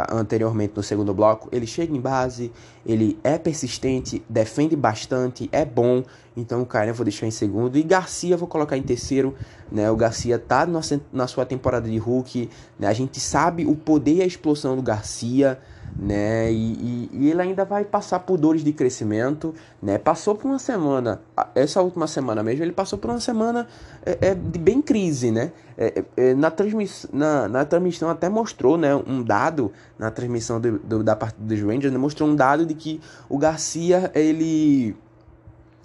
anteriormente 0.09 0.73
no 0.75 0.83
segundo 0.83 1.13
bloco, 1.13 1.47
ele 1.51 1.65
chega 1.65 1.95
em 1.95 1.99
base, 1.99 2.51
ele 2.85 3.17
é 3.23 3.37
persistente, 3.37 4.21
defende 4.27 4.75
bastante, 4.75 5.49
é 5.51 5.63
bom. 5.63 6.03
Então 6.35 6.61
o 6.61 6.65
Karen 6.65 6.89
eu 6.89 6.93
vou 6.93 7.05
deixar 7.05 7.25
em 7.25 7.31
segundo. 7.31 7.77
E 7.77 7.83
Garcia 7.83 8.35
vou 8.35 8.47
colocar 8.47 8.77
em 8.77 8.83
terceiro. 8.83 9.33
Né? 9.71 9.89
O 9.89 9.95
Garcia 9.95 10.37
tá 10.37 10.67
na 11.11 11.27
sua 11.27 11.45
temporada 11.45 11.89
de 11.89 11.97
Hulk. 11.97 12.49
Né? 12.77 12.87
A 12.87 12.93
gente 12.93 13.19
sabe 13.19 13.65
o 13.65 13.75
poder 13.75 14.15
e 14.15 14.21
a 14.21 14.25
explosão 14.25 14.75
do 14.75 14.81
Garcia 14.81 15.59
né? 15.97 16.51
E, 16.51 16.55
e, 16.55 17.09
e, 17.13 17.29
ele 17.29 17.41
ainda 17.41 17.63
vai 17.63 17.83
passar 17.85 18.19
por 18.19 18.37
dores 18.37 18.63
de 18.63 18.73
crescimento, 18.73 19.53
né? 19.81 19.97
Passou 19.97 20.35
por 20.35 20.47
uma 20.47 20.59
semana, 20.59 21.21
essa 21.53 21.81
última 21.81 22.07
semana 22.07 22.43
mesmo, 22.43 22.63
ele 22.63 22.71
passou 22.71 22.99
por 22.99 23.09
uma 23.09 23.19
semana 23.19 23.67
é, 24.05 24.29
é 24.29 24.35
de 24.35 24.59
bem 24.59 24.81
crise, 24.81 25.31
né? 25.31 25.51
É, 25.77 26.03
é, 26.17 26.29
é 26.29 26.33
na, 26.35 26.51
transmiss, 26.51 27.07
na, 27.11 27.47
na 27.47 27.65
transmissão 27.65 28.09
até 28.09 28.27
mostrou, 28.27 28.77
né? 28.77 28.95
Um 28.95 29.23
dado 29.23 29.71
na 29.97 30.11
transmissão 30.11 30.59
do, 30.59 30.79
do, 30.79 31.03
da 31.03 31.15
parte 31.15 31.37
dos 31.39 31.61
Rangers, 31.61 31.91
né? 31.91 31.97
mostrou 31.97 32.29
um 32.29 32.35
dado 32.35 32.65
de 32.65 32.73
que 32.73 32.99
o 33.29 33.37
Garcia 33.37 34.11
ele 34.13 34.95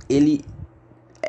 ele 0.08 0.44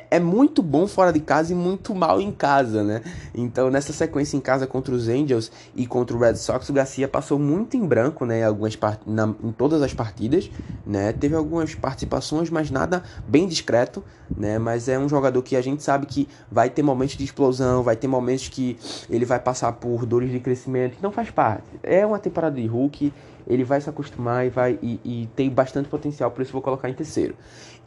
é 0.10 0.20
muito 0.20 0.62
bom 0.62 0.88
fora 0.88 1.12
de 1.12 1.20
casa 1.20 1.54
e 1.54 1.56
muito 1.56 1.96
mal 1.96 2.20
em 2.20 2.32
casa, 2.32 2.84
né? 2.84 3.02
Então, 3.34 3.70
nessa 3.70 3.94
sequência 3.94 4.36
em 4.36 4.42
casa 4.42 4.68
contra 4.68 4.94
os 4.94 5.08
Angels 5.08 5.52
e 5.76 5.88
contra 5.88 6.16
o 6.16 6.20
Red 6.20 6.36
Sox, 6.36 6.68
o 6.70 6.74
Garcia 6.74 7.08
passou 7.08 7.40
muito 7.40 7.78
em 7.78 7.86
branco, 7.86 8.26
né? 8.26 8.44
Algumas 8.44 8.76
part... 8.76 9.00
Na... 9.06 9.34
em 9.44 9.52
todas 9.52 9.82
as 9.82 9.94
partidas, 9.94 10.50
né? 10.86 11.14
Teve 11.14 11.36
algumas 11.36 11.76
participações, 11.76 12.50
mas 12.50 12.70
nada 12.70 13.04
bem 13.28 13.48
discreto, 13.48 14.04
né? 14.36 14.60
Mas 14.60 14.88
é 14.88 15.00
um 15.00 15.08
jogador 15.08 15.42
que 15.42 15.56
a 15.56 15.62
gente 15.62 15.82
sabe 15.82 16.06
que 16.06 16.28
vai 16.52 16.70
ter 16.70 16.84
momentos 16.84 17.16
de 17.16 17.24
explosão, 17.24 17.84
vai 17.84 17.96
ter 17.96 18.08
momentos 18.08 18.50
que 18.50 18.78
ele 19.10 19.26
vai 19.26 19.40
passar 19.40 19.72
por 19.74 20.06
dores 20.06 20.32
de 20.32 20.40
crescimento, 20.40 20.96
então 20.98 21.12
faz 21.12 21.32
parte. 21.32 21.64
É 21.82 22.06
uma 22.06 22.20
temporada 22.20 22.56
de 22.56 22.68
Hulk, 22.68 23.14
ele 23.48 23.64
vai 23.64 23.82
se 23.82 23.90
acostumar 23.90 24.46
e 24.46 24.50
vai 24.50 24.80
e, 24.82 25.00
e 25.04 25.30
tem 25.36 25.50
bastante 25.50 25.90
potencial, 25.90 26.32
por 26.32 26.42
isso 26.42 26.52
vou 26.52 26.62
colocar 26.62 26.90
em 26.90 26.94
terceiro. 26.94 27.36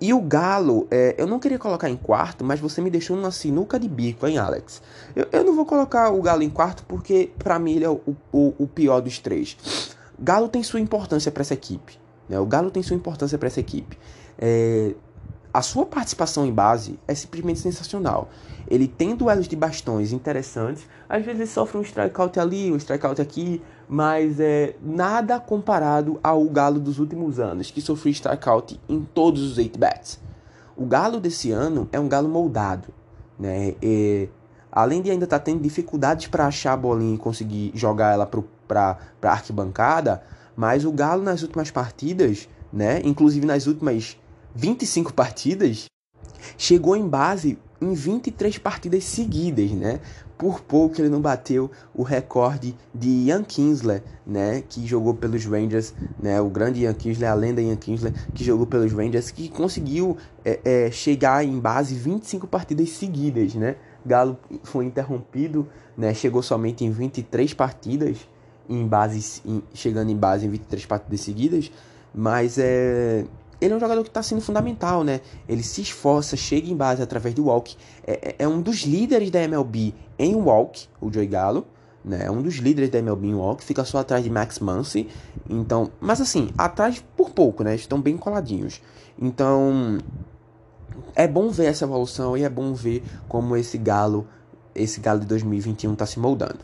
E 0.01 0.13
o 0.13 0.21
Galo, 0.21 0.87
é, 0.91 1.15
eu 1.17 1.27
não 1.27 1.39
queria 1.39 1.59
colocar 1.59 1.89
em 1.89 1.97
quarto, 1.97 2.45
mas 2.45 2.59
você 2.59 2.81
me 2.81 2.91
deixou 2.91 3.17
numa 3.17 3.31
sinuca 3.31 3.79
de 3.79 3.89
bico, 3.89 4.27
hein, 4.27 4.39
Alex? 4.39 4.83
Eu, 5.15 5.29
eu 5.31 5.45
não 5.45 5.55
vou 5.55 5.65
colocar 5.65 6.11
o 6.11 6.21
Galo 6.21 6.43
em 6.43 6.51
quarto 6.51 6.85
porque, 6.87 7.31
para 7.39 7.59
mim, 7.59 7.77
ele 7.77 7.85
é 7.85 7.89
o, 7.89 8.01
o, 8.33 8.55
o, 8.59 8.67
pior 8.67 9.01
dos 9.01 9.19
três. 9.19 9.57
Galo 10.19 10.49
tem 10.49 10.63
sua 10.63 10.81
importância 10.81 11.31
para 11.31 11.43
essa 11.43 11.55
equipe. 11.55 11.99
Né? 12.29 12.39
O 12.39 12.47
Galo 12.47 12.71
tem 12.71 12.83
sua 12.83 12.97
importância 12.97 13.39
para 13.39 13.47
essa 13.47 13.61
equipe. 13.61 13.97
É, 14.39 14.95
a 15.53 15.63
sua 15.63 15.87
participação 15.87 16.45
em 16.45 16.53
base 16.53 16.99
é 17.07 17.15
simplesmente 17.15 17.61
sensacional. 17.61 18.29
Ele 18.67 18.89
tem 18.89 19.15
duelos 19.15 19.47
de 19.47 19.55
bastões 19.55 20.13
interessantes. 20.13 20.85
Às 21.09 21.25
vezes 21.25 21.41
ele 21.41 21.49
sofre 21.49 21.79
um 21.79 21.83
strikeout 21.83 22.41
ali, 22.41 22.73
um 22.73 22.77
strikeout 22.77 23.23
aqui, 23.23 23.63
mas 23.89 24.41
é 24.41 24.75
nada 24.83 25.39
comparado 25.39 26.19
ao 26.23 26.45
Galo 26.47 26.81
dos 26.81 26.99
últimos 26.99 27.39
anos, 27.39 27.71
que 27.71 27.81
sofreu 27.81 28.13
strikeout 28.13 28.81
em 28.89 29.03
todos 29.03 29.43
os 29.43 29.59
8 29.59 29.79
bats. 29.79 30.19
O 30.77 30.87
Galo 30.87 31.21
desse 31.21 31.51
ano 31.51 31.89
é 31.93 32.01
um 32.01 32.09
Galo 32.09 32.29
moldado, 32.29 32.89
né? 33.39 33.75
E, 33.83 34.29
além 34.73 35.03
de 35.03 35.11
ainda 35.11 35.25
estar 35.25 35.39
tá 35.39 35.45
tendo 35.45 35.63
dificuldades 35.63 36.27
para 36.27 36.47
achar 36.47 36.73
a 36.73 36.77
bolinha 36.77 37.15
e 37.15 37.19
conseguir 37.19 37.71
jogar 37.75 38.13
ela 38.13 38.29
para 38.67 38.99
a 39.23 39.29
arquibancada, 39.29 40.23
mas 40.57 40.85
o 40.85 40.93
Galo 40.93 41.23
nas 41.23 41.43
últimas 41.43 41.71
partidas, 41.71 42.49
né? 42.73 43.01
Inclusive 43.05 43.47
nas 43.47 43.67
últimas 43.67 44.17
25 44.55 45.13
partidas, 45.13 45.87
chegou 46.57 46.97
em 46.97 47.07
base 47.07 47.59
em 47.85 47.95
23 47.95 48.59
partidas 48.59 49.05
seguidas, 49.05 49.71
né? 49.71 50.01
Por 50.37 50.61
pouco 50.61 51.01
ele 51.01 51.09
não 51.09 51.21
bateu 51.21 51.71
o 51.95 52.03
recorde 52.03 52.75
de 52.95 53.09
Ian 53.09 53.45
Kinsler, 53.45 54.03
né? 54.27 54.63
Que 54.69 54.87
jogou 54.87 55.15
pelos 55.15 55.45
Rangers, 55.45 55.95
né? 56.21 56.41
O 56.41 56.49
grande 56.49 56.81
Ian 56.81 56.95
Kinsler, 56.95 57.31
a 57.31 57.35
lenda 57.35 57.63
Ian 57.63 57.77
Kinsler, 57.77 58.13
que 58.35 58.43
jogou 58.43 58.67
pelos 58.67 58.93
Rangers, 58.93 59.31
que 59.31 59.49
conseguiu 59.49 60.17
é, 60.45 60.61
é, 60.65 60.91
chegar 60.91 61.45
em 61.45 61.59
base 61.59 61.95
25 61.95 62.47
partidas 62.47 62.91
seguidas, 62.91 63.55
né? 63.55 63.77
Galo 64.05 64.39
foi 64.63 64.85
interrompido, 64.85 65.69
né? 65.97 66.13
Chegou 66.13 66.43
somente 66.43 66.85
em 66.85 66.91
23 66.91 67.55
partidas, 67.55 68.19
em 68.69 68.87
base, 68.87 69.41
em, 69.47 69.63
chegando 69.73 70.11
em 70.11 70.17
base 70.17 70.47
em 70.47 70.51
23 70.51 70.85
partidas 70.87 71.21
seguidas, 71.21 71.71
mas 72.15 72.59
é 72.59 73.25
ele 73.65 73.73
é 73.73 73.77
um 73.77 73.81
jogador 73.81 74.03
que 74.03 74.11
está 74.11 74.23
sendo 74.23 74.43
fundamental, 74.43 75.03
né? 75.03 75.23
Ele 75.49 75.63
se 75.63 75.81
esforça, 75.81 76.37
chega 76.37 76.71
em 76.71 76.77
base 76.77 77.03
através 77.03 77.35
do 77.35 77.47
walk. 77.47 77.75
É, 78.07 78.13
é, 78.13 78.35
é 78.41 78.49
um 78.49 78.61
dos 78.61 78.83
líderes 78.83 79.31
da 79.31 79.43
MLB 79.43 79.95
em 80.19 80.35
walk, 80.35 80.87
o 81.01 81.11
Joey 81.11 81.27
Gallo. 81.27 81.67
Né? 82.05 82.27
É 82.27 82.31
um 82.31 82.43
dos 82.43 82.57
líderes 82.57 82.91
da 82.91 82.99
MLB 82.99 83.29
em 83.29 83.35
walk. 83.35 83.65
Fica 83.65 83.83
só 83.83 83.99
atrás 83.99 84.23
de 84.23 84.29
Max 84.29 84.59
Muncy. 84.59 85.09
Então, 85.49 85.91
mas 85.99 86.21
assim, 86.21 86.51
atrás 86.59 87.03
por 87.17 87.31
pouco, 87.31 87.65
né? 87.65 87.75
Estão 87.75 87.99
bem 88.03 88.19
coladinhos. 88.19 88.83
Então, 89.19 89.97
é 91.15 91.27
bom 91.27 91.49
ver 91.49 91.65
essa 91.65 91.87
evolução 91.87 92.37
e 92.37 92.43
é 92.43 92.49
bom 92.51 92.75
ver 92.75 93.03
como 93.27 93.57
esse 93.57 93.79
Galo, 93.79 94.27
esse 94.75 95.01
Galo 95.01 95.21
de 95.21 95.27
2021 95.27 95.95
está 95.95 96.05
se 96.05 96.19
moldando. 96.19 96.59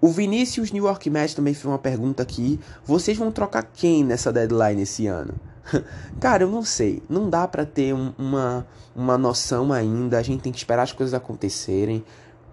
O 0.00 0.08
Vinícius 0.08 0.72
New 0.72 0.86
York 0.86 1.10
Mets 1.10 1.34
também 1.34 1.52
fez 1.52 1.66
uma 1.66 1.78
pergunta 1.78 2.22
aqui. 2.22 2.58
Vocês 2.86 3.18
vão 3.18 3.30
trocar 3.30 3.64
quem 3.64 4.02
nessa 4.02 4.32
deadline 4.32 4.80
esse 4.80 5.06
ano? 5.06 5.34
Cara, 6.20 6.44
eu 6.44 6.50
não 6.50 6.64
sei. 6.64 7.02
Não 7.08 7.28
dá 7.28 7.46
para 7.46 7.64
ter 7.64 7.94
um, 7.94 8.12
uma, 8.18 8.66
uma 8.94 9.18
noção 9.18 9.72
ainda. 9.72 10.18
A 10.18 10.22
gente 10.22 10.42
tem 10.42 10.52
que 10.52 10.58
esperar 10.58 10.82
as 10.82 10.92
coisas 10.92 11.14
acontecerem, 11.14 12.04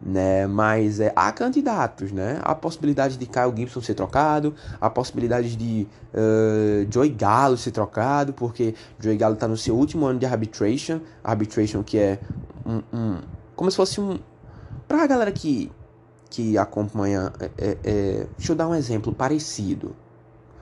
né? 0.01 0.47
Mas 0.47 0.99
é, 0.99 1.11
há 1.15 1.31
candidatos, 1.31 2.11
né? 2.11 2.39
A 2.43 2.55
possibilidade 2.55 3.17
de 3.17 3.25
Kyle 3.25 3.53
Gibson 3.55 3.81
ser 3.81 3.93
trocado, 3.93 4.53
a 4.79 4.89
possibilidade 4.89 5.55
de 5.55 5.87
uh, 6.13 6.87
Joey 6.91 7.09
Gallo 7.09 7.57
ser 7.57 7.71
trocado, 7.71 8.33
porque 8.33 8.75
Joey 8.99 9.17
Gallo 9.17 9.35
tá 9.35 9.47
no 9.47 9.57
seu 9.57 9.75
último 9.75 10.05
ano 10.05 10.19
de 10.19 10.25
arbitration. 10.25 11.01
Arbitration 11.23 11.83
que 11.83 11.97
é 11.97 12.19
um, 12.65 12.81
um 12.93 13.17
como 13.55 13.69
se 13.69 13.75
fosse 13.75 13.99
um... 13.99 14.17
Pra 14.87 15.05
galera 15.05 15.31
que, 15.31 15.69
que 16.29 16.57
acompanha... 16.57 17.33
É, 17.39 17.51
é, 17.57 17.77
é, 17.83 18.27
deixa 18.37 18.53
eu 18.53 18.55
dar 18.55 18.69
um 18.69 18.73
exemplo 18.73 19.13
parecido. 19.13 19.95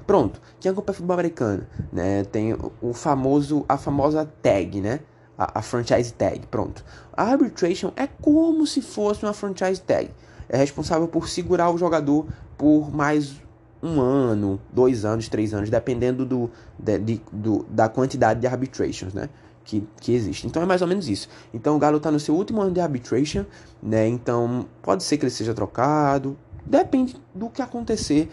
Pronto, 0.07 0.41
quem 0.59 0.71
acompanha 0.71 0.95
futebol 0.95 1.13
americano, 1.13 1.67
né, 1.91 2.23
tem 2.23 2.57
o 2.81 2.93
famoso, 2.93 3.65
a 3.67 3.77
famosa 3.77 4.25
tag, 4.41 4.81
né? 4.81 5.01
a, 5.37 5.59
a 5.59 5.61
franchise 5.61 6.11
tag, 6.13 6.47
pronto. 6.47 6.83
A 7.13 7.23
arbitration 7.23 7.91
é 7.95 8.07
como 8.07 8.65
se 8.65 8.81
fosse 8.81 9.23
uma 9.23 9.33
franchise 9.33 9.79
tag. 9.81 10.09
É 10.49 10.57
responsável 10.57 11.07
por 11.07 11.29
segurar 11.29 11.69
o 11.69 11.77
jogador 11.77 12.25
por 12.57 12.93
mais 12.93 13.35
um 13.83 14.01
ano, 14.01 14.59
dois 14.73 15.05
anos, 15.05 15.29
três 15.29 15.53
anos, 15.53 15.69
dependendo 15.69 16.25
do, 16.25 16.49
de, 16.79 16.97
de, 16.97 17.21
do, 17.31 17.63
da 17.69 17.87
quantidade 17.87 18.39
de 18.39 18.47
arbitrations, 18.47 19.13
né? 19.13 19.29
Que, 19.63 19.85
que 19.99 20.13
existe. 20.13 20.47
Então 20.47 20.63
é 20.63 20.65
mais 20.65 20.81
ou 20.81 20.87
menos 20.87 21.09
isso. 21.09 21.27
Então 21.53 21.75
o 21.75 21.79
Galo 21.79 21.97
está 21.97 22.09
no 22.09 22.19
seu 22.19 22.33
último 22.33 22.61
ano 22.61 22.71
de 22.71 22.79
arbitration, 22.79 23.45
né? 23.83 24.07
Então 24.07 24.65
pode 24.81 25.03
ser 25.03 25.17
que 25.17 25.25
ele 25.25 25.29
seja 25.29 25.53
trocado, 25.53 26.37
depende 26.65 27.21
do 27.35 27.49
que 27.49 27.61
acontecer 27.61 28.29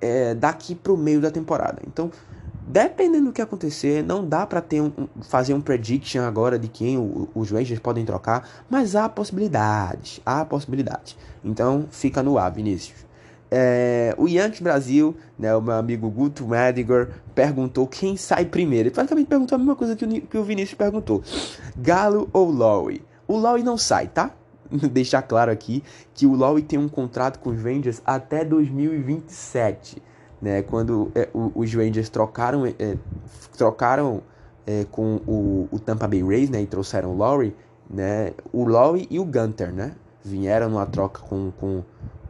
é, 0.00 0.34
daqui 0.34 0.74
para 0.74 0.92
o 0.92 0.96
meio 0.96 1.20
da 1.20 1.30
temporada. 1.30 1.82
Então 1.86 2.10
dependendo 2.70 3.26
do 3.26 3.32
que 3.32 3.42
acontecer, 3.42 4.02
não 4.02 4.24
dá 4.24 4.46
para 4.46 4.60
ter 4.60 4.80
um, 4.80 4.92
fazer 5.22 5.54
um 5.54 5.60
prediction 5.60 6.22
agora 6.22 6.58
de 6.58 6.68
quem 6.68 6.96
os 7.34 7.50
Rangers 7.50 7.80
podem 7.80 8.04
trocar, 8.04 8.48
mas 8.70 8.94
há 8.94 9.08
possibilidades, 9.08 10.20
há 10.24 10.44
possibilidades. 10.44 11.16
Então 11.44 11.86
fica 11.90 12.22
no 12.22 12.38
ar, 12.38 12.50
Vinícius. 12.52 13.04
É, 13.50 14.14
o 14.16 14.28
Yankees 14.28 14.60
Brasil, 14.60 15.16
né, 15.36 15.54
o 15.56 15.60
meu 15.60 15.74
amigo 15.74 16.08
Guto 16.08 16.46
Madiger, 16.46 17.08
perguntou 17.34 17.84
quem 17.88 18.16
sai 18.16 18.44
primeiro. 18.44 18.88
Ele 18.88 18.94
praticamente 18.94 19.26
perguntou 19.26 19.56
a 19.56 19.58
mesma 19.58 19.74
coisa 19.74 19.96
que 19.96 20.04
o, 20.04 20.20
que 20.20 20.38
o 20.38 20.44
Vinícius 20.44 20.78
perguntou: 20.78 21.24
Galo 21.76 22.30
ou 22.32 22.48
Lowry? 22.48 23.02
O 23.26 23.36
Lowry 23.36 23.64
não 23.64 23.76
sai, 23.76 24.06
tá? 24.06 24.30
Deixar 24.92 25.22
claro 25.22 25.50
aqui 25.50 25.82
que 26.14 26.26
o 26.26 26.34
Lowry 26.34 26.62
tem 26.62 26.78
um 26.78 26.88
contrato 26.88 27.38
com 27.38 27.50
os 27.50 27.62
Rangers 27.62 28.00
até 28.04 28.44
2027 28.44 30.02
né? 30.40 30.62
Quando 30.62 31.10
é, 31.14 31.28
o, 31.34 31.52
os 31.54 31.74
Rangers 31.74 32.08
trocaram, 32.08 32.66
é, 32.66 32.96
trocaram 33.56 34.22
é, 34.66 34.86
com 34.90 35.20
o, 35.26 35.68
o, 35.70 35.78
Tampa 35.78 36.08
Bay 36.08 36.22
Rays, 36.22 36.48
né? 36.48 36.62
E 36.62 36.66
trouxeram 36.66 37.10
o 37.10 37.16
Lowry, 37.16 37.54
né? 37.88 38.32
O 38.52 38.64
Lowry 38.64 39.06
e 39.10 39.18
o 39.18 39.24
Gunter, 39.24 39.72
né? 39.72 39.92
Vieram 40.24 40.68
numa 40.68 40.86
troca 40.86 41.20
com, 41.20 41.50
com, 41.58 41.82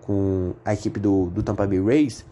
com 0.03 0.53
a 0.65 0.75
equipe 0.75 0.99
do, 0.99 1.27
do 1.27 1.43
Tampa 1.43 1.67
Bay 1.67 1.83
Rays. 1.83 2.25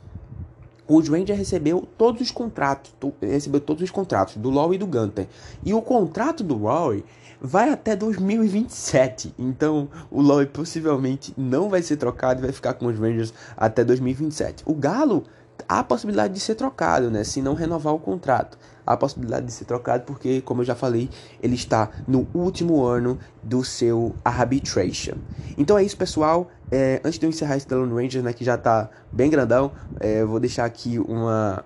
Os 0.89 1.09
Rangers 1.09 1.39
recebeu 1.39 1.87
todos 1.99 2.23
os 2.23 2.31
contratos, 2.31 2.93
recebeu 3.21 3.61
todos 3.61 3.83
os 3.83 3.91
contratos 3.91 4.37
do 4.37 4.49
Lowry 4.49 4.77
e 4.77 4.79
do 4.79 4.87
Gunter. 4.87 5.29
E 5.63 5.75
o 5.75 5.83
contrato 5.83 6.43
do 6.43 6.57
Lowry 6.57 7.05
vai 7.41 7.69
até 7.69 7.95
2027. 7.95 9.35
Então, 9.39 9.89
o 10.11 10.23
Lowry 10.23 10.47
possivelmente 10.47 11.35
não 11.37 11.69
vai 11.69 11.83
ser 11.83 11.97
trocado 11.97 12.41
e 12.41 12.43
vai 12.43 12.53
ficar 12.53 12.73
com 12.75 12.87
os 12.87 12.99
Rangers 12.99 13.35
até 13.57 13.85
2027. 13.85 14.65
O 14.67 14.75
Galo 14.75 15.25
há 15.69 15.81
a 15.81 15.85
possibilidade 15.85 16.35
de 16.35 16.41
ser 16.41 16.55
trocado, 16.55 17.11
né? 17.11 17.25
Se 17.25 17.43
não 17.43 17.55
renovar 17.55 17.95
o 17.95 17.99
contrato. 17.99 18.59
Há 18.87 18.95
a 18.95 18.97
possibilidade 18.97 19.47
de 19.47 19.53
ser 19.53 19.67
trocado 19.67 20.05
porque, 20.05 20.41
como 20.41 20.63
eu 20.63 20.65
já 20.65 20.75
falei, 20.75 21.11
ele 21.43 21.55
está 21.55 21.91
no 22.07 22.27
último 22.33 22.85
ano 22.85 23.19
do 23.43 23.63
seu 23.63 24.15
arbitration. 24.25 25.17
Então 25.57 25.77
é 25.77 25.85
isso, 25.85 25.97
pessoal. 25.97 26.51
É, 26.71 27.01
antes 27.05 27.19
de 27.19 27.27
eu 27.27 27.31
encerrar 27.31 27.57
esse 27.57 27.67
The 27.67 27.75
Lone 27.75 27.93
Rangers, 27.93 28.25
né, 28.25 28.33
que 28.33 28.45
já 28.45 28.55
está 28.55 28.91
bem 29.11 29.31
grandão, 29.31 29.73
é, 30.01 30.25
vou 30.25 30.39
deixar 30.39 30.65
aqui 30.65 30.99
uma, 30.99 31.65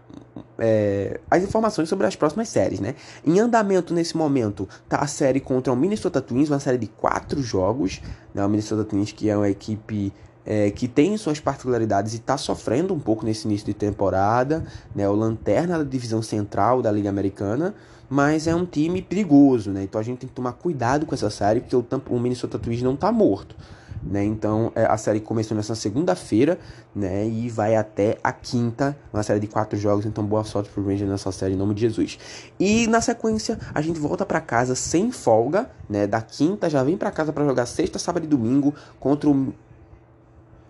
é, 0.58 1.20
as 1.30 1.42
informações 1.42 1.88
sobre 1.88 2.06
as 2.06 2.14
próximas 2.14 2.48
séries, 2.48 2.78
né? 2.78 2.94
Em 3.26 3.40
andamento 3.40 3.92
nesse 3.92 4.16
momento 4.16 4.68
tá 4.88 4.98
a 4.98 5.06
série 5.06 5.40
contra 5.40 5.72
o 5.72 5.76
Minnesota 5.76 6.20
Twins, 6.20 6.48
uma 6.48 6.60
série 6.60 6.78
de 6.78 6.86
quatro 6.86 7.42
jogos, 7.42 8.00
né? 8.32 8.44
O 8.44 8.48
Minnesota 8.48 8.84
Twins 8.84 9.12
que 9.12 9.28
é 9.28 9.36
uma 9.36 9.48
equipe 9.48 10.12
é, 10.44 10.70
que 10.70 10.88
tem 10.88 11.16
suas 11.16 11.40
particularidades 11.40 12.14
e 12.14 12.16
está 12.16 12.36
sofrendo 12.36 12.94
um 12.94 13.00
pouco 13.00 13.24
nesse 13.24 13.46
início 13.46 13.66
de 13.66 13.74
temporada, 13.74 14.64
né? 14.94 15.08
O 15.08 15.14
lanterna 15.14 15.78
da 15.78 15.84
divisão 15.84 16.22
central 16.22 16.80
da 16.80 16.92
Liga 16.92 17.08
Americana, 17.08 17.74
mas 18.08 18.46
é 18.46 18.54
um 18.54 18.64
time 18.64 19.02
perigoso, 19.02 19.70
né? 19.70 19.82
Então 19.82 20.00
a 20.00 20.04
gente 20.04 20.18
tem 20.18 20.28
que 20.28 20.34
tomar 20.34 20.52
cuidado 20.52 21.06
com 21.06 21.14
essa 21.14 21.30
série, 21.30 21.60
porque 21.60 21.74
o, 21.74 21.84
o 22.08 22.20
Minnesota 22.20 22.58
Twins 22.58 22.82
não 22.82 22.94
está 22.94 23.10
morto. 23.10 23.56
Né? 24.02 24.24
Então 24.24 24.72
é, 24.74 24.84
a 24.84 24.96
série 24.96 25.20
começou 25.20 25.56
nessa 25.56 25.74
segunda-feira, 25.74 26.58
né? 26.94 27.26
E 27.26 27.48
vai 27.48 27.76
até 27.76 28.18
a 28.22 28.32
quinta, 28.32 28.96
uma 29.12 29.22
série 29.22 29.38
de 29.38 29.46
quatro 29.46 29.78
jogos. 29.78 30.04
Então 30.04 30.24
boa 30.24 30.42
sorte 30.42 30.70
pro 30.70 30.84
Ranger 30.84 31.06
nessa 31.06 31.30
série 31.30 31.54
em 31.54 31.56
nome 31.56 31.74
de 31.74 31.82
Jesus. 31.82 32.18
E 32.58 32.86
na 32.88 33.00
sequência 33.00 33.58
a 33.72 33.80
gente 33.80 34.00
volta 34.00 34.26
para 34.26 34.40
casa 34.40 34.74
sem 34.74 35.12
folga, 35.12 35.70
né? 35.88 36.06
Da 36.06 36.20
quinta 36.20 36.68
já 36.68 36.82
vem 36.82 36.96
para 36.96 37.10
casa 37.12 37.32
para 37.32 37.44
jogar 37.44 37.66
sexta, 37.66 37.98
sábado 37.98 38.24
e 38.24 38.28
domingo 38.28 38.74
contra 38.98 39.30
o 39.30 39.52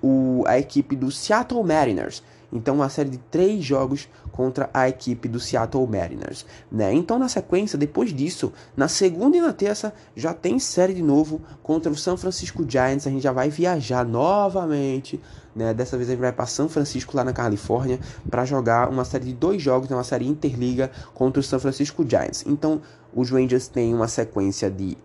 o, 0.03 0.43
a 0.47 0.59
equipe 0.59 0.97
do 0.97 1.11
Seattle 1.11 1.62
Mariners. 1.62 2.22
Então, 2.53 2.74
uma 2.74 2.88
série 2.88 3.09
de 3.09 3.18
três 3.18 3.64
jogos 3.64 4.09
contra 4.30 4.68
a 4.74 4.88
equipe 4.88 5.26
do 5.26 5.40
Seattle 5.40 5.86
Mariners. 5.86 6.44
Né? 6.70 6.92
Então, 6.92 7.18
na 7.18 7.28
sequência, 7.28 7.78
depois 7.78 8.12
disso, 8.12 8.53
na 8.76 8.88
segunda 8.88 9.36
e 9.36 9.40
na 9.40 9.53
terça, 9.53 9.92
já 10.14 10.34
tem 10.34 10.59
série 10.59 10.92
de 10.92 11.03
novo 11.03 11.40
contra 11.62 11.90
o 11.90 11.96
San 11.96 12.16
Francisco 12.16 12.64
Giants. 12.68 13.07
A 13.07 13.11
gente 13.11 13.22
já 13.22 13.32
vai 13.32 13.48
viajar 13.48 14.05
novamente. 14.05 15.18
Né? 15.57 15.72
Dessa 15.72 15.96
vez 15.96 16.09
a 16.09 16.12
gente 16.12 16.20
vai 16.20 16.32
para 16.32 16.46
São 16.46 16.68
Francisco, 16.68 17.16
lá 17.16 17.24
na 17.24 17.32
Califórnia, 17.32 17.98
para 18.28 18.44
jogar 18.44 18.90
uma 18.90 19.05
série 19.05 19.24
de 19.24 19.34
dois 19.34 19.62
jogos, 19.62 19.88
né? 19.88 19.96
uma 19.96 20.05
série 20.05 20.26
interliga 20.26 20.90
contra 21.14 21.40
o 21.40 21.42
San 21.42 21.59
Francisco 21.59 22.05
Giants. 22.07 22.44
Então, 22.46 22.82
os 23.14 23.30
Rangers 23.30 23.68
têm 23.68 23.94
uma 23.94 24.09
sequência 24.09 24.70
de 24.70 24.96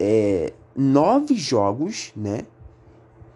é, 0.00 0.52
nove 0.76 1.34
jogos, 1.36 2.12
né? 2.16 2.40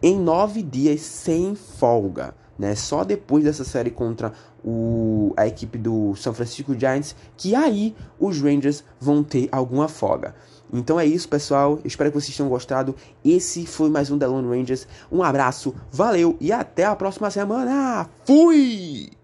em 0.03 0.19
nove 0.19 0.63
dias 0.63 1.01
sem 1.01 1.55
folga. 1.55 2.35
Né? 2.59 2.75
Só 2.75 3.05
depois 3.05 3.45
dessa 3.45 3.65
série 3.65 3.91
contra 3.91 4.33
o, 4.65 5.33
a 5.37 5.47
equipe 5.47 5.77
do 5.79 6.15
São 6.17 6.33
Francisco 6.33 6.79
Giants 6.79 7.15
que 7.37 7.55
aí 7.55 7.95
os 8.19 8.41
Rangers 8.41 8.83
vão 8.99 9.23
ter 9.23 9.49
alguma 9.53 9.89
folga. 9.89 10.35
Então 10.73 10.99
é 10.99 11.07
isso, 11.07 11.29
pessoal. 11.29 11.79
espero 11.85 12.11
que 12.11 12.21
vocês 12.21 12.37
tenham 12.37 12.49
gostado. 12.49 12.95
Esse 13.25 13.67
foi 13.67 13.89
mais 13.89 14.11
um 14.11 14.19
The 14.19 14.27
Lone 14.27 14.49
Rangers. 14.49 14.87
Um 15.11 15.23
abraço, 15.23 15.75
valeu 15.93 16.37
e 16.41 16.51
até 16.51 16.85
a 16.85 16.97
próxima 16.97 17.31
semana. 17.31 18.09
Fui! 18.25 19.16